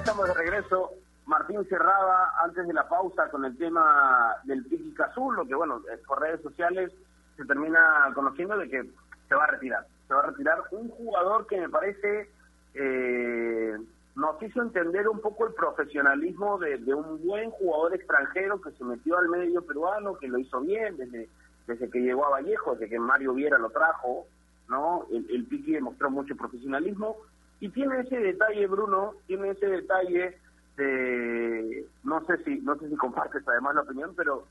Estamos 0.00 0.28
de 0.28 0.34
regreso. 0.34 0.90
Martín 1.26 1.64
cerraba 1.68 2.32
antes 2.42 2.66
de 2.66 2.72
la 2.72 2.88
pausa 2.88 3.30
con 3.30 3.44
el 3.44 3.56
tema 3.56 4.34
del 4.44 4.64
Piqui 4.64 4.94
Azul, 5.02 5.36
lo 5.36 5.46
que 5.46 5.54
bueno, 5.54 5.82
por 6.06 6.20
redes 6.20 6.40
sociales 6.40 6.90
se 7.36 7.44
termina 7.44 8.10
conociendo 8.14 8.56
de 8.56 8.68
que 8.68 8.82
se 9.28 9.34
va 9.34 9.44
a 9.44 9.48
retirar. 9.48 9.86
Se 10.08 10.14
va 10.14 10.20
a 10.20 10.26
retirar 10.26 10.62
un 10.72 10.88
jugador 10.88 11.46
que 11.46 11.60
me 11.60 11.68
parece 11.68 12.30
eh, 12.74 13.76
nos 14.16 14.42
hizo 14.42 14.62
entender 14.62 15.06
un 15.06 15.20
poco 15.20 15.46
el 15.46 15.52
profesionalismo 15.52 16.58
de, 16.58 16.76
un 16.94 17.24
buen 17.24 17.50
jugador 17.50 17.94
extranjero 17.94 18.60
que 18.60 18.72
se 18.72 18.84
metió 18.84 19.18
al 19.18 19.28
medio 19.28 19.62
peruano, 19.62 20.16
que 20.16 20.28
lo 20.28 20.38
hizo 20.38 20.60
bien 20.62 20.96
desde, 20.96 21.28
desde 21.66 21.90
que 21.90 22.00
llegó 22.00 22.24
a 22.24 22.30
Vallejo, 22.30 22.72
desde 22.72 22.88
que 22.88 22.98
Mario 22.98 23.34
Viera 23.34 23.58
lo 23.58 23.68
trajo, 23.68 24.26
¿no? 24.68 25.06
El, 25.12 25.30
el 25.30 25.44
Piqui 25.44 25.72
demostró 25.72 26.10
mucho 26.10 26.34
profesionalismo 26.36 27.16
y 27.60 27.68
tiene 27.68 28.00
ese 28.00 28.18
detalle, 28.18 28.66
Bruno, 28.66 29.14
tiene 29.26 29.50
ese 29.50 29.66
detalle 29.66 30.38
de, 30.76 31.86
no 32.04 32.24
sé 32.24 32.38
si, 32.44 32.58
no 32.60 32.76
sé 32.78 32.88
si 32.88 32.96
compartes 32.96 33.46
además 33.46 33.74
la 33.74 33.82
opinión, 33.82 34.14
pero 34.16 34.46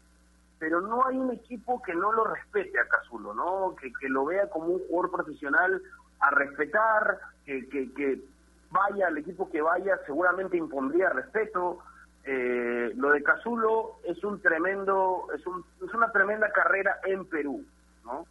pero 0.59 0.81
no 0.81 1.07
hay 1.07 1.17
un 1.17 1.31
equipo 1.31 1.81
que 1.81 1.95
no 1.95 2.11
lo 2.11 2.25
respete 2.25 2.77
a 2.79 2.87
Cazulo, 2.87 3.33
¿no? 3.33 3.75
Que, 3.81 3.91
que 3.93 4.09
lo 4.09 4.25
vea 4.25 4.49
como 4.49 4.67
un 4.67 4.79
jugador 4.87 5.11
profesional 5.11 5.81
a 6.19 6.29
respetar, 6.31 7.17
que, 7.45 7.67
que, 7.69 8.21
vaya 8.69 9.07
al 9.07 9.17
equipo 9.17 9.49
que 9.49 9.61
vaya, 9.61 9.97
seguramente 10.05 10.57
impondría 10.57 11.09
respeto. 11.09 11.79
Eh, 12.25 12.91
lo 12.95 13.11
de 13.11 13.23
Cazulo 13.23 13.99
es 14.03 14.21
un 14.23 14.41
tremendo, 14.41 15.27
es, 15.33 15.47
un, 15.47 15.63
es 15.83 15.93
una 15.93 16.11
tremenda 16.11 16.51
carrera 16.51 16.99
en 17.05 17.25
Perú, 17.25 17.63
¿no? 18.03 18.27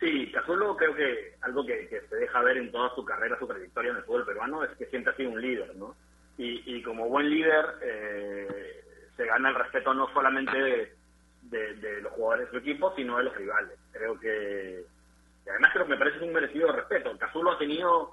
Sí, 0.00 0.32
Casulo 0.32 0.74
creo 0.76 0.94
que 0.94 1.34
algo 1.42 1.64
que, 1.64 1.86
se 2.08 2.16
deja 2.16 2.40
ver 2.40 2.56
en 2.56 2.72
toda 2.72 2.94
su 2.94 3.04
carrera, 3.04 3.38
su 3.38 3.46
trayectoria 3.46 3.90
en 3.90 3.98
el 3.98 4.02
fútbol 4.04 4.24
peruano 4.24 4.64
es 4.64 4.70
que 4.78 4.86
siempre 4.86 5.12
ha 5.12 5.16
sido 5.16 5.30
un 5.30 5.40
líder, 5.42 5.76
¿no? 5.76 5.94
Y, 6.38 6.82
como 6.82 7.06
buen 7.06 7.28
líder 7.28 7.66
eh, 7.82 8.82
se 9.14 9.26
gana 9.26 9.50
el 9.50 9.56
respeto 9.56 9.92
no 9.92 10.10
solamente 10.14 10.96
de, 11.42 12.00
los 12.00 12.12
jugadores 12.14 12.46
de 12.46 12.50
su 12.50 12.56
equipo, 12.56 12.94
sino 12.96 13.18
de 13.18 13.24
los 13.24 13.36
rivales. 13.36 13.78
Creo 13.92 14.18
que, 14.18 14.86
y 15.44 15.48
además 15.50 15.70
creo 15.74 15.84
que 15.84 15.90
me 15.90 15.98
parece 15.98 16.24
un 16.24 16.32
merecido 16.32 16.72
respeto. 16.72 17.18
Casulo 17.18 17.50
ha 17.50 17.58
tenido 17.58 18.12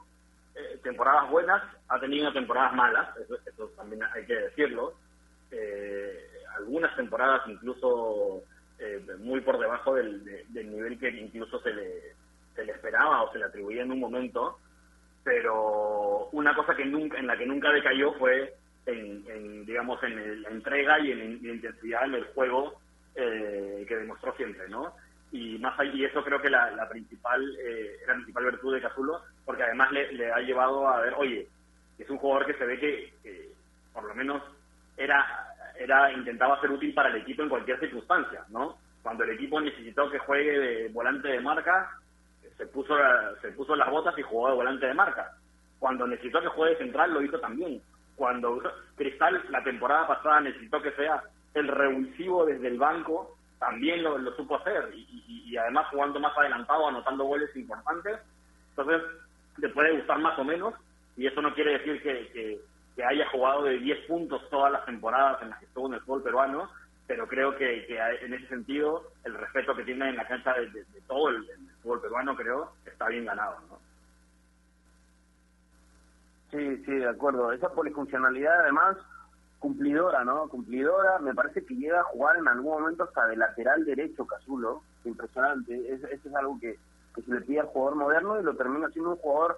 eh, 0.56 0.78
temporadas 0.84 1.30
buenas, 1.30 1.64
ha 1.88 2.00
tenido 2.02 2.34
temporadas 2.34 2.74
malas, 2.74 3.16
eso, 3.18 3.70
también 3.78 4.04
hay 4.04 4.26
que 4.26 4.36
decirlo. 4.36 4.96
Eh, 5.52 6.44
algunas 6.58 6.94
temporadas 6.98 7.48
incluso 7.48 8.44
eh, 8.80 9.04
muy 9.20 9.42
por 9.42 9.60
debajo 9.60 9.96
del, 9.96 10.24
nivel 10.54 11.00
que 11.00 11.10
incluso 11.10 11.60
se 11.62 11.74
le, 11.74 12.14
se 12.56 12.64
le 12.64 12.72
esperaba 12.74 13.24
o 13.24 13.32
se 13.32 13.40
le 13.40 13.46
atribuía 13.46 13.84
en 13.84 13.92
un 13.92 14.00
momento, 14.00 14.60
pero 15.24 16.30
una 16.32 16.56
cosa 16.56 16.76
que 16.76 16.86
nunca, 16.86 17.18
en 17.18 17.28
la 17.28 17.38
que 17.38 17.46
nunca 17.46 17.72
decayó 17.72 18.14
fue 18.14 18.54
en, 18.86 19.66
digamos, 19.66 20.02
en 20.04 20.42
la 20.44 20.50
entrega 20.50 21.00
y 21.00 21.12
en 21.12 21.44
la 21.44 21.54
intensidad 21.54 22.06
en 22.06 22.14
el 22.16 22.26
juego 22.28 22.80
eh, 23.16 23.86
que 23.88 23.96
demostró 23.96 24.34
siempre, 24.36 24.70
¿no? 24.70 24.94
Y 25.32 25.58
más 25.58 25.78
allá, 25.80 25.92
y 25.94 26.06
eso 26.06 26.24
creo 26.24 26.42
que 26.42 26.50
la, 26.50 26.72
la 26.72 26.88
principal, 26.88 27.44
eh, 27.60 27.98
la 28.08 28.14
principal 28.14 28.46
virtud 28.46 28.76
de 28.76 28.82
Cazulo, 28.82 29.22
porque 29.44 29.64
además 29.64 29.92
le, 29.92 30.12
le, 30.14 30.32
ha 30.32 30.40
llevado 30.40 30.88
a 30.88 31.02
ver, 31.02 31.14
oye, 31.18 31.48
es 31.98 32.10
un 32.10 32.18
jugador 32.18 32.46
que 32.46 32.54
se 32.54 32.66
ve 32.66 32.80
que, 32.80 33.14
que 33.24 33.50
por 33.92 34.06
lo 34.06 34.16
menos 34.16 34.42
era 34.96 35.47
era 35.80 36.12
intentaba 36.12 36.60
ser 36.62 36.72
útil 36.72 36.94
para 36.94 37.10
el 37.10 37.18
equipo 37.18 37.44
en 37.44 37.50
cualquier 37.50 37.80
circunstancia, 37.80 38.44
¿no? 38.50 38.78
Cuando 39.04 39.24
el 39.24 39.32
equipo 39.32 39.60
necesitó 39.62 40.10
que 40.10 40.20
juegue 40.20 40.60
de 40.60 40.90
volante 40.90 41.28
de 41.28 41.40
marca, 41.40 41.92
se 42.58 42.66
puso 42.68 42.96
se 43.42 43.52
puso 43.52 43.76
las 43.76 43.90
botas 43.90 44.18
y 44.18 44.22
jugó 44.22 44.50
de 44.50 44.56
volante 44.56 44.88
de 44.88 44.94
marca. 44.94 45.32
Cuando 45.80 46.08
necesitó 46.08 46.42
que 46.42 46.48
juegue 46.48 46.78
central, 46.78 47.14
lo 47.14 47.22
hizo 47.22 47.40
también. 47.40 47.82
Cuando 48.16 48.62
Cristal 48.96 49.44
la 49.50 49.64
temporada 49.64 50.08
pasada 50.08 50.42
necesitó 50.42 50.82
que 50.82 50.92
sea 50.94 51.22
el 51.54 51.68
revulsivo 51.68 52.46
desde 52.46 52.68
el 52.68 52.78
banco, 52.78 53.38
también 53.60 54.04
lo, 54.04 54.20
supo 54.36 54.58
hacer 54.58 54.92
y, 54.94 55.56
además 55.58 55.88
jugando 55.90 56.20
más 56.20 56.38
adelantado, 56.38 56.88
anotando 56.88 57.24
goles 57.24 57.56
importantes. 57.56 58.20
Entonces, 58.70 59.02
te 59.60 59.70
puede 59.70 59.96
gustar 59.98 60.20
más 60.20 60.38
o 60.38 60.44
menos 60.44 60.74
y 61.16 61.26
eso 61.26 61.42
no 61.42 61.54
quiere 61.54 61.80
decir 61.80 62.02
que 62.02 62.60
haya 63.04 63.30
jugado 63.30 63.64
de 63.64 63.78
10 63.80 64.08
puntos 64.08 64.42
todas 64.50 64.72
las 64.72 64.86
temporadas 64.86 65.42
en 65.42 65.50
las 65.50 65.60
que 65.60 65.66
estuvo 65.66 65.88
en 65.88 65.94
el 65.96 66.02
fútbol 66.02 66.24
peruano, 66.24 66.70
pero 67.06 67.28
creo 67.28 67.56
que, 67.56 67.86
en 68.22 68.34
ese 68.34 68.48
sentido 68.48 69.12
el 69.24 69.34
respeto 69.34 69.76
que 69.76 69.84
tiene 69.84 70.10
en 70.10 70.18
la 70.18 70.28
cancha 70.28 70.54
de, 70.54 70.86
todo 71.08 71.30
el, 71.30 71.46
fútbol 71.82 72.02
peruano, 72.02 72.36
creo, 72.36 72.74
está 72.86 73.08
bien 73.08 73.26
ganado, 73.26 73.58
¿no? 73.70 73.78
Sí, 76.52 76.84
sí, 76.86 76.92
de 76.92 77.10
acuerdo. 77.10 77.52
Esa 77.52 77.70
polifuncionalidad, 77.70 78.62
además, 78.62 78.98
cumplidora, 79.60 80.24
¿no? 80.24 80.48
Cumplidora. 80.48 81.20
Me 81.20 81.34
parece 81.34 81.66
que 81.66 81.76
llega 81.76 82.00
a 82.00 82.06
jugar 82.06 82.38
en 82.38 82.48
algún 82.48 82.80
momento 82.80 83.04
hasta 83.04 83.28
de 83.28 83.36
lateral 83.36 83.84
derecho 83.84 84.26
Casulo. 84.26 84.82
Impresionante. 85.04 85.94
Eso 85.94 86.08
es 86.08 86.36
algo 86.36 86.58
que, 86.60 86.78
que 87.14 87.22
se 87.22 87.32
le 87.32 87.42
pide 87.42 87.60
al 87.60 87.68
jugador 87.68 87.98
moderno 87.98 88.40
y 88.40 88.44
lo 88.44 88.56
termina 88.56 88.90
siendo 88.90 89.12
un 89.12 89.18
jugador 89.18 89.58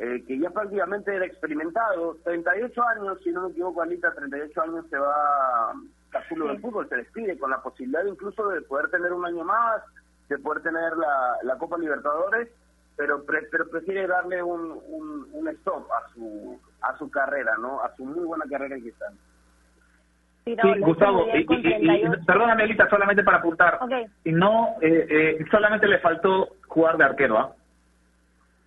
eh, 0.00 0.24
que 0.26 0.38
ya 0.38 0.50
prácticamente 0.50 1.14
era 1.14 1.26
experimentado. 1.26 2.16
38 2.24 2.82
años, 2.96 3.18
si 3.22 3.30
no 3.30 3.42
me 3.42 3.50
equivoco, 3.50 3.82
Anita, 3.82 4.12
38 4.12 4.62
años 4.62 4.86
se 4.88 4.98
va 4.98 5.72
Casulo 6.10 6.48
del 6.48 6.60
fútbol, 6.60 6.88
se 6.88 6.96
despide 6.96 7.38
con 7.38 7.50
la 7.50 7.62
posibilidad 7.62 8.04
incluso 8.04 8.48
de 8.48 8.62
poder 8.62 8.90
tener 8.90 9.12
un 9.12 9.24
año 9.24 9.44
más, 9.44 9.82
de 10.28 10.38
poder 10.38 10.62
tener 10.62 10.96
la, 10.96 11.36
la 11.44 11.56
Copa 11.56 11.78
Libertadores 11.78 12.48
pero, 13.00 13.24
pero 13.24 13.66
prefiere 13.70 14.06
darle 14.06 14.42
un, 14.42 14.78
un, 15.32 15.48
stop 15.48 15.86
a 15.90 16.12
su 16.12 16.60
a 16.82 16.96
su 16.98 17.10
carrera, 17.10 17.52
¿no? 17.58 17.80
A 17.82 17.94
su 17.96 18.04
muy 18.04 18.26
buena 18.26 18.44
carrera 18.50 18.74
en 18.74 18.82
Cristal. 18.82 19.14
Sí, 20.44 20.54
Gustavo, 20.80 21.26
y, 21.34 21.44
perdóname, 22.26 22.64
Elita, 22.64 22.88
solamente 22.90 23.22
para 23.22 23.38
apuntar. 23.38 23.78
Y 24.24 24.32
no, 24.32 24.76
eh, 24.82 25.06
eh, 25.08 25.44
solamente 25.50 25.86
le 25.86 25.98
faltó 26.00 26.56
jugar 26.66 26.98
de 26.98 27.04
arquero, 27.04 27.38
¿ah? 27.38 27.54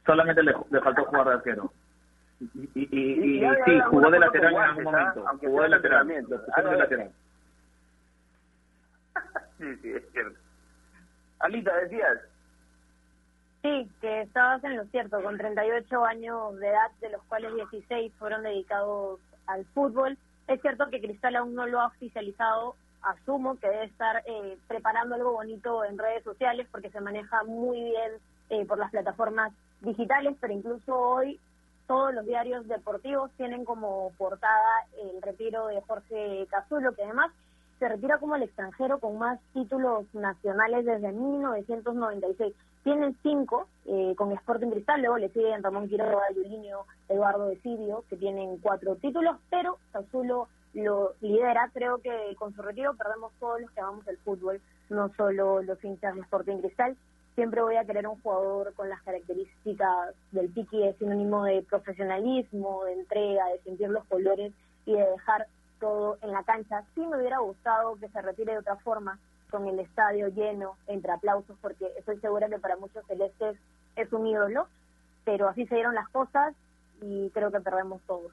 Solamente 0.05 0.43
le, 0.43 0.53
le, 0.69 0.81
faltó 0.81 1.05
jugar 1.05 1.27
de 1.27 1.33
arquero. 1.33 1.71
Y, 2.39 2.69
y, 2.75 3.39
y, 3.39 3.49
sí, 3.65 3.79
jugó 3.89 4.09
de 4.09 4.19
lateral 4.19 4.53
en 4.53 4.61
algún 4.61 4.83
momento. 4.83 5.25
Jugó 5.39 5.61
de 5.63 5.69
lateral. 5.69 6.07
de 6.07 6.77
lateral. 6.77 7.11
sí, 9.57 9.75
sí, 9.81 9.91
es 9.93 10.11
cierto. 10.11 10.39
Alita, 11.39 11.75
decías. 11.77 12.19
Sí, 13.61 13.89
que 14.01 14.21
estabas 14.23 14.61
en 14.65 14.75
lo 14.75 14.85
cierto, 14.87 15.23
con 15.23 15.37
38 15.37 16.05
años 16.05 16.59
de 16.59 16.67
edad, 16.67 16.91
de 16.99 17.09
los 17.09 17.23
cuales 17.23 17.55
16 17.55 18.11
fueron 18.19 18.43
dedicados 18.43 19.21
al 19.47 19.63
fútbol. 19.67 20.17
Es 20.47 20.61
cierto 20.61 20.89
que 20.89 20.99
Cristal 20.99 21.37
aún 21.37 21.55
no 21.55 21.65
lo 21.67 21.79
ha 21.79 21.87
oficializado, 21.87 22.75
asumo 23.01 23.57
que 23.59 23.69
debe 23.69 23.85
estar 23.85 24.21
eh, 24.25 24.57
preparando 24.67 25.15
algo 25.15 25.31
bonito 25.31 25.85
en 25.85 25.97
redes 25.97 26.23
sociales 26.23 26.67
porque 26.71 26.89
se 26.89 26.99
maneja 26.99 27.43
muy 27.43 27.81
bien 27.81 28.11
eh, 28.49 28.65
por 28.65 28.77
las 28.77 28.91
plataformas 28.91 29.53
digitales, 29.83 30.35
pero 30.39 30.53
incluso 30.53 30.97
hoy 30.97 31.39
todos 31.87 32.13
los 32.13 32.25
diarios 32.25 32.67
deportivos 32.67 33.31
tienen 33.37 33.65
como 33.65 34.11
portada 34.17 34.87
el 35.01 35.21
retiro 35.21 35.67
de 35.67 35.81
Jorge 35.81 36.47
Cazulo, 36.49 36.93
que 36.95 37.03
además 37.03 37.31
se 37.79 37.89
retira 37.89 38.17
como 38.17 38.35
el 38.35 38.43
extranjero 38.43 38.99
con 38.99 39.17
más 39.17 39.39
títulos 39.53 40.05
nacionales 40.13 40.85
desde 40.85 41.11
1996 41.11 42.53
tienen 42.83 43.15
cinco 43.23 43.67
eh, 43.85 44.13
con 44.17 44.31
Sporting 44.33 44.69
Cristal, 44.69 45.01
luego 45.01 45.17
le 45.17 45.29
siguen 45.29 45.63
Ramón 45.63 45.87
Quiroga, 45.87 46.31
Yulinho, 46.35 46.85
Eduardo 47.07 47.47
Decidio, 47.47 48.03
que 48.09 48.17
tienen 48.17 48.57
cuatro 48.57 48.95
títulos, 48.97 49.37
pero 49.49 49.77
Cazulo 49.91 50.49
lo 50.73 51.13
lidera. 51.21 51.69
Creo 51.73 51.99
que 51.99 52.35
con 52.37 52.53
su 52.53 52.61
retiro 52.61 52.93
perdemos 52.95 53.31
todos 53.39 53.61
los 53.61 53.71
que 53.71 53.79
amamos 53.79 54.07
el 54.07 54.17
fútbol, 54.17 54.61
no 54.89 55.09
solo 55.15 55.61
los 55.61 55.83
hinchas 55.83 56.15
de 56.15 56.21
Sporting 56.21 56.57
Cristal. 56.57 56.97
Siempre 57.35 57.61
voy 57.63 57.75
a 57.77 57.85
querer 57.85 58.07
un 58.07 58.21
jugador 58.21 58.73
con 58.75 58.89
las 58.89 59.01
características 59.01 60.13
del 60.31 60.49
Piqui, 60.49 60.83
es 60.83 60.95
sinónimo 60.97 61.43
de 61.45 61.63
profesionalismo, 61.63 62.83
de 62.85 62.93
entrega, 62.93 63.47
de 63.47 63.59
sentir 63.63 63.89
los 63.89 64.05
colores 64.05 64.53
y 64.85 64.93
de 64.93 65.03
dejar 65.03 65.47
todo 65.79 66.17
en 66.21 66.31
la 66.31 66.43
cancha. 66.43 66.83
Sí 66.93 67.01
me 67.01 67.17
hubiera 67.17 67.39
gustado 67.39 67.95
que 67.95 68.07
se 68.09 68.21
retire 68.21 68.53
de 68.53 68.59
otra 68.59 68.75
forma, 68.77 69.17
con 69.49 69.67
el 69.67 69.79
estadio 69.79 70.29
lleno, 70.29 70.77
entre 70.87 71.11
aplausos, 71.11 71.55
porque 71.61 71.91
estoy 71.97 72.19
segura 72.19 72.49
que 72.49 72.57
para 72.57 72.75
muchos 72.75 73.05
celestes 73.05 73.55
es 73.95 74.11
un 74.11 74.25
ídolo, 74.25 74.67
pero 75.25 75.47
así 75.47 75.67
se 75.67 75.75
dieron 75.75 75.93
las 75.93 76.09
cosas 76.09 76.55
y 77.01 77.29
creo 77.31 77.51
que 77.51 77.59
perdemos 77.59 78.01
todos. 78.07 78.31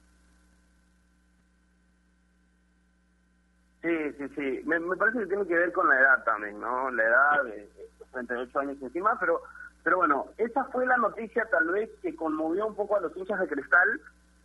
Sí, 3.83 4.13
sí, 4.19 4.29
sí. 4.35 4.63
Me, 4.65 4.79
parece 4.97 5.21
que 5.21 5.27
tiene 5.27 5.47
que 5.47 5.55
ver 5.55 5.73
con 5.73 5.89
la 5.89 5.99
edad 5.99 6.25
también, 6.25 6.61
¿no? 6.61 6.91
La 6.91 7.03
edad 7.03 7.45
de 7.45 7.69
38 8.13 8.59
años 8.59 8.77
encima, 8.81 9.17
pero 9.19 9.41
pero 9.83 9.97
bueno, 9.97 10.27
esa 10.37 10.65
fue 10.65 10.85
la 10.85 10.99
noticia 10.99 11.49
tal 11.51 11.69
vez 11.69 11.89
que 12.03 12.15
conmovió 12.15 12.67
un 12.67 12.75
poco 12.75 12.97
a 12.97 13.01
los 13.01 13.17
hinchas 13.17 13.41
de 13.41 13.49
Cristal, 13.49 14.01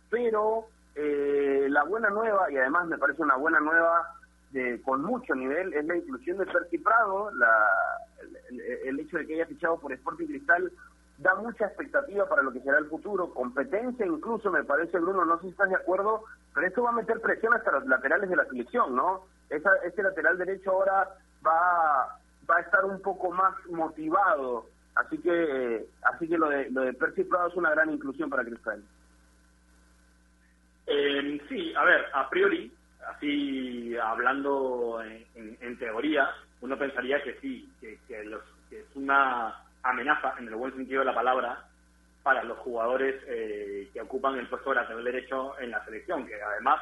pero 0.08 0.64
eh, 0.94 1.66
la 1.68 1.84
buena 1.84 2.08
nueva, 2.08 2.50
y 2.50 2.56
además 2.56 2.86
me 2.86 2.96
parece 2.96 3.22
una 3.22 3.36
buena 3.36 3.60
nueva 3.60 4.16
con 4.84 5.02
mucho 5.02 5.34
nivel 5.34 5.74
es 5.74 5.84
la 5.84 5.96
inclusión 5.96 6.38
de 6.38 6.46
Percy 6.46 6.78
Prado, 6.78 7.30
la, 7.32 7.68
el, 8.84 8.98
hecho 9.00 9.18
de 9.18 9.26
que 9.26 9.34
haya 9.34 9.46
fichado 9.46 9.78
por 9.78 9.92
Sporting 9.92 10.26
Cristal 10.26 10.72
da 11.18 11.34
mucha 11.34 11.66
expectativa 11.66 12.28
para 12.28 12.42
lo 12.42 12.52
que 12.52 12.60
será 12.60 12.78
el 12.78 12.86
futuro, 12.86 13.32
competencia 13.32 14.06
incluso 14.06 14.50
me 14.50 14.64
parece 14.64 14.98
Bruno, 14.98 15.24
no 15.24 15.36
sé 15.36 15.44
si 15.44 15.48
estás 15.48 15.70
de 15.70 15.76
acuerdo, 15.76 16.24
pero 16.54 16.66
esto 16.66 16.82
va 16.82 16.90
a 16.90 16.94
meter 16.94 17.20
presión 17.20 17.54
hasta 17.54 17.72
los 17.72 17.86
laterales 17.86 18.28
de 18.28 18.36
la 18.36 18.44
selección, 18.46 18.94
¿no? 18.94 19.24
Esa, 19.48 19.70
este 19.84 20.02
lateral 20.02 20.38
derecho 20.38 20.72
ahora 20.72 21.08
va, 21.46 22.15
va 22.50 22.56
a 22.56 22.60
estar 22.60 22.84
un 22.84 23.00
poco 23.00 23.30
más 23.30 23.54
motivado, 23.70 24.66
así 24.94 25.18
que 25.18 25.86
así 26.02 26.28
que 26.28 26.38
lo 26.38 26.48
de, 26.48 26.70
lo 26.70 26.82
de 26.82 26.94
Percy 26.94 27.24
Prado 27.24 27.48
es 27.48 27.54
una 27.56 27.70
gran 27.70 27.90
inclusión 27.92 28.30
para 28.30 28.44
Cristal. 28.44 28.82
Eh, 30.86 31.40
sí, 31.48 31.74
a 31.74 31.84
ver, 31.84 32.06
a 32.12 32.28
priori 32.30 32.72
así 33.06 33.96
hablando 33.96 35.00
en, 35.02 35.78
teoría, 35.78 36.30
uno 36.60 36.78
pensaría 36.78 37.22
que 37.22 37.38
sí, 37.40 37.70
que, 37.80 37.98
es 38.70 38.96
una 38.96 39.54
amenaza, 39.82 40.34
en 40.38 40.48
el 40.48 40.54
buen 40.56 40.74
sentido 40.74 41.00
de 41.00 41.06
la 41.06 41.14
palabra, 41.14 41.64
para 42.22 42.42
los 42.42 42.58
jugadores 42.58 43.22
eh, 43.28 43.88
que 43.92 44.00
ocupan 44.00 44.36
el 44.36 44.48
puesto 44.48 44.70
de 44.70 44.76
lateral 44.76 45.04
derecho 45.04 45.58
en 45.60 45.70
la 45.70 45.84
selección, 45.84 46.26
que 46.26 46.42
además 46.42 46.80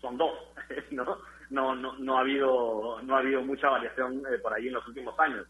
son 0.00 0.16
dos, 0.16 0.32
¿no? 0.90 1.18
No, 1.50 1.74
no, 1.74 1.94
no 1.98 2.18
ha 2.18 2.20
habido 2.20 3.00
no 3.02 3.16
ha 3.16 3.20
habido 3.20 3.42
mucha 3.42 3.70
variación 3.70 4.22
eh, 4.30 4.38
por 4.38 4.52
ahí 4.52 4.68
en 4.68 4.74
los 4.74 4.86
últimos 4.86 5.18
años. 5.18 5.46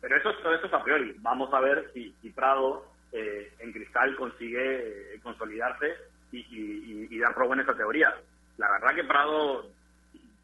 Pero 0.00 0.16
eso, 0.16 0.34
todo 0.42 0.54
eso 0.54 0.66
es 0.66 0.72
a 0.72 0.82
priori. 0.82 1.14
Vamos 1.18 1.52
a 1.52 1.60
ver 1.60 1.90
si, 1.92 2.14
Prado 2.34 2.86
eh, 3.12 3.52
en 3.58 3.72
Cristal 3.72 4.16
consigue 4.16 5.18
consolidarse 5.22 5.94
y, 6.32 7.06
y, 7.10 7.18
dar 7.18 7.34
prueba 7.34 7.54
en 7.54 7.60
esa 7.60 7.74
teoría 7.74 8.14
la 8.58 8.70
verdad 8.70 8.94
que 8.94 9.04
Prado 9.04 9.66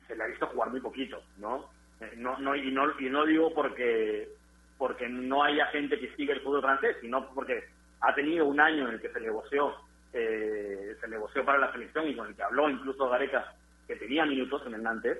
se 0.06 0.16
le 0.16 0.24
ha 0.24 0.26
visto 0.26 0.46
jugar 0.48 0.70
muy 0.70 0.80
poquito, 0.80 1.22
¿no? 1.38 1.70
Eh, 2.00 2.12
no, 2.16 2.38
no, 2.38 2.54
y, 2.54 2.70
no 2.70 2.98
y 2.98 3.08
no 3.08 3.24
digo 3.24 3.52
porque 3.54 4.28
porque 4.78 5.08
no 5.08 5.44
haya 5.44 5.66
gente 5.66 5.98
que 5.98 6.14
siga 6.16 6.34
el 6.34 6.40
fútbol 6.40 6.62
francés, 6.62 6.96
sino 7.00 7.32
porque 7.34 7.64
ha 8.00 8.14
tenido 8.14 8.46
un 8.46 8.58
año 8.58 8.88
en 8.88 8.94
el 8.94 9.00
que 9.00 9.12
se 9.12 9.20
negoció 9.20 9.74
eh, 10.12 10.96
se 11.00 11.08
negoció 11.08 11.44
para 11.44 11.58
la 11.58 11.72
selección 11.72 12.08
y 12.08 12.16
con 12.16 12.28
el 12.28 12.34
que 12.34 12.42
habló 12.42 12.68
incluso 12.68 13.08
Gareca 13.08 13.54
que 13.92 14.06
tenía 14.06 14.24
minutos 14.26 14.62
en 14.66 14.74
el 14.74 14.82
Nantes, 14.82 15.18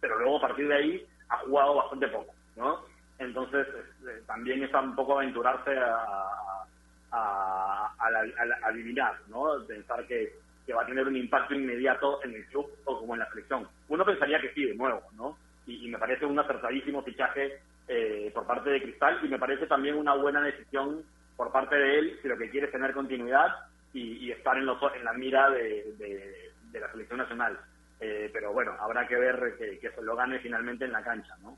pero 0.00 0.18
luego 0.18 0.38
a 0.38 0.48
partir 0.48 0.68
de 0.68 0.74
ahí 0.74 1.06
ha 1.28 1.38
jugado 1.38 1.74
bastante 1.74 2.08
poco, 2.08 2.32
¿no? 2.56 2.84
Entonces 3.18 3.66
eh, 4.06 4.22
también 4.26 4.62
está 4.62 4.80
un 4.80 4.94
poco 4.94 5.18
aventurarse 5.18 5.76
a, 5.76 6.64
a, 7.12 7.94
a 7.98 8.68
adivinar, 8.68 9.18
¿no? 9.28 9.64
Pensar 9.66 10.06
que 10.06 10.32
que 10.70 10.74
va 10.76 10.82
a 10.82 10.86
tener 10.86 11.04
un 11.06 11.16
impacto 11.16 11.54
inmediato 11.54 12.22
en 12.22 12.32
el 12.32 12.46
club 12.46 12.70
o 12.84 13.00
como 13.00 13.14
en 13.14 13.18
la 13.18 13.30
selección. 13.30 13.66
Uno 13.88 14.04
pensaría 14.04 14.40
que 14.40 14.52
sí, 14.52 14.64
de 14.66 14.74
nuevo, 14.76 15.02
¿no? 15.16 15.36
Y, 15.66 15.88
me 15.88 15.98
parece 15.98 16.26
un 16.26 16.38
acertadísimo 16.38 17.02
fichaje 17.02 17.58
eh, 17.88 18.30
por 18.32 18.46
parte 18.46 18.70
de 18.70 18.80
Cristal 18.80 19.18
y 19.24 19.28
me 19.28 19.38
parece 19.38 19.66
también 19.66 19.96
una 19.96 20.14
buena 20.14 20.40
decisión 20.42 21.02
por 21.36 21.50
parte 21.50 21.74
de 21.74 21.98
él 21.98 22.18
si 22.22 22.28
lo 22.28 22.38
que 22.38 22.50
quiere 22.50 22.66
es 22.66 22.72
tener 22.72 22.92
continuidad 22.92 23.48
y, 23.92 24.30
estar 24.30 24.56
en, 24.56 24.66
los, 24.66 24.78
en 24.94 25.04
la 25.04 25.12
mira 25.12 25.50
de, 25.50 26.52
la 26.72 26.90
selección 26.92 27.18
nacional. 27.18 27.58
Eh, 28.00 28.30
pero 28.32 28.52
bueno, 28.52 28.74
habrá 28.80 29.06
que 29.06 29.16
ver 29.16 29.56
que, 29.58 29.78
que 29.78 29.90
se 29.90 30.02
lo 30.02 30.16
gane 30.16 30.38
finalmente 30.38 30.86
en 30.86 30.92
la 30.92 31.02
cancha, 31.02 31.36
¿no? 31.42 31.56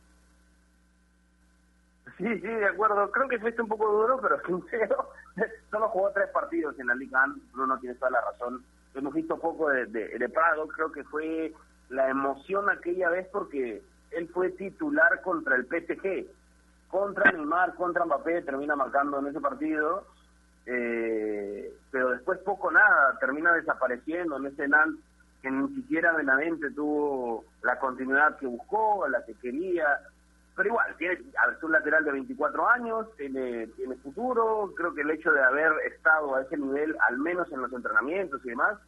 Sí, 2.18 2.26
sí, 2.40 2.49
de 2.49 2.66
acuerdo. 2.66 3.11
Creo 3.11 3.28
que 3.28 3.38
fuiste 3.38 3.62
un 3.62 3.68
poco 3.68 3.90
duro, 3.90 4.20
pero 4.20 4.40
sincero. 4.47 5.11
Solo 5.70 5.88
jugó 5.88 6.11
tres 6.11 6.28
partidos 6.30 6.78
en 6.78 6.88
la 6.88 6.95
Liga 6.95 7.24
Bruno 7.53 7.78
tiene 7.78 7.95
toda 7.95 8.11
la 8.11 8.20
razón 8.20 8.64
hemos 8.95 9.14
visto 9.14 9.38
poco 9.38 9.68
de, 9.70 9.86
de, 9.86 10.28
Prado, 10.28 10.68
creo 10.68 10.93
que 10.93 11.05
fue 11.05 11.53
la 11.88 12.09
emoción 12.09 12.68
aquella 12.68 13.11
vez 13.11 13.26
porque 13.32 13.82
él 14.11 14.28
fue 14.28 14.51
titular 14.51 15.20
contra 15.22 15.57
el 15.57 15.66
PSG, 15.66 16.26
contra 16.88 17.32
Neymar, 17.32 17.74
contra 17.74 18.05
Mbappé, 18.05 18.43
termina 18.43 18.76
marcando 18.76 19.18
en 19.18 19.28
ese 19.28 19.40
partido, 19.40 20.07
eh, 20.66 21.74
pero 21.90 22.11
después 22.11 22.38
poco 22.40 22.70
nada, 22.70 23.18
termina 23.18 23.53
desapareciendo 23.55 24.36
en 24.36 24.47
ese 24.47 24.68
Nantes 24.68 25.05
que 25.43 25.51
ni 25.51 25.74
siquiera 25.74 26.12
Benavente 26.12 26.70
tuvo 26.70 27.45
la 27.62 27.78
continuidad 27.78 28.38
que 28.38 28.47
buscó, 28.47 29.07
la 29.09 29.24
que 29.24 29.34
quería, 29.34 29.99
pero 30.55 30.68
igual, 30.68 30.95
tiene, 30.97 31.18
a 31.43 31.49
ver, 31.49 31.59
un 31.62 31.72
lateral 31.72 32.05
de 32.05 32.12
24 32.12 32.68
años, 32.68 33.07
tiene, 33.16 33.66
tiene 33.68 33.97
futuro, 33.97 34.72
creo 34.76 34.95
que 34.95 35.01
el 35.01 35.11
hecho 35.11 35.32
de 35.32 35.43
haber 35.43 35.72
estado 35.93 36.36
a 36.36 36.43
ese 36.43 36.57
nivel, 36.57 36.95
al 37.09 37.18
menos 37.18 37.51
en 37.51 37.62
los 37.62 37.72
entrenamientos 37.72 38.40
y 38.45 38.51
demás, 38.51 38.78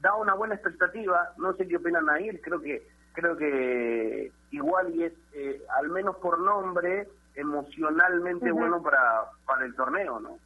da 0.00 0.14
una 0.16 0.34
buena 0.34 0.54
expectativa, 0.54 1.32
no 1.38 1.54
sé 1.54 1.66
qué 1.66 1.76
opinan 1.76 2.06
Nair, 2.06 2.40
creo 2.42 2.60
que 2.60 2.86
creo 3.14 3.36
que 3.36 4.32
igual 4.50 4.92
y 4.94 5.04
es, 5.04 5.12
eh, 5.34 5.62
al 5.78 5.88
menos 5.88 6.16
por 6.16 6.38
nombre, 6.40 7.08
emocionalmente 7.36 8.50
bueno 8.50 8.82
para, 8.82 9.30
para 9.46 9.64
el 9.64 9.74
torneo, 9.74 10.18
¿no? 10.18 10.38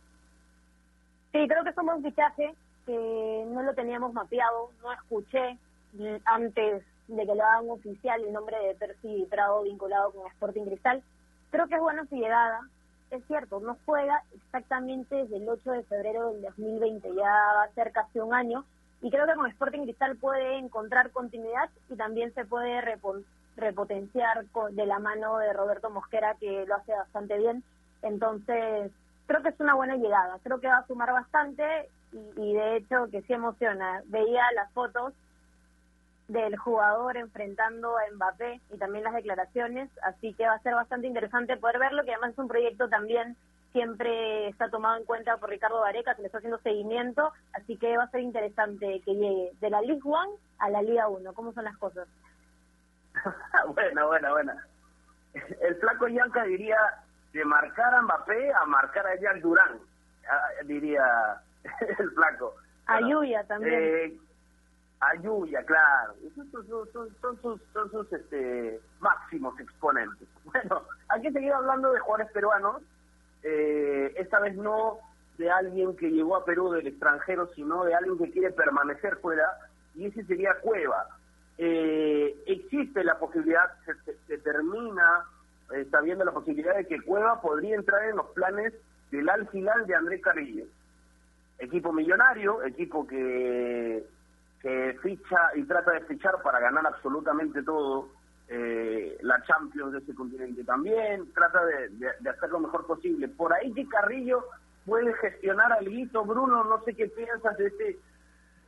Sí, 1.32 1.46
creo 1.48 1.64
que 1.64 1.72
somos 1.72 1.96
un 1.96 2.04
fichaje 2.04 2.54
que 2.88 3.44
no 3.46 3.62
lo 3.62 3.74
teníamos 3.74 4.14
mapeado, 4.14 4.70
no 4.82 4.90
escuché 4.94 5.58
antes 6.24 6.82
de 7.06 7.26
que 7.26 7.34
lo 7.34 7.44
hagan 7.44 7.68
oficial 7.68 8.24
el 8.24 8.32
nombre 8.32 8.58
de 8.58 8.74
Percy 8.74 9.26
Prado 9.30 9.62
vinculado 9.62 10.10
con 10.12 10.26
Sporting 10.28 10.64
Cristal. 10.64 11.02
Creo 11.50 11.68
que 11.68 11.74
es 11.74 11.80
buena 11.80 12.06
su 12.06 12.16
llegada. 12.16 12.60
Es 13.10 13.22
cierto, 13.26 13.60
no 13.60 13.76
juega 13.84 14.22
exactamente 14.34 15.14
desde 15.16 15.36
el 15.36 15.48
8 15.48 15.70
de 15.70 15.82
febrero 15.82 16.32
del 16.32 16.42
2020, 16.42 17.14
ya 17.14 17.30
va 17.30 17.62
a 17.64 17.74
ser 17.74 17.92
casi 17.92 18.20
un 18.20 18.32
año, 18.34 18.64
y 19.02 19.10
creo 19.10 19.26
que 19.26 19.34
con 19.34 19.46
Sporting 19.46 19.82
Cristal 19.82 20.16
puede 20.16 20.56
encontrar 20.56 21.10
continuidad 21.10 21.68
y 21.90 21.96
también 21.96 22.32
se 22.34 22.44
puede 22.44 22.80
repo- 22.82 23.24
repotenciar 23.56 24.44
de 24.72 24.86
la 24.86 24.98
mano 24.98 25.38
de 25.38 25.52
Roberto 25.52 25.90
Mosquera, 25.90 26.36
que 26.40 26.64
lo 26.66 26.74
hace 26.74 26.92
bastante 26.92 27.38
bien. 27.38 27.62
Entonces, 28.02 28.92
creo 29.26 29.42
que 29.42 29.50
es 29.50 29.60
una 29.60 29.74
buena 29.74 29.96
llegada, 29.96 30.38
creo 30.42 30.60
que 30.60 30.68
va 30.68 30.78
a 30.78 30.86
sumar 30.86 31.12
bastante 31.12 31.88
y, 32.12 32.54
de 32.54 32.76
hecho 32.76 33.08
que 33.10 33.22
sí 33.22 33.32
emociona. 33.32 34.02
Veía 34.06 34.44
las 34.54 34.72
fotos 34.72 35.12
del 36.28 36.56
jugador 36.56 37.16
enfrentando 37.16 37.96
a 37.96 38.02
Mbappé 38.14 38.60
y 38.70 38.78
también 38.78 39.04
las 39.04 39.14
declaraciones, 39.14 39.90
así 40.02 40.34
que 40.34 40.46
va 40.46 40.54
a 40.54 40.62
ser 40.62 40.74
bastante 40.74 41.06
interesante 41.06 41.56
poder 41.56 41.78
verlo, 41.78 42.04
que 42.04 42.12
además 42.12 42.32
es 42.32 42.38
un 42.38 42.48
proyecto 42.48 42.88
también 42.88 43.36
siempre 43.72 44.48
está 44.48 44.70
tomado 44.70 44.96
en 44.96 45.04
cuenta 45.04 45.36
por 45.36 45.50
Ricardo 45.50 45.80
Vareca, 45.80 46.14
que 46.14 46.22
le 46.22 46.26
está 46.26 46.38
haciendo 46.38 46.58
seguimiento, 46.58 47.32
así 47.52 47.76
que 47.76 47.96
va 47.96 48.04
a 48.04 48.10
ser 48.10 48.20
interesante 48.20 49.00
que 49.04 49.14
llegue 49.14 49.52
de 49.60 49.70
la 49.70 49.80
League 49.82 50.02
One 50.04 50.32
a 50.58 50.70
la 50.70 50.82
Liga 50.82 51.08
1, 51.08 51.32
¿cómo 51.34 51.52
son 51.52 51.64
las 51.64 51.76
cosas? 51.76 52.08
buena, 53.74 54.04
buena, 54.06 54.30
buena. 54.30 54.66
El 55.60 55.76
flaco 55.76 56.08
Yanka 56.08 56.44
diría 56.44 56.78
de 57.32 57.44
marcar 57.44 57.94
a 57.94 58.02
Mbappé 58.02 58.52
a 58.52 58.64
marcar 58.66 59.06
a 59.06 59.16
Jack 59.20 59.40
Durán, 59.40 59.78
ah, 60.30 60.48
diría 60.64 61.40
el 61.98 62.10
flaco. 62.12 62.54
A 62.86 63.00
Yuya 63.00 63.44
también. 63.44 63.74
Eh, 63.82 64.18
a 65.00 65.14
Yuya, 65.22 65.62
claro. 65.64 66.14
Esos 66.26 66.46
Son, 66.50 66.66
son- 66.92 67.08
son- 67.20 67.40
sus, 67.42 67.60
son 67.72 67.90
sus 67.90 68.12
este, 68.12 68.80
máximos 69.00 69.58
exponentes. 69.60 70.28
Bueno, 70.44 70.82
hay 71.10 71.20
que 71.20 71.30
seguir 71.32 71.52
hablando 71.52 71.92
de 71.92 72.00
jugadores 72.00 72.32
peruanos. 72.32 72.82
Eh, 73.42 74.14
esta 74.16 74.40
vez 74.40 74.56
no 74.56 74.98
de 75.36 75.50
alguien 75.50 75.94
que 75.96 76.10
llegó 76.10 76.34
a 76.36 76.44
Perú 76.44 76.70
del 76.72 76.86
extranjero, 76.86 77.48
sino 77.54 77.84
de 77.84 77.94
alguien 77.94 78.16
que 78.18 78.30
quiere 78.30 78.50
permanecer 78.50 79.16
fuera, 79.18 79.44
y 79.94 80.06
ese 80.06 80.24
sería 80.24 80.54
Cueva. 80.62 81.06
Eh, 81.58 82.34
existe 82.46 83.04
la 83.04 83.18
posibilidad, 83.18 83.70
se, 83.84 83.94
se- 84.04 84.16
se 84.26 84.38
termina 84.38 85.24
eh, 85.74 85.86
sabiendo 85.90 86.24
la 86.24 86.32
posibilidad 86.32 86.74
de 86.74 86.86
que 86.86 87.02
Cueva 87.02 87.40
podría 87.42 87.76
entrar 87.76 88.04
en 88.04 88.16
los 88.16 88.26
planes 88.30 88.72
del 89.10 89.28
al 89.28 89.46
final 89.48 89.86
de 89.86 89.94
Andrés 89.94 90.22
Carrillo 90.22 90.64
equipo 91.58 91.92
millonario, 91.92 92.62
equipo 92.62 93.06
que, 93.06 94.04
que 94.60 94.98
ficha 95.02 95.50
y 95.54 95.64
trata 95.64 95.92
de 95.92 96.00
fichar 96.02 96.40
para 96.42 96.60
ganar 96.60 96.86
absolutamente 96.86 97.62
todo, 97.62 98.08
eh, 98.48 99.18
la 99.20 99.42
Champions 99.42 99.92
de 99.92 99.98
ese 99.98 100.14
continente 100.14 100.64
también, 100.64 101.30
trata 101.34 101.64
de, 101.66 102.30
hacer 102.30 102.50
lo 102.50 102.60
mejor 102.60 102.86
posible. 102.86 103.28
Por 103.28 103.52
ahí 103.52 103.72
que 103.72 103.86
Carrillo 103.86 104.44
puede 104.86 105.12
gestionar 105.14 105.72
al 105.72 105.86
Guito, 105.86 106.24
Bruno, 106.24 106.64
no 106.64 106.82
sé 106.84 106.94
qué 106.94 107.08
piensas 107.08 107.56
de, 107.58 107.66
este, 107.66 107.98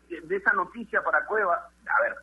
de, 0.09 0.37
esa 0.37 0.53
noticia 0.53 1.03
para 1.03 1.25
Cueva. 1.25 1.69
A 1.87 2.03
ver, 2.03 2.15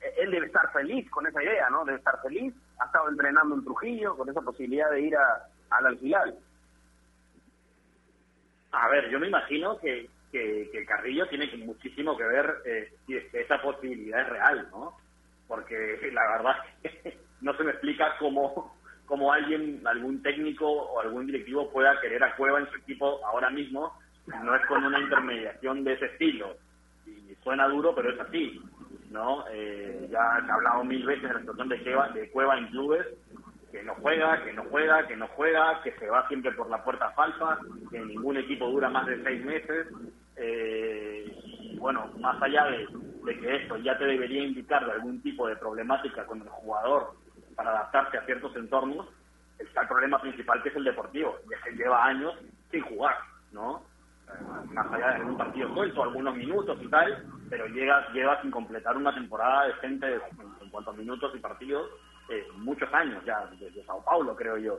eh, 0.00 0.14
él 0.18 0.30
debe 0.30 0.46
estar 0.46 0.72
feliz 0.72 1.10
con 1.10 1.26
esa 1.26 1.42
idea, 1.42 1.68
¿no? 1.68 1.84
Debe 1.84 1.98
estar 1.98 2.20
feliz, 2.22 2.54
ha 2.78 2.86
estado 2.86 3.10
entrenando 3.10 3.54
en 3.54 3.64
Trujillo 3.64 4.16
con 4.16 4.28
esa 4.30 4.40
posibilidad 4.40 4.90
de 4.90 5.00
ir 5.02 5.16
a, 5.16 5.46
al 5.70 5.86
alquilar. 5.86 6.32
A 8.74 8.88
ver, 8.88 9.08
yo 9.10 9.20
me 9.20 9.28
imagino 9.28 9.78
que, 9.78 10.08
que, 10.32 10.84
Carrillo 10.86 11.26
tiene 11.28 11.48
muchísimo 11.58 12.16
que 12.16 12.24
ver 12.24 12.54
eh, 12.64 12.92
si 13.06 13.16
esa 13.32 13.62
posibilidad 13.62 14.22
es 14.22 14.28
real, 14.28 14.68
¿no? 14.70 14.96
Porque 15.46 15.98
la 16.12 16.36
verdad 16.36 16.56
es 16.82 16.92
que 17.02 17.18
no 17.40 17.56
se 17.56 17.64
me 17.64 17.70
explica 17.70 18.16
cómo, 18.18 18.76
cómo 19.06 19.32
alguien, 19.32 19.80
algún 19.86 20.22
técnico 20.22 20.66
o 20.66 21.00
algún 21.00 21.26
directivo 21.26 21.70
pueda 21.70 22.00
querer 22.00 22.22
a 22.24 22.34
Cueva 22.36 22.60
en 22.60 22.70
su 22.70 22.76
equipo 22.78 23.24
ahora 23.26 23.50
mismo, 23.50 23.92
no 24.26 24.54
es 24.56 24.66
con 24.66 24.84
una 24.84 24.98
intermediación 24.98 25.84
de 25.84 25.92
ese 25.92 26.06
estilo. 26.06 26.56
Y 27.06 27.34
suena 27.42 27.68
duro, 27.68 27.94
pero 27.94 28.10
es 28.10 28.20
así, 28.20 28.60
¿no? 29.10 29.44
Eh, 29.50 30.08
ya 30.10 30.42
se 30.44 30.50
ha 30.50 30.54
hablado 30.54 30.84
mil 30.84 31.04
veces 31.04 31.28
de 31.28 31.34
la 31.34 31.40
situación 31.40 31.68
de 31.68 31.82
Cueva, 31.82 32.08
de 32.08 32.30
Cueva 32.30 32.58
en 32.58 32.66
clubes, 32.68 33.06
que 33.74 33.82
no 33.82 33.96
juega, 33.96 34.40
que 34.44 34.52
no 34.52 34.62
juega, 34.70 35.04
que 35.08 35.16
no 35.16 35.26
juega, 35.34 35.82
que 35.82 35.90
se 35.98 36.08
va 36.08 36.28
siempre 36.28 36.52
por 36.52 36.70
la 36.70 36.84
puerta 36.84 37.10
falsa, 37.10 37.58
que 37.90 37.98
ningún 37.98 38.36
equipo 38.36 38.70
dura 38.70 38.88
más 38.88 39.04
de 39.04 39.20
seis 39.24 39.44
meses. 39.44 39.88
Eh, 40.36 41.26
y 41.44 41.76
bueno, 41.78 42.08
más 42.20 42.40
allá 42.40 42.66
de, 42.66 42.86
de 43.24 43.40
que 43.40 43.56
esto 43.56 43.76
ya 43.78 43.98
te 43.98 44.04
debería 44.04 44.44
indicar 44.44 44.86
de 44.86 44.92
algún 44.92 45.20
tipo 45.22 45.48
de 45.48 45.56
problemática 45.56 46.24
con 46.24 46.40
el 46.40 46.48
jugador 46.48 47.14
para 47.56 47.70
adaptarse 47.70 48.16
a 48.16 48.24
ciertos 48.26 48.54
entornos, 48.54 49.08
está 49.58 49.82
el 49.82 49.88
problema 49.88 50.20
principal 50.20 50.62
que 50.62 50.68
es 50.68 50.76
el 50.76 50.84
deportivo, 50.84 51.36
que 51.64 51.72
lleva 51.72 52.04
años 52.04 52.32
sin 52.70 52.80
jugar, 52.82 53.16
¿no? 53.50 53.82
Más 54.72 54.92
allá 54.92 55.08
de 55.10 55.14
algún 55.16 55.36
partido 55.36 55.72
suelto, 55.74 56.02
algunos 56.02 56.34
minutos 56.36 56.78
y 56.82 56.88
tal, 56.88 57.26
pero 57.50 57.66
llega, 57.68 58.10
lleva 58.12 58.40
sin 58.42 58.50
completar 58.50 58.96
una 58.96 59.14
temporada 59.14 59.66
decente 59.68 60.06
en, 60.14 60.20
en 60.62 60.70
cuanto 60.70 60.90
a 60.90 60.94
minutos 60.94 61.32
y 61.34 61.38
partidos, 61.38 61.88
eh, 62.30 62.46
muchos 62.56 62.92
años 62.92 63.22
ya, 63.24 63.46
desde 63.58 63.84
Sao 63.84 64.02
Paulo, 64.04 64.34
creo 64.34 64.56
yo. 64.56 64.78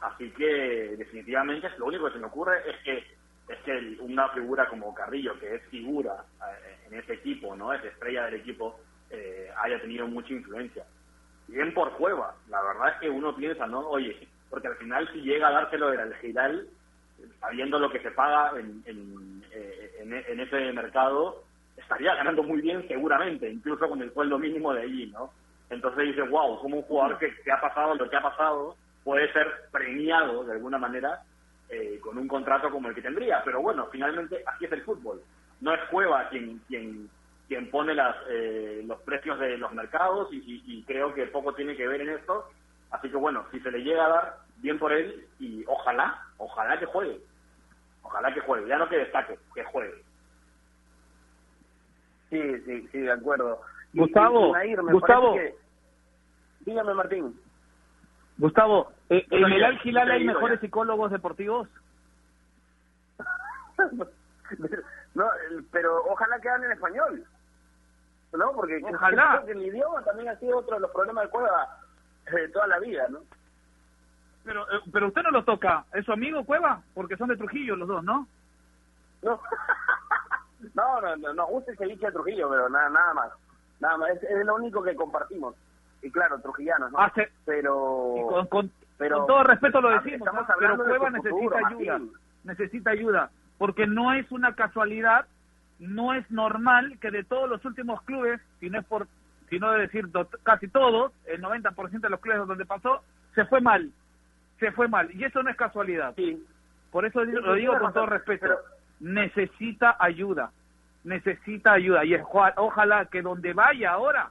Así 0.00 0.30
que 0.32 0.96
definitivamente 0.96 1.68
lo 1.78 1.86
único 1.86 2.06
que 2.06 2.12
se 2.14 2.18
me 2.18 2.26
ocurre 2.26 2.58
es 2.70 2.76
que 2.84 3.04
es 3.46 3.58
que 3.64 3.72
el- 3.72 4.00
una 4.00 4.28
figura 4.30 4.66
como 4.70 4.94
Carrillo, 4.94 5.38
que 5.38 5.56
es 5.56 5.62
figura 5.68 6.24
eh, 6.40 6.78
en 6.86 6.98
ese 6.98 7.14
equipo, 7.14 7.54
no 7.54 7.74
es 7.74 7.84
estrella 7.84 8.24
del 8.24 8.36
equipo, 8.36 8.80
eh, 9.10 9.50
haya 9.62 9.80
tenido 9.82 10.06
mucha 10.06 10.32
influencia. 10.32 10.86
Bien 11.48 11.74
por 11.74 11.92
Cueva, 11.98 12.34
la 12.48 12.62
verdad 12.62 12.94
es 12.94 13.00
que 13.00 13.10
uno 13.10 13.36
piensa, 13.36 13.66
¿no? 13.66 13.80
Oye, 13.90 14.28
porque 14.48 14.68
al 14.68 14.76
final 14.76 15.06
si 15.12 15.20
llega 15.20 15.48
a 15.48 15.52
dárselo 15.52 15.90
del 15.90 16.00
Al 16.00 16.16
Hilal, 16.22 16.68
sabiendo 17.40 17.78
lo 17.78 17.90
que 17.90 18.00
se 18.00 18.12
paga 18.12 18.52
en, 18.58 18.82
en, 18.86 19.44
eh, 19.52 19.92
en, 20.00 20.14
en 20.14 20.40
ese 20.40 20.72
mercado, 20.72 21.44
estaría 21.76 22.14
ganando 22.14 22.42
muy 22.42 22.60
bien 22.62 22.86
seguramente, 22.88 23.50
incluso 23.50 23.88
con 23.88 24.02
el 24.02 24.12
sueldo 24.14 24.38
mínimo 24.38 24.72
de 24.74 24.82
allí, 24.82 25.10
¿no? 25.12 25.34
Entonces 25.70 26.04
dices, 26.06 26.28
wow, 26.30 26.60
como 26.60 26.78
un 26.78 26.82
jugador 26.84 27.18
que, 27.18 27.34
que 27.44 27.52
ha 27.52 27.60
pasado 27.60 27.94
lo 27.96 28.08
que 28.10 28.16
ha 28.16 28.22
pasado 28.22 28.76
puede 29.04 29.32
ser 29.32 29.46
premiado 29.72 30.44
de 30.44 30.52
alguna 30.54 30.78
manera 30.78 31.20
eh, 31.68 31.98
con 32.00 32.18
un 32.18 32.28
contrato 32.28 32.70
como 32.70 32.88
el 32.88 32.94
que 32.94 33.02
tendría. 33.02 33.42
Pero 33.44 33.62
bueno, 33.62 33.88
finalmente 33.92 34.42
así 34.46 34.66
es 34.66 34.72
el 34.72 34.84
fútbol. 34.84 35.22
No 35.60 35.74
es 35.74 35.80
Cueva 35.90 36.28
quien 36.30 36.60
quien 36.68 37.10
quien 37.48 37.70
pone 37.70 37.94
las, 37.94 38.16
eh, 38.30 38.82
los 38.86 39.02
precios 39.02 39.38
de 39.40 39.58
los 39.58 39.72
mercados 39.72 40.28
y, 40.32 40.36
y- 40.38 40.64
y 40.80 40.84
creo 40.86 41.14
que 41.14 41.26
poco 41.28 41.54
tiene 41.54 41.76
que 41.76 41.86
ver 41.88 42.00
en 42.02 42.10
esto. 42.10 42.46
Así 42.90 43.10
que 43.10 43.16
bueno, 43.16 43.46
si 43.52 43.60
se 43.60 43.70
le 43.70 43.80
llega 43.80 44.06
a 44.06 44.10
dar, 44.10 44.36
bien 44.64 44.78
por 44.78 44.92
él 44.92 45.28
y 45.38 45.62
ojalá, 45.66 46.18
ojalá 46.38 46.78
que 46.78 46.86
juegue. 46.86 47.20
Ojalá 48.02 48.32
que 48.32 48.40
juegue, 48.40 48.66
ya 48.66 48.78
no 48.78 48.88
que 48.88 48.96
destaque, 48.96 49.38
que 49.54 49.62
juegue. 49.64 50.02
Sí, 52.30 52.40
sí, 52.64 52.88
sí, 52.90 52.98
de 53.00 53.12
acuerdo. 53.12 53.60
Gustavo, 53.92 54.48
y 54.48 54.52
Nair, 54.52 54.82
me 54.82 54.92
Gustavo. 54.94 55.34
que- 55.34 55.54
Dígame, 56.60 56.94
Martín. 56.94 57.38
Gustavo, 58.38 58.90
eh, 59.10 59.26
¿en 59.30 59.44
el 59.52 59.64
Al 59.64 59.80
Hilal 59.84 60.06
yo 60.08 60.12
hay 60.14 60.24
mejores 60.24 60.58
ya. 60.58 60.60
psicólogos 60.62 61.10
deportivos? 61.10 61.68
no, 65.14 65.24
pero 65.70 66.04
ojalá 66.06 66.40
que 66.40 66.48
hablen 66.48 66.72
español. 66.72 67.22
¿No? 68.32 68.52
Porque 68.52 68.80
Ojalá. 68.82 69.42
creo 69.42 69.46
que 69.46 69.52
el 69.52 69.62
idioma 69.66 70.02
también 70.02 70.28
ha 70.30 70.36
sido 70.40 70.58
otro 70.58 70.74
de 70.74 70.80
los 70.80 70.90
problemas 70.90 71.24
de 71.24 71.30
Cueva 71.30 71.78
eh, 72.26 72.34
de 72.34 72.48
toda 72.48 72.66
la 72.66 72.78
vida, 72.80 73.06
¿no? 73.08 73.20
Pero, 74.44 74.62
eh, 74.70 74.80
pero 74.92 75.08
usted 75.08 75.22
no 75.22 75.30
lo 75.30 75.44
toca, 75.44 75.84
¿es 75.94 76.04
su 76.04 76.12
amigo 76.12 76.44
Cueva? 76.44 76.82
Porque 76.94 77.16
son 77.16 77.28
de 77.28 77.36
Trujillo 77.36 77.76
los 77.76 77.88
dos, 77.88 78.04
¿no? 78.04 78.26
No, 79.22 79.40
no, 80.74 81.00
no, 81.00 81.16
no, 81.16 81.34
nos 81.34 81.48
gusta 81.48 81.72
el 81.72 81.78
ceviche 81.78 82.06
de 82.06 82.12
Trujillo, 82.12 82.48
pero 82.50 82.68
nada, 82.68 82.88
nada 82.90 83.14
más. 83.14 83.30
Nada 83.80 83.96
más, 83.98 84.10
es, 84.10 84.22
es 84.22 84.44
lo 84.46 84.54
único 84.56 84.82
que 84.82 84.94
compartimos. 84.94 85.54
Y 86.02 86.10
claro, 86.10 86.38
trujillanos, 86.40 86.92
¿no? 86.92 86.98
Hace- 86.98 87.30
pero... 87.44 88.14
Y 88.18 88.22
con, 88.28 88.46
con- 88.48 88.70
pero- 88.98 89.18
con 89.18 89.26
todo 89.26 89.42
respeto 89.44 89.80
lo 89.80 89.88
Ah, 89.88 90.00
decimos, 90.02 90.28
¿ah? 90.30 90.54
pero 90.58 90.76
Cueva 90.76 91.10
necesita 91.10 91.30
futuro, 91.34 91.56
ayuda, 91.66 91.92
Martín. 91.98 92.12
necesita 92.44 92.90
ayuda, 92.90 93.30
porque 93.58 93.86
no 93.86 94.12
es 94.12 94.30
una 94.30 94.54
casualidad, 94.54 95.26
no 95.78 96.12
es 96.14 96.30
normal 96.30 96.98
que 97.00 97.10
de 97.10 97.24
todos 97.24 97.48
los 97.48 97.64
últimos 97.64 98.02
clubes, 98.02 98.40
si 98.60 98.68
no 98.70 98.78
es 98.78 98.84
por, 98.86 99.08
si 99.48 99.58
no 99.58 99.72
de 99.72 99.80
decir 99.80 100.08
casi 100.42 100.68
todos, 100.68 101.12
el 101.26 101.42
90% 101.42 102.00
de 102.00 102.10
los 102.10 102.20
clubes 102.20 102.46
donde 102.46 102.66
pasó, 102.66 103.02
se 103.34 103.44
fue 103.46 103.60
mal, 103.60 103.90
se 104.60 104.72
fue 104.72 104.88
mal, 104.88 105.10
y 105.14 105.24
eso 105.24 105.42
no 105.42 105.50
es 105.50 105.56
casualidad. 105.56 106.14
Sí, 106.16 106.42
Por 106.90 107.04
eso 107.04 107.24
Sí, 107.24 107.32
lo 107.32 107.54
digo 107.54 107.76
con 107.78 107.92
todo 107.92 108.06
respeto. 108.06 108.46
pero- 108.46 108.58
Necesita 109.00 109.96
ayuda. 109.98 110.50
Necesita 111.02 111.72
ayuda. 111.72 112.04
Y 112.04 112.14
oja- 112.14 112.54
ojalá 112.56 113.06
que 113.06 113.20
donde 113.20 113.52
vaya 113.52 113.90
ahora, 113.92 114.30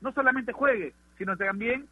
no 0.00 0.12
solamente 0.12 0.52
juegue, 0.52 0.92
sino 1.18 1.36
también 1.36 1.86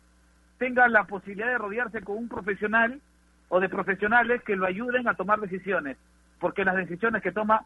tenga 0.59 0.87
la 0.89 1.05
posibilidad 1.05 1.49
de 1.49 1.59
rodearse 1.59 2.03
con 2.03 2.17
un 2.19 2.29
profesional 2.29 3.01
o 3.49 3.59
de 3.61 3.69
profesionales 3.69 4.43
que 4.45 4.57
lo 4.57 4.65
ayuden 4.67 5.09
a 5.09 5.15
tomar 5.15 5.41
decisiones, 5.41 5.99
porque 6.39 6.65
las 6.65 6.77
decisiones 6.77 7.21
que 7.23 7.33
toma 7.33 7.65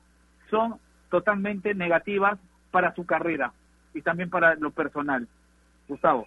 son 0.50 0.76
totalmente 1.10 1.74
negativas 1.74 2.38
para 2.70 2.94
su 2.94 3.04
carrera 3.06 3.52
y 3.94 4.02
también 4.02 4.30
para 4.30 4.54
lo 4.56 4.70
personal. 4.70 5.28
Gustavo. 5.88 6.26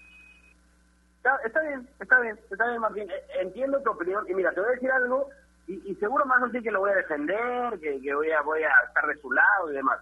Está, 1.20 1.62
bien, 1.62 1.88
está 2.00 2.20
bien, 2.22 2.40
está 2.50 2.68
bien, 2.68 2.80
Martín. 2.80 3.12
Eh, 3.12 3.24
entiendo 3.42 3.82
tu 3.82 3.92
opinión. 3.92 4.26
Y 4.30 4.34
mira, 4.34 4.52
te 4.54 4.62
voy 4.62 4.70
a 4.70 4.74
decir 4.74 4.92
algo, 4.92 5.30
y, 5.68 5.94
seguro 5.96 6.26
más 6.26 6.52
sé 6.52 6.64
que 6.64 6.72
lo 6.72 6.80
voy 6.80 6.92
a 6.92 6.96
defender, 6.96 7.80
que, 7.80 8.00
voy, 8.16 8.32
a, 8.32 8.42
voy 8.42 8.64
a 8.64 8.72
estar 8.88 9.06
de 9.06 9.16
su 9.18 9.32
lado 9.32 9.72
y 9.72 9.76
demás. 9.76 10.00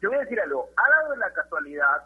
Te 0.00 0.08
voy 0.08 0.16
a 0.16 0.20
decir 0.20 0.38
algo. 0.40 0.68
Ha 0.76 0.90
dado 0.90 1.16
la 1.16 1.32
casualidad 1.32 2.02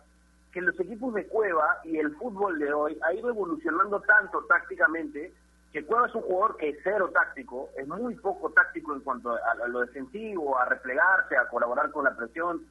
que 0.52 0.60
los 0.60 0.78
equipos 0.78 1.14
de 1.14 1.26
Cueva 1.26 1.80
y 1.84 1.98
el 1.98 2.14
fútbol 2.16 2.58
de 2.58 2.72
hoy 2.72 2.98
ha 3.02 3.12
ido 3.12 3.30
evolucionando 3.30 4.00
tanto 4.00 4.44
tácticamente 4.44 5.32
que 5.72 5.84
Cueva 5.84 6.06
es 6.06 6.14
un 6.14 6.22
jugador 6.22 6.56
que 6.56 6.70
es 6.70 6.78
cero 6.82 7.10
táctico, 7.12 7.70
es 7.76 7.86
muy 7.86 8.14
poco 8.16 8.50
táctico 8.50 8.92
en 8.94 9.00
cuanto 9.00 9.32
a, 9.32 9.68
lo 9.68 9.80
defensivo, 9.80 10.58
a 10.58 10.64
replegarse, 10.64 11.36
a 11.36 11.48
colaborar 11.48 11.90
con 11.90 12.04
la 12.04 12.16
presión, 12.16 12.62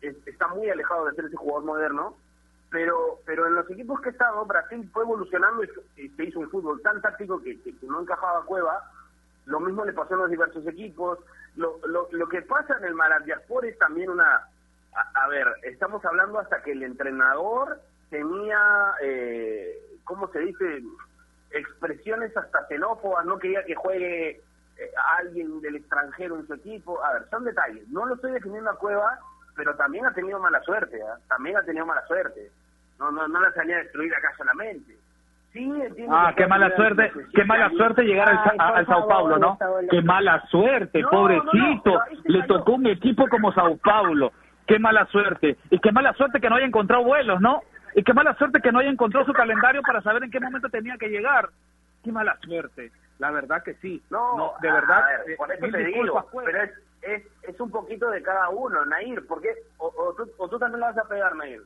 está 0.00 0.48
muy 0.48 0.68
alejado 0.70 1.06
de 1.06 1.14
ser 1.14 1.26
ese 1.26 1.36
jugador 1.36 1.64
moderno, 1.64 2.16
pero 2.76 3.20
pero 3.24 3.46
en 3.46 3.54
los 3.54 3.70
equipos 3.70 3.98
que 4.02 4.10
he 4.10 4.12
estado, 4.12 4.44
Brasil 4.44 4.86
fue 4.92 5.02
evolucionando 5.02 5.64
y, 5.96 6.08
se 6.10 6.24
hizo 6.24 6.40
un 6.40 6.50
fútbol 6.50 6.82
tan 6.82 7.00
táctico 7.00 7.40
que, 7.42 7.58
no 7.80 8.02
encajaba 8.02 8.44
Cueva, 8.44 8.82
lo 9.46 9.60
mismo 9.60 9.82
le 9.86 9.94
pasó 9.94 10.12
en 10.12 10.20
los 10.20 10.30
diversos 10.30 10.66
equipos, 10.66 11.18
lo, 11.56 11.78
lo, 11.86 12.06
lo 12.12 12.28
que 12.28 12.42
pasa 12.42 12.76
en 12.76 12.84
el 12.84 12.94
Maraddiaspor 12.94 13.64
es 13.64 13.78
también 13.78 14.10
una 14.10 14.46
a, 15.14 15.28
ver, 15.28 15.46
estamos 15.62 16.04
hablando 16.04 16.38
hasta 16.38 16.62
que 16.62 16.72
el 16.72 16.82
entrenador 16.82 17.80
tenía, 18.10 18.92
eh, 19.00 19.74
¿cómo 20.04 20.28
se 20.28 20.40
dice? 20.40 20.82
Expresiones 21.52 22.36
hasta 22.36 22.66
xenófobas, 22.66 23.24
no 23.24 23.38
quería 23.38 23.64
que 23.64 23.74
juegue 23.74 24.32
eh, 24.32 24.90
alguien 25.18 25.62
del 25.62 25.76
extranjero 25.76 26.38
en 26.38 26.46
su 26.46 26.52
equipo. 26.52 27.02
A 27.02 27.14
ver, 27.14 27.30
son 27.30 27.44
detalles. 27.44 27.88
No 27.88 28.04
lo 28.04 28.16
estoy 28.16 28.32
definiendo 28.32 28.70
a 28.70 28.78
Cueva, 28.78 29.18
pero 29.56 29.74
también 29.76 30.04
ha 30.04 30.12
tenido 30.12 30.38
mala 30.38 30.60
suerte, 30.62 31.02
¿ah? 31.02 31.18
también 31.28 31.56
ha 31.56 31.62
tenido 31.62 31.86
mala 31.86 32.06
suerte. 32.06 32.52
No, 32.98 33.10
no, 33.10 33.28
no 33.28 33.40
la 33.40 33.52
salía 33.52 33.76
a 33.76 33.80
destruir 33.80 34.14
acá 34.14 34.32
solamente. 34.36 34.96
Sí, 35.52 35.72
ah, 36.10 36.34
qué 36.36 36.46
mala 36.46 36.74
suerte, 36.76 37.10
qué 37.34 37.44
mala 37.44 37.70
suerte 37.70 38.02
llegar 38.02 38.28
al, 38.28 38.86
Sao 38.86 39.08
Paulo, 39.08 39.38
¿no? 39.38 39.58
Qué 39.90 40.02
mala 40.02 40.44
suerte, 40.48 41.02
pobrecito. 41.10 41.98
Le 42.24 42.42
tocó 42.42 42.72
un 42.72 42.86
equipo 42.86 43.26
como 43.28 43.52
Sao 43.52 43.76
Paulo 43.84 44.32
qué 44.66 44.78
mala 44.78 45.06
suerte. 45.06 45.56
Y 45.70 45.78
qué 45.78 45.92
mala 45.92 46.12
suerte 46.14 46.40
que 46.40 46.50
no 46.50 46.56
haya 46.56 46.66
encontrado 46.66 47.04
vuelos, 47.04 47.40
¿no? 47.40 47.62
Y 47.94 48.02
qué 48.02 48.12
mala 48.12 48.34
suerte 48.34 48.60
que 48.60 48.72
no 48.72 48.80
haya 48.80 48.90
encontrado 48.90 49.24
su 49.24 49.32
calendario 49.32 49.80
para 49.82 50.02
saber 50.02 50.24
en 50.24 50.30
qué 50.30 50.40
momento 50.40 50.68
tenía 50.68 50.96
que 50.98 51.08
llegar. 51.08 51.48
Qué 52.04 52.12
mala 52.12 52.36
suerte. 52.42 52.92
La 53.18 53.30
verdad 53.30 53.62
que 53.62 53.74
sí. 53.74 54.02
No, 54.10 54.52
de 54.60 54.70
verdad. 54.70 55.02
Eh, 55.26 55.36
por 55.36 55.50
eso 55.50 55.66
te 55.66 55.84
digo, 55.84 56.26
pero 56.44 56.62
es, 56.62 56.70
es, 57.02 57.22
es 57.42 57.60
un 57.60 57.70
poquito 57.70 58.10
de 58.10 58.22
cada 58.22 58.50
uno, 58.50 58.84
Nair. 58.84 59.26
¿Por 59.26 59.40
qué? 59.40 59.50
O, 59.78 59.86
o, 59.86 60.14
tú, 60.14 60.30
o 60.36 60.48
tú 60.48 60.58
también 60.58 60.80
la 60.80 60.88
vas 60.88 60.98
a 60.98 61.08
pegar, 61.08 61.34
Nair. 61.36 61.62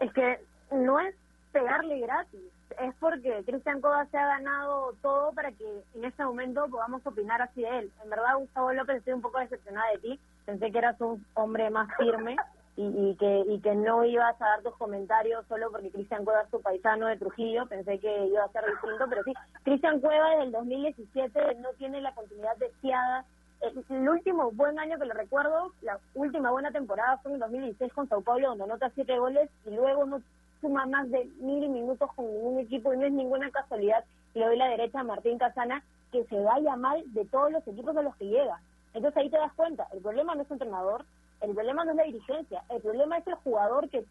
Es 0.00 0.12
que 0.12 0.40
no 0.72 0.98
es 1.00 1.14
pegarle 1.52 2.00
gratis. 2.00 2.40
Es 2.80 2.94
porque 3.00 3.42
Cristian 3.44 3.80
Coda 3.80 4.06
se 4.06 4.16
ha 4.16 4.26
ganado 4.26 4.94
todo 5.02 5.32
para 5.32 5.52
que 5.52 5.82
en 5.94 6.04
este 6.04 6.24
momento 6.24 6.66
podamos 6.68 7.04
opinar 7.06 7.42
así 7.42 7.62
de 7.62 7.78
él. 7.78 7.92
En 8.02 8.10
verdad, 8.10 8.38
Gustavo 8.38 8.72
López, 8.72 8.98
estoy 8.98 9.12
un 9.12 9.22
poco 9.22 9.38
decepcionada 9.38 9.90
de 9.92 9.98
ti 9.98 10.20
pensé 10.50 10.72
que 10.72 10.78
eras 10.78 11.00
un 11.00 11.24
hombre 11.34 11.70
más 11.70 11.88
firme 11.96 12.36
y, 12.76 13.14
que 13.16 13.44
y 13.46 13.60
que 13.60 13.74
no 13.74 14.04
ibas 14.04 14.40
a 14.40 14.46
dar 14.46 14.62
tus 14.62 14.74
comentarios 14.76 15.44
solo 15.46 15.70
porque 15.70 15.90
Cristian 15.90 16.24
Cueva 16.24 16.42
es 16.42 16.50
tu 16.50 16.60
paisano 16.60 17.06
de 17.06 17.18
Trujillo, 17.18 17.66
pensé 17.66 17.98
que 17.98 18.26
iba 18.26 18.42
a 18.42 18.48
ser 18.48 18.64
distinto, 18.64 19.04
pero 19.08 19.22
sí, 19.22 19.32
Cristian 19.64 20.00
Cueva 20.00 20.30
desde 20.30 20.44
el 20.44 20.52
2017 20.52 21.54
no 21.56 21.68
tiene 21.78 22.00
la 22.00 22.14
continuidad 22.14 22.56
deseada. 22.56 23.24
El, 23.60 24.08
último 24.08 24.50
buen 24.52 24.78
año 24.78 24.98
que 24.98 25.04
lo 25.04 25.12
recuerdo, 25.12 25.72
la 25.82 25.98
última 26.14 26.50
buena 26.50 26.70
temporada 26.70 27.18
fue 27.18 27.32
en 27.32 27.34
el 27.34 27.40
2016 27.40 27.92
con 27.92 28.08
Sao 28.08 28.22
Paulo, 28.22 28.48
donde 28.48 28.64
anota 28.64 28.90
siete 28.94 29.18
goles 29.18 29.50
y 29.66 29.70
luego 29.70 30.06
no 30.06 30.22
suma 30.60 30.86
más 30.86 31.10
de 31.10 31.26
mil 31.40 31.68
minutos 31.68 32.10
con 32.14 32.26
ningún 32.26 32.60
equipo 32.60 32.92
y 32.92 32.96
no 32.96 33.04
es 33.04 33.12
ninguna 33.12 33.50
casualidad. 33.50 34.04
Le 34.34 34.46
doy 34.46 34.56
la 34.56 34.68
derecha 34.68 35.00
a 35.00 35.04
Martín 35.04 35.38
Casana 35.38 35.82
que 36.10 36.24
se 36.24 36.40
vaya 36.40 36.76
mal 36.76 37.02
de 37.12 37.24
todos 37.26 37.52
los 37.52 37.66
equipos 37.66 37.96
a 37.96 38.02
los 38.02 38.16
que 38.16 38.26
llega. 38.26 38.60
Entonces 38.94 39.16
ahí 39.18 39.30
te 39.30 39.36
das 39.36 39.52
cuenta, 39.52 39.86
el 39.92 40.00
problema 40.00 40.34
no 40.34 40.42
es 40.42 40.50
el 40.50 40.54
entrenador, 40.54 41.04
el 41.40 41.54
problema 41.54 41.84
no 41.84 41.92
es 41.92 41.96
la 41.96 42.02
dirigencia, 42.04 42.64
el 42.70 42.80
problema 42.80 43.18
es 43.18 43.26
el 43.26 43.34
jugador 43.34 43.88
que 43.88 44.04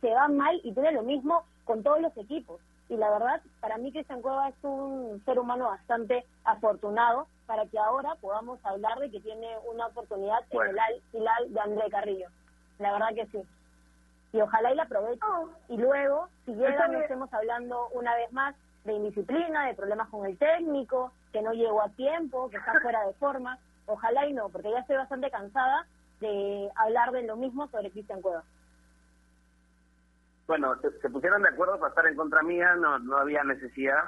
se 0.00 0.10
va 0.10 0.28
mal 0.28 0.60
y 0.62 0.72
tiene 0.72 0.92
lo 0.92 1.02
mismo 1.02 1.44
con 1.64 1.82
todos 1.82 2.00
los 2.00 2.16
equipos. 2.16 2.60
Y 2.92 2.96
la 2.98 3.08
verdad, 3.08 3.40
para 3.62 3.78
mí 3.78 3.90
Cristian 3.90 4.20
Cueva 4.20 4.50
es 4.50 4.54
un 4.60 5.22
ser 5.24 5.38
humano 5.38 5.64
bastante 5.64 6.26
afortunado 6.44 7.26
para 7.46 7.64
que 7.64 7.78
ahora 7.78 8.16
podamos 8.20 8.60
hablar 8.66 8.98
de 8.98 9.10
que 9.10 9.18
tiene 9.20 9.48
una 9.64 9.86
oportunidad 9.86 10.40
en 10.50 10.60
el 10.60 10.78
al 10.78 11.00
final 11.10 11.54
de 11.54 11.60
André 11.60 11.90
Carrillo. 11.90 12.26
La 12.78 12.92
verdad 12.92 13.14
que 13.14 13.24
sí. 13.28 13.42
Y 14.34 14.42
ojalá 14.42 14.72
y 14.72 14.74
la 14.74 14.82
aproveche. 14.82 15.24
Y 15.70 15.78
luego, 15.78 16.28
si 16.44 16.52
llega, 16.52 16.86
no 16.88 16.98
estemos 16.98 17.32
hablando 17.32 17.88
una 17.94 18.14
vez 18.14 18.30
más 18.30 18.54
de 18.84 18.92
indisciplina, 18.92 19.68
de 19.68 19.74
problemas 19.74 20.10
con 20.10 20.26
el 20.26 20.36
técnico, 20.36 21.12
que 21.32 21.40
no 21.40 21.54
llegó 21.54 21.80
a 21.80 21.88
tiempo, 21.88 22.50
que 22.50 22.58
está 22.58 22.78
fuera 22.82 23.06
de 23.06 23.14
forma. 23.14 23.58
Ojalá 23.86 24.26
y 24.26 24.34
no, 24.34 24.50
porque 24.50 24.70
ya 24.70 24.80
estoy 24.80 24.96
bastante 24.96 25.30
cansada 25.30 25.86
de 26.20 26.70
hablar 26.74 27.12
de 27.12 27.22
lo 27.22 27.36
mismo 27.36 27.68
sobre 27.68 27.90
Cristian 27.90 28.20
Cueva. 28.20 28.44
Bueno, 30.46 30.74
se, 30.80 31.10
pusieron 31.10 31.42
de 31.42 31.48
acuerdo 31.48 31.78
para 31.78 31.90
estar 31.90 32.06
en 32.06 32.16
contra 32.16 32.42
mía, 32.42 32.74
no, 32.74 32.98
no 32.98 33.16
había 33.16 33.44
necesidad, 33.44 34.04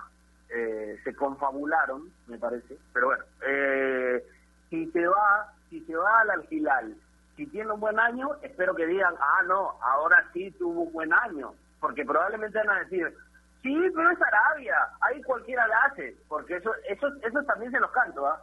eh, 0.49 0.99
se 1.05 1.15
confabularon, 1.15 2.11
me 2.27 2.39
parece, 2.39 2.77
pero 2.93 3.07
bueno, 3.07 3.25
eh, 3.47 4.25
si 4.69 4.91
se 4.91 5.07
va, 5.07 5.53
si 5.71 5.81
se 5.85 5.97
va 5.97 6.21
al 6.21 6.31
alquilal, 6.31 6.97
si 7.37 7.47
tiene 7.47 7.73
un 7.73 7.81
buen 7.81 7.99
año, 7.99 8.31
espero 8.43 8.75
que 8.75 8.87
digan, 8.87 9.15
ah, 9.21 9.43
no, 9.47 9.75
ahora 9.81 10.25
sí 10.33 10.51
tuvo 10.53 10.83
un 10.83 10.93
buen 10.93 11.13
año, 11.13 11.55
porque 11.81 12.05
probablemente 12.05 12.59
van 12.59 12.71
a 12.71 12.81
decir, 12.81 13.15
sí, 13.63 13.77
pero 13.95 14.11
es 14.11 14.19
Arabia, 14.21 14.77
ahí 15.01 15.23
cualquiera 15.23 15.67
la 15.67 15.85
hace, 15.85 16.17
porque 16.29 16.57
eso, 16.57 16.73
eso, 16.89 17.09
eso 17.23 17.43
también 17.45 17.73
se 17.73 17.81
los 17.81 17.91
canto, 17.93 18.27
¿ah? 18.27 18.43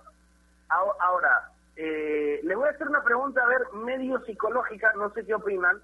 Ahora, 1.00 1.50
eh, 1.76 2.39
les 2.44 2.58
voy 2.58 2.68
a 2.68 2.72
hacer 2.72 2.88
una 2.88 3.04
pregunta, 3.04 3.42
a 3.44 3.48
ver, 3.48 3.62
medio 3.74 4.20
psicológica, 4.26 4.94
no 4.96 5.12
sé 5.12 5.26
qué 5.26 5.34
opinan. 5.34 5.82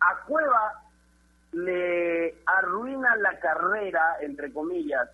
¿A 0.00 0.24
Cueva 0.26 0.82
le 1.52 2.36
arruina 2.46 3.16
la 3.16 3.38
carrera, 3.38 4.16
entre 4.20 4.52
comillas, 4.52 5.08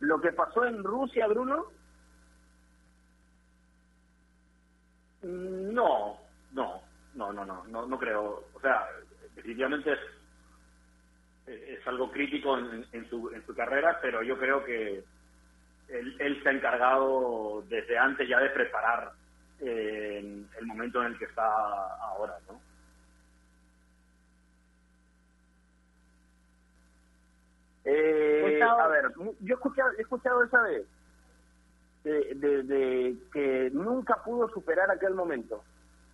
lo 0.00 0.20
que 0.20 0.32
pasó 0.32 0.64
en 0.64 0.82
Rusia, 0.82 1.26
Bruno? 1.26 1.66
No, 5.22 6.18
no, 6.52 6.82
no, 7.14 7.32
no, 7.32 7.44
no, 7.44 7.86
no, 7.86 7.98
creo. 7.98 8.44
O 8.54 8.60
sea, 8.60 8.86
definitivamente 9.34 9.92
es, 9.92 9.98
es 11.46 11.86
algo 11.86 12.10
crítico 12.10 12.58
en, 12.58 12.86
en, 12.92 13.08
su, 13.08 13.30
en 13.30 13.44
su 13.46 13.54
carrera, 13.54 13.98
pero 14.00 14.22
yo 14.22 14.38
creo 14.38 14.64
que 14.64 15.04
él, 15.88 16.40
se 16.42 16.48
ha 16.48 16.52
encargado 16.52 17.62
desde 17.68 17.98
antes 17.98 18.28
ya 18.28 18.38
de 18.38 18.50
preparar 18.50 19.12
eh, 19.60 20.44
el 20.58 20.66
momento 20.66 21.00
en 21.02 21.12
el 21.12 21.18
que 21.18 21.24
está 21.26 21.44
ahora, 22.02 22.38
¿no? 22.48 22.69
Eh, 27.92 28.62
a 28.62 28.86
ver, 28.86 29.10
yo 29.16 29.54
he 29.54 29.56
escuchado, 29.56 29.90
he 29.98 30.02
escuchado 30.02 30.44
esa 30.44 30.62
vez 30.62 30.86
de, 32.04 32.62
de, 32.62 33.16
que 33.32 33.70
nunca 33.72 34.22
pudo 34.24 34.48
superar 34.50 34.88
aquel 34.90 35.14
momento. 35.14 35.64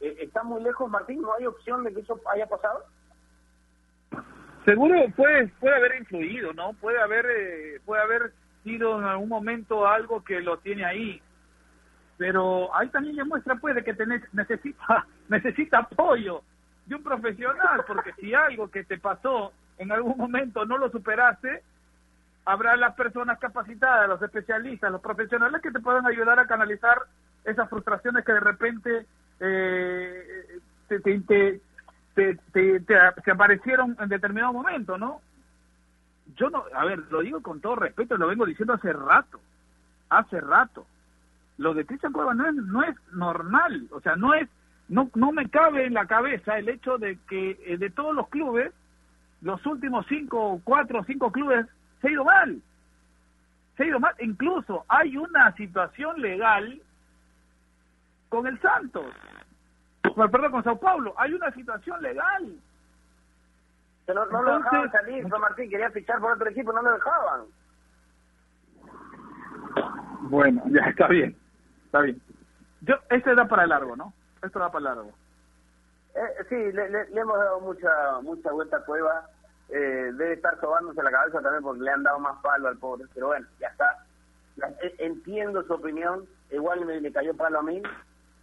Eh, 0.00 0.16
¿Está 0.20 0.42
muy 0.42 0.62
lejos, 0.62 0.90
Martín? 0.90 1.20
¿No 1.20 1.34
hay 1.34 1.44
opción 1.44 1.84
de 1.84 1.92
que 1.92 2.00
eso 2.00 2.18
haya 2.32 2.46
pasado? 2.46 2.82
Seguro 4.64 4.96
puede, 5.14 5.48
puede 5.60 5.76
haber 5.76 5.96
influido, 5.96 6.54
¿no? 6.54 6.72
Puede 6.80 6.98
haber, 6.98 7.26
eh, 7.26 7.80
puede 7.84 8.02
haber 8.02 8.32
sido 8.64 8.98
en 8.98 9.04
algún 9.04 9.28
momento 9.28 9.86
algo 9.86 10.24
que 10.24 10.40
lo 10.40 10.56
tiene 10.58 10.84
ahí. 10.86 11.20
Pero 12.16 12.74
ahí 12.74 12.88
también 12.88 13.16
demuestra 13.16 13.54
pues 13.56 13.74
de 13.74 13.84
que 13.84 13.92
tenés, 13.92 14.22
necesita, 14.32 15.06
necesita 15.28 15.80
apoyo 15.80 16.42
de 16.86 16.94
un 16.94 17.02
profesional, 17.02 17.84
porque 17.86 18.14
si 18.14 18.32
algo 18.32 18.70
que 18.70 18.82
te 18.84 18.96
pasó 18.96 19.52
en 19.78 19.92
algún 19.92 20.16
momento 20.16 20.64
no 20.64 20.78
lo 20.78 20.90
superaste, 20.90 21.62
habrá 22.44 22.76
las 22.76 22.94
personas 22.94 23.38
capacitadas, 23.38 24.08
los 24.08 24.22
especialistas, 24.22 24.90
los 24.90 25.00
profesionales 25.00 25.60
que 25.62 25.70
te 25.70 25.80
puedan 25.80 26.06
ayudar 26.06 26.38
a 26.38 26.46
canalizar 26.46 26.98
esas 27.44 27.68
frustraciones 27.68 28.24
que 28.24 28.32
de 28.32 28.40
repente 28.40 29.06
eh, 29.40 30.58
te, 30.88 31.00
te, 31.00 31.60
te, 32.14 32.80
te, 32.80 33.30
aparecieron 33.30 33.96
en 34.00 34.08
determinado 34.08 34.52
momento, 34.52 34.96
¿no? 34.96 35.20
yo 36.34 36.50
no, 36.50 36.64
a 36.74 36.84
ver, 36.84 37.00
lo 37.10 37.20
digo 37.20 37.40
con 37.42 37.60
todo 37.60 37.76
respeto, 37.76 38.16
lo 38.16 38.28
vengo 38.28 38.46
diciendo 38.46 38.74
hace 38.74 38.92
rato, 38.92 39.40
hace 40.08 40.40
rato. 40.40 40.86
Lo 41.58 41.72
de 41.72 41.86
Cristian 41.86 42.12
Cueva 42.12 42.34
no 42.34 42.48
es, 42.48 42.54
no 42.54 42.82
es 42.82 42.96
normal, 43.12 43.88
o 43.92 44.00
sea, 44.00 44.16
no 44.16 44.34
es, 44.34 44.48
no, 44.88 45.10
no 45.14 45.32
me 45.32 45.48
cabe 45.48 45.86
en 45.86 45.94
la 45.94 46.06
cabeza 46.06 46.58
el 46.58 46.68
hecho 46.68 46.98
de 46.98 47.18
que 47.28 47.58
eh, 47.64 47.78
de 47.78 47.90
todos 47.90 48.14
los 48.14 48.28
clubes, 48.28 48.72
los 49.46 49.64
últimos 49.64 50.04
cinco, 50.08 50.60
cuatro 50.64 51.04
cinco 51.04 51.30
clubes 51.30 51.66
se 52.00 52.08
ha 52.08 52.10
ido 52.10 52.24
mal. 52.24 52.60
se 53.76 53.84
ha 53.84 53.86
ido 53.86 54.00
mal. 54.00 54.12
Incluso 54.18 54.84
hay 54.88 55.16
una 55.16 55.54
situación 55.54 56.20
legal 56.20 56.82
con 58.28 58.48
el 58.48 58.60
Santos. 58.60 59.06
Perdón, 60.02 60.50
con 60.50 60.64
Sao 60.64 60.80
Paulo. 60.80 61.14
Hay 61.16 61.32
una 61.32 61.52
situación 61.52 62.02
legal. 62.02 62.56
no, 64.08 64.26
no 64.26 64.42
lo 64.42 64.58
dejaban 64.58 64.90
salir, 64.90 65.28
San 65.28 65.40
Martín 65.40 65.70
quería 65.70 65.90
fichar 65.90 66.18
por 66.18 66.32
otro 66.32 66.50
equipo, 66.50 66.72
no 66.72 66.82
lo 66.82 66.94
dejaban. 66.94 67.42
Bueno, 70.22 70.60
ya 70.70 70.80
está 70.88 71.06
bien, 71.06 71.36
está 71.84 72.00
bien. 72.00 72.20
Yo, 72.80 72.96
este 73.10 73.32
da 73.36 73.46
para 73.46 73.64
largo, 73.64 73.94
¿no? 73.94 74.12
Esto 74.42 74.58
da 74.58 74.72
para 74.72 74.86
largo. 74.86 75.12
Eh, 76.16 76.44
sí, 76.48 76.56
le, 76.56 76.88
le, 76.90 77.20
hemos 77.20 77.38
dado 77.38 77.60
mucha 77.60 78.20
mucha 78.22 78.50
vuelta 78.50 78.78
a 78.78 78.84
Cueva. 78.84 79.28
Eh, 79.68 80.12
debe 80.14 80.34
estar 80.34 80.58
sobándose 80.60 81.02
la 81.02 81.10
cabeza 81.10 81.40
también 81.40 81.62
porque 81.62 81.82
le 81.82 81.90
han 81.90 82.02
dado 82.02 82.18
más 82.20 82.40
palo 82.42 82.68
al 82.68 82.78
pobre. 82.78 83.04
Pero 83.14 83.28
bueno, 83.28 83.46
ya 83.60 83.68
está. 83.68 84.04
Eh, 84.82 84.94
entiendo 84.98 85.62
su 85.64 85.72
opinión. 85.74 86.24
Igual 86.50 86.84
me, 86.84 87.00
me 87.00 87.12
cayó 87.12 87.36
palo 87.36 87.60
a 87.60 87.62
mí. 87.62 87.82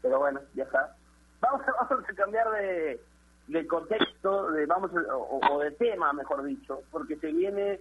Pero 0.02 0.20
bueno, 0.20 0.42
ya 0.54 0.64
está. 0.64 0.96
Vamos, 1.42 1.62
vamos 1.90 2.10
a 2.10 2.14
cambiar 2.14 2.50
de, 2.52 3.00
de 3.48 3.68
contexto, 3.68 4.52
de 4.52 4.66
vamos 4.66 4.92
o, 4.94 5.40
o, 5.52 5.60
de 5.60 5.72
tema, 5.72 6.14
mejor 6.14 6.44
dicho, 6.44 6.82
porque 6.92 7.18
se 7.18 7.28
viene 7.28 7.80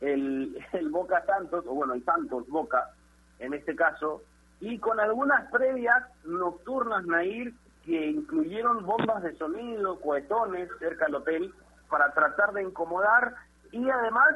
el, 0.00 0.58
el 0.72 0.90
Boca 0.90 1.24
Santos, 1.26 1.64
o 1.66 1.74
bueno, 1.74 1.94
el 1.94 2.04
Santos 2.04 2.48
Boca, 2.48 2.90
en 3.38 3.54
este 3.54 3.74
caso, 3.74 4.22
y 4.60 4.78
con 4.78 5.00
algunas 5.00 5.50
previas 5.50 6.04
nocturnas, 6.24 7.04
Nair, 7.04 7.52
que 7.84 8.06
incluyeron 8.10 8.86
bombas 8.86 9.22
de 9.24 9.36
sonido, 9.36 9.98
cohetones 10.00 10.68
cerca 10.78 11.06
del 11.06 11.16
hotel, 11.16 11.54
para 11.92 12.12
tratar 12.12 12.52
de 12.52 12.64
incomodar, 12.64 13.34
y 13.70 13.88
además 13.88 14.28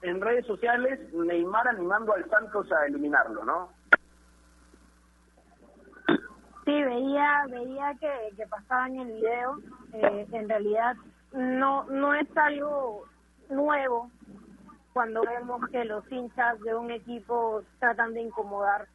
en 0.00 0.20
redes 0.20 0.46
sociales 0.46 0.98
Neymar 1.12 1.68
animando 1.68 2.14
al 2.14 2.28
Santos 2.30 2.72
a 2.72 2.86
eliminarlo, 2.86 3.44
¿no? 3.44 3.68
Sí, 6.64 6.82
veía 6.82 7.44
veía 7.50 7.94
que, 8.00 8.36
que 8.36 8.46
pasaba 8.46 8.86
en 8.86 9.00
el 9.00 9.12
video. 9.12 9.58
Eh, 9.92 10.26
en 10.32 10.48
realidad 10.48 10.96
no 11.32 11.84
no 11.84 12.14
es 12.14 12.28
algo 12.36 13.04
nuevo 13.50 14.10
cuando 14.92 15.22
vemos 15.22 15.68
que 15.70 15.84
los 15.84 16.10
hinchas 16.10 16.60
de 16.60 16.74
un 16.74 16.90
equipo 16.90 17.62
tratan 17.78 18.14
de 18.14 18.22
incomodar 18.22 18.86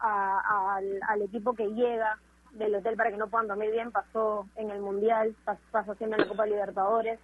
al, 0.00 1.22
equipo 1.22 1.54
que 1.54 1.66
llega 1.68 2.18
del 2.52 2.74
hotel 2.74 2.96
para 2.96 3.10
que 3.10 3.16
no 3.16 3.28
puedan 3.28 3.48
dormir 3.48 3.70
bien, 3.70 3.90
pasó 3.90 4.46
en 4.56 4.70
el 4.70 4.80
Mundial, 4.80 5.34
pasó, 5.44 5.94
siempre 5.94 6.20
en 6.20 6.28
la 6.28 6.28
Copa 6.28 6.46
Libertadores. 6.46 7.18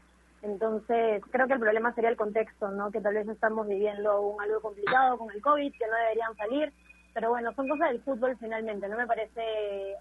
Entonces, 0.45 1.23
creo 1.31 1.47
que 1.47 1.55
el 1.55 1.61
problema 1.61 1.95
sería 1.95 2.11
el 2.11 2.19
contexto, 2.19 2.71
¿no? 2.71 2.91
Que 2.91 3.01
tal 3.01 3.15
vez 3.15 3.27
estamos 3.29 3.67
viviendo 3.67 4.21
un 4.21 4.41
algo 4.43 4.61
complicado 4.61 5.17
con 5.17 5.31
el 5.31 5.41
COVID, 5.41 5.73
que 5.73 5.87
no 5.87 5.97
deberían 5.97 6.37
salir. 6.37 6.73
Pero 7.15 7.31
bueno, 7.31 7.55
son 7.55 7.67
cosas 7.67 7.89
del 7.89 8.03
fútbol 8.03 8.37
finalmente, 8.39 8.89
no 8.89 8.99
me 8.99 9.07
parece 9.07 9.97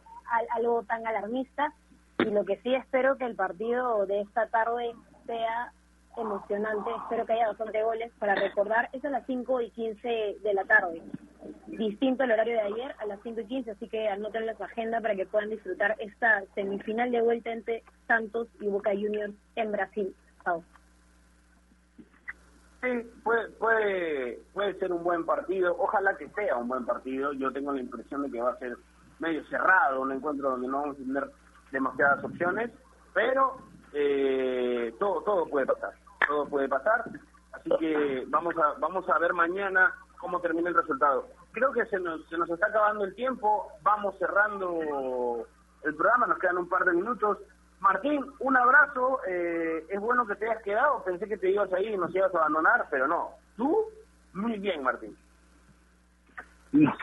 algo 0.55 0.83
tan 0.83 1.07
alarmista. 1.07 1.73
Y 2.19 2.25
lo 2.25 2.43
que 2.43 2.57
sí 2.57 2.75
espero 2.75 3.17
que 3.17 3.23
el 3.23 3.35
partido 3.35 4.05
de 4.05 4.21
esta 4.21 4.47
tarde 4.47 4.91
sea 5.25 5.71
emocionante. 6.17 6.89
Espero 7.03 7.25
que 7.25 7.33
haya 7.33 7.47
bastante 7.47 7.81
goles 7.81 8.11
para 8.19 8.35
recordar. 8.35 8.89
Es 8.91 9.05
a 9.05 9.09
las 9.09 9.25
5 9.25 9.61
y 9.61 9.69
15 9.69 10.37
de 10.43 10.53
la 10.53 10.65
tarde. 10.65 11.01
Distinto 11.67 12.25
el 12.25 12.31
horario 12.31 12.55
de 12.55 12.61
ayer, 12.61 12.95
a 12.99 13.05
las 13.05 13.19
5 13.23 13.39
y 13.39 13.45
15. 13.45 13.71
Así 13.71 13.87
que 13.87 14.09
anoten 14.09 14.45
la 14.45 14.55
agenda 14.59 14.99
para 14.99 15.15
que 15.15 15.25
puedan 15.25 15.49
disfrutar 15.49 15.95
esta 15.99 16.43
semifinal 16.53 17.11
de 17.11 17.21
vuelta 17.21 17.51
entre 17.51 17.83
Santos 18.07 18.49
y 18.59 18.67
Boca 18.67 18.91
Juniors 18.91 19.33
en 19.55 19.71
Brasil. 19.71 20.13
Sí, 22.81 23.11
puede, 23.23 23.49
puede, 23.51 24.41
puede 24.53 24.77
ser 24.79 24.91
un 24.91 25.03
buen 25.03 25.25
partido. 25.25 25.75
Ojalá 25.79 26.17
que 26.17 26.27
sea 26.29 26.57
un 26.57 26.67
buen 26.67 26.85
partido. 26.85 27.31
Yo 27.33 27.51
tengo 27.51 27.71
la 27.71 27.79
impresión 27.79 28.23
de 28.23 28.31
que 28.31 28.41
va 28.41 28.51
a 28.51 28.57
ser 28.57 28.77
medio 29.19 29.43
cerrado, 29.45 30.01
un 30.01 30.11
encuentro 30.11 30.49
donde 30.49 30.67
no 30.67 30.81
vamos 30.81 30.97
a 30.97 30.99
tener 30.99 31.29
demasiadas 31.71 32.23
opciones, 32.23 32.71
pero 33.13 33.57
eh, 33.93 34.93
todo 34.99 35.21
todo 35.21 35.47
puede 35.47 35.65
pasar 35.65 35.93
todo 36.27 36.45
puede 36.47 36.67
pasar. 36.67 37.03
Así 37.51 37.69
que 37.79 38.25
vamos 38.27 38.55
a 38.57 38.79
vamos 38.79 39.07
a 39.09 39.19
ver 39.19 39.33
mañana 39.33 39.93
cómo 40.19 40.39
termina 40.41 40.69
el 40.69 40.75
resultado. 40.75 41.27
Creo 41.51 41.71
que 41.71 41.85
se 41.85 41.99
nos, 41.99 42.27
se 42.27 42.37
nos 42.37 42.49
está 42.49 42.67
acabando 42.67 43.03
el 43.03 43.13
tiempo, 43.15 43.67
vamos 43.83 44.17
cerrando 44.17 45.45
el 45.83 45.95
programa, 45.95 46.27
nos 46.27 46.39
quedan 46.39 46.57
un 46.57 46.69
par 46.69 46.85
de 46.85 46.93
minutos. 46.93 47.37
Martín, 47.83 48.25
un 48.39 48.55
abrazo, 48.55 49.19
eh, 49.27 49.85
es 49.89 49.99
bueno 49.99 50.25
que 50.25 50.35
te 50.35 50.49
hayas 50.49 50.63
quedado, 50.63 51.03
pensé 51.03 51.27
que 51.27 51.35
te 51.35 51.51
ibas 51.51 51.71
a 51.73 51.81
ir 51.81 51.91
y 51.91 51.97
nos 51.97 52.15
ibas 52.15 52.33
a 52.33 52.37
abandonar, 52.37 52.85
pero 52.89 53.07
no. 53.07 53.31
Tú, 53.57 53.77
muy 54.33 54.57
bien, 54.57 54.81
Martín. 54.83 55.17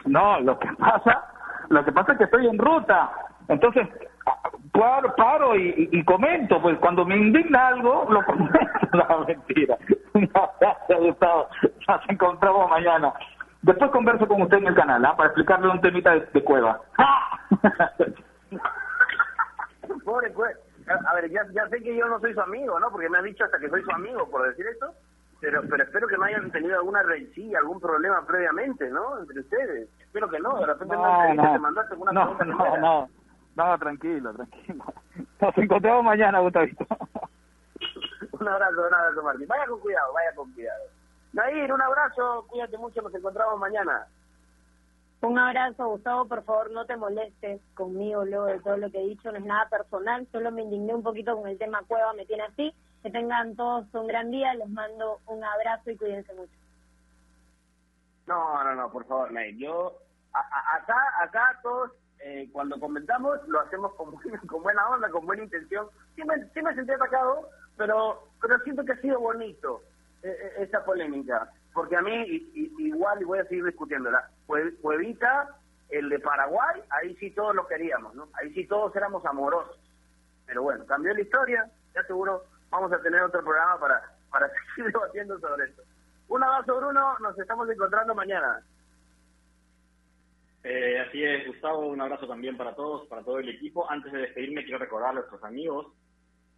No, 0.06 0.40
lo 0.40 0.58
que 0.58 0.72
pasa, 0.78 1.32
lo 1.68 1.84
que 1.84 1.92
pasa 1.92 2.12
es 2.12 2.18
que 2.18 2.24
estoy 2.24 2.46
en 2.46 2.58
ruta, 2.58 3.12
entonces 3.48 3.86
paro, 4.72 5.14
paro 5.16 5.54
y, 5.54 6.02
comento, 6.04 6.62
pues 6.62 6.78
cuando 6.78 7.04
me 7.04 7.16
indigna 7.16 7.68
algo, 7.68 8.06
lo 8.08 8.24
comento. 8.24 8.58
No, 8.92 9.24
mentira. 9.24 9.78
No, 10.14 10.98
Gustavo. 10.98 11.48
Nos 11.86 12.00
encontramos 12.08 12.68
mañana. 12.68 13.12
Después 13.62 13.88
converso 13.92 14.26
con 14.26 14.42
usted 14.42 14.56
en 14.56 14.66
el 14.66 14.74
canal, 14.74 15.04
¿ah? 15.04 15.14
Para 15.16 15.28
explicarle 15.28 15.68
un 15.68 15.80
temita 15.80 16.10
de, 16.10 16.42
cueva. 16.42 16.80
Pobre 20.04 20.30
pues. 20.30 20.56
A 21.06 21.14
ver, 21.14 21.30
ya, 21.30 21.46
ya 21.52 21.68
sé 21.68 21.82
que 21.82 21.96
yo 21.96 22.06
no 22.08 22.20
soy 22.20 22.34
su 22.34 22.40
amigo, 22.40 22.78
¿no? 22.80 22.90
Porque 22.90 23.08
me 23.08 23.18
ha 23.18 23.22
dicho 23.22 23.44
hasta 23.44 23.58
que 23.58 23.68
soy 23.68 23.82
su 23.82 23.90
amigo 23.90 24.28
por 24.30 24.46
decir 24.48 24.66
esto. 24.66 24.92
Pero, 25.40 25.62
pero 25.70 25.84
espero 25.84 26.06
que 26.06 26.18
no 26.18 26.24
hayan 26.24 26.50
tenido 26.50 26.76
alguna 26.76 27.02
rencilla, 27.02 27.58
algún 27.58 27.80
problema 27.80 28.26
previamente, 28.26 28.90
¿no? 28.90 29.18
Entre 29.18 29.40
ustedes. 29.40 29.88
Espero 29.98 30.28
que 30.28 30.38
no. 30.38 30.58
De 30.58 30.66
repente 30.66 30.94
no, 30.94 31.34
no, 31.34 31.52
te 31.52 31.58
mandaste 31.58 31.94
alguna 31.94 32.12
no, 32.12 32.34
no, 32.44 32.76
no. 32.76 33.08
No, 33.56 33.78
tranquilo, 33.78 34.32
tranquilo. 34.32 34.84
Nos 35.40 35.58
encontramos 35.58 36.04
mañana, 36.04 36.40
Gustavito. 36.40 36.86
un 38.32 38.48
abrazo, 38.48 38.86
un 38.86 38.94
abrazo, 38.94 39.22
Martín. 39.22 39.48
Vaya 39.48 39.66
con 39.66 39.80
cuidado, 39.80 40.12
vaya 40.12 40.34
con 40.34 40.52
cuidado. 40.52 40.82
Nair, 41.32 41.72
un 41.72 41.80
abrazo, 41.80 42.44
cuídate 42.48 42.76
mucho, 42.78 43.02
nos 43.02 43.14
encontramos 43.14 43.58
mañana. 43.58 44.06
Un 45.22 45.38
abrazo, 45.38 45.88
Gustavo, 45.88 46.26
por 46.26 46.44
favor, 46.44 46.70
no 46.70 46.86
te 46.86 46.96
molestes 46.96 47.60
conmigo 47.74 48.24
luego 48.24 48.46
de 48.46 48.60
todo 48.60 48.78
lo 48.78 48.90
que 48.90 49.02
he 49.02 49.08
dicho, 49.08 49.30
no 49.30 49.38
es 49.38 49.44
nada 49.44 49.68
personal, 49.68 50.26
solo 50.32 50.50
me 50.50 50.62
indigné 50.62 50.94
un 50.94 51.02
poquito 51.02 51.36
con 51.36 51.46
el 51.46 51.58
tema 51.58 51.82
Cueva, 51.86 52.14
me 52.14 52.24
tiene 52.24 52.44
así. 52.44 52.72
Que 53.02 53.10
tengan 53.10 53.56
todos 53.56 53.86
un 53.94 54.06
gran 54.06 54.30
día, 54.30 54.52
les 54.54 54.68
mando 54.68 55.20
un 55.26 55.42
abrazo 55.42 55.90
y 55.90 55.96
cuídense 55.96 56.34
mucho. 56.34 56.52
No, 58.26 58.62
no, 58.62 58.74
no, 58.74 58.90
por 58.90 59.06
favor, 59.06 59.30
yo, 59.56 59.98
acá, 60.32 60.96
acá 61.22 61.58
todos 61.62 61.92
eh, 62.22 62.48
cuando 62.52 62.78
comentamos 62.78 63.38
lo 63.48 63.60
hacemos 63.60 63.94
con, 63.94 64.14
con 64.46 64.62
buena 64.62 64.88
onda, 64.88 65.08
con 65.10 65.26
buena 65.26 65.42
intención. 65.42 65.88
Sí 66.14 66.22
me, 66.24 66.36
sí 66.50 66.62
me 66.62 66.74
sentí 66.74 66.92
atacado, 66.92 67.48
pero, 67.76 68.28
pero 68.40 68.58
siento 68.60 68.84
que 68.84 68.92
ha 68.92 69.00
sido 69.00 69.20
bonito 69.20 69.82
eh, 70.22 70.28
eh, 70.28 70.52
esa 70.58 70.84
polémica. 70.84 71.50
Porque 71.72 71.96
a 71.96 72.02
mí, 72.02 72.12
igual, 72.78 73.22
y 73.22 73.24
voy 73.24 73.38
a 73.38 73.44
seguir 73.44 73.64
discutiéndola, 73.64 74.28
Cuevita, 74.80 75.56
el 75.88 76.08
de 76.08 76.18
Paraguay, 76.18 76.82
ahí 76.90 77.16
sí 77.16 77.30
todos 77.30 77.54
lo 77.54 77.66
queríamos, 77.66 78.14
¿no? 78.14 78.28
Ahí 78.34 78.52
sí 78.54 78.66
todos 78.66 78.94
éramos 78.96 79.24
amorosos. 79.24 79.78
Pero 80.46 80.62
bueno, 80.62 80.84
cambió 80.86 81.14
la 81.14 81.20
historia, 81.20 81.70
ya 81.94 82.02
seguro 82.04 82.44
vamos 82.70 82.92
a 82.92 83.02
tener 83.02 83.20
otro 83.22 83.42
programa 83.42 83.78
para, 83.78 84.02
para 84.30 84.50
seguir 84.74 84.92
debatiendo 84.92 85.38
sobre 85.40 85.64
esto. 85.64 85.82
Un 86.28 86.42
abrazo, 86.42 86.76
Bruno, 86.76 87.18
nos 87.18 87.38
estamos 87.38 87.68
encontrando 87.68 88.14
mañana. 88.14 88.62
Eh, 90.62 91.00
así 91.00 91.24
es, 91.24 91.46
Gustavo, 91.46 91.88
un 91.88 92.00
abrazo 92.00 92.28
también 92.28 92.56
para 92.56 92.74
todos, 92.74 93.08
para 93.08 93.22
todo 93.22 93.38
el 93.38 93.48
equipo. 93.48 93.90
Antes 93.90 94.12
de 94.12 94.20
despedirme, 94.20 94.62
quiero 94.64 94.78
recordar 94.78 95.10
a 95.10 95.14
nuestros 95.14 95.42
amigos 95.42 95.86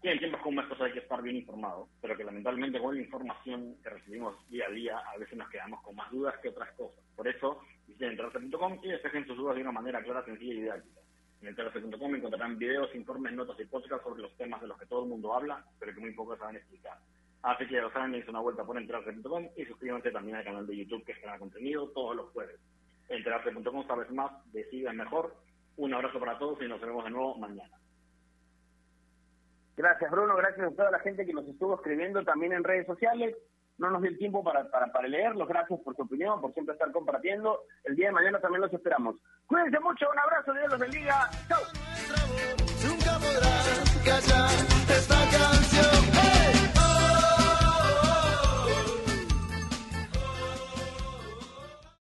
que 0.02 0.10
en 0.10 0.18
tiempos 0.18 0.40
como 0.42 0.60
estos 0.60 0.80
hay 0.80 0.92
que 0.92 0.98
estar 0.98 1.22
bien 1.22 1.36
informados, 1.36 1.88
pero 2.00 2.16
que 2.16 2.24
lamentablemente 2.24 2.80
con 2.80 2.96
la 2.96 3.02
información 3.02 3.76
que 3.84 3.90
recibimos 3.90 4.34
día 4.50 4.66
a 4.66 4.70
día, 4.70 4.98
a 4.98 5.16
veces 5.16 5.38
nos 5.38 5.48
quedamos 5.48 5.80
con 5.82 5.94
más 5.94 6.10
dudas 6.10 6.34
que 6.42 6.48
otras 6.48 6.72
cosas. 6.72 6.98
Por 7.14 7.28
eso, 7.28 7.60
visiten 7.86 8.18
y 8.82 8.88
despejen 8.88 9.26
sus 9.26 9.36
dudas 9.36 9.56
de 9.56 9.62
una 9.62 9.72
manera 9.72 10.02
clara, 10.02 10.24
sencilla 10.24 10.52
y 10.52 10.60
didáctica. 10.60 11.00
En 11.40 11.48
enterarse.com 11.48 12.14
encontrarán 12.14 12.58
videos, 12.58 12.94
informes, 12.94 13.32
notas 13.32 13.58
y 13.58 13.64
podcasts 13.64 14.04
sobre 14.04 14.22
los 14.22 14.36
temas 14.36 14.60
de 14.60 14.68
los 14.68 14.78
que 14.78 14.86
todo 14.86 15.02
el 15.02 15.08
mundo 15.08 15.34
habla, 15.34 15.64
pero 15.78 15.92
que 15.92 16.00
muy 16.00 16.12
pocos 16.12 16.38
saben 16.38 16.56
explicar. 16.56 16.98
Así 17.42 17.66
que 17.66 17.74
ya 17.74 17.82
lo 17.82 17.92
saben, 17.92 18.24
una 18.28 18.40
vuelta 18.40 18.64
por 18.64 18.78
enterarse.com 18.78 19.48
y 19.56 19.64
suscríbanse 19.64 20.12
también 20.12 20.36
al 20.36 20.44
canal 20.44 20.66
de 20.66 20.76
YouTube 20.76 21.04
que 21.04 21.14
genera 21.14 21.38
contenido 21.38 21.88
todos 21.88 22.14
los 22.14 22.30
jueves 22.30 22.60
enterarse.com 23.08 23.86
sabes 23.86 24.10
más, 24.10 24.32
decidas 24.52 24.94
mejor. 24.94 25.34
Un 25.76 25.94
abrazo 25.94 26.18
para 26.20 26.38
todos 26.38 26.60
y 26.62 26.68
nos 26.68 26.80
vemos 26.80 27.04
de 27.04 27.10
nuevo 27.10 27.36
mañana. 27.36 27.76
Gracias 29.76 30.10
Bruno, 30.10 30.36
gracias 30.36 30.72
a 30.72 30.76
toda 30.76 30.90
la 30.90 30.98
gente 30.98 31.24
que 31.24 31.32
nos 31.32 31.46
estuvo 31.48 31.74
escribiendo 31.76 32.22
también 32.24 32.52
en 32.52 32.64
redes 32.64 32.86
sociales. 32.86 33.36
No 33.82 33.90
nos 33.90 34.00
dio 34.00 34.12
el 34.12 34.18
tiempo 34.18 34.44
para, 34.44 34.70
para, 34.70 34.92
para 34.92 35.08
leerlos, 35.08 35.48
gracias 35.48 35.80
por 35.80 35.96
su 35.96 36.02
opinión, 36.02 36.40
por 36.40 36.52
siempre 36.54 36.74
estar 36.74 36.92
compartiendo. 36.92 37.64
El 37.82 37.96
día 37.96 38.06
de 38.06 38.12
mañana 38.12 38.38
también 38.38 38.60
los 38.60 38.72
esperamos. 38.72 39.16
Cuídense 39.48 39.80
mucho, 39.80 40.06
un 40.08 40.18
abrazo, 40.20 40.52
Dios 40.52 40.70
los 40.70 40.78
bendiga. 40.78 41.28
Chao. 41.48 41.58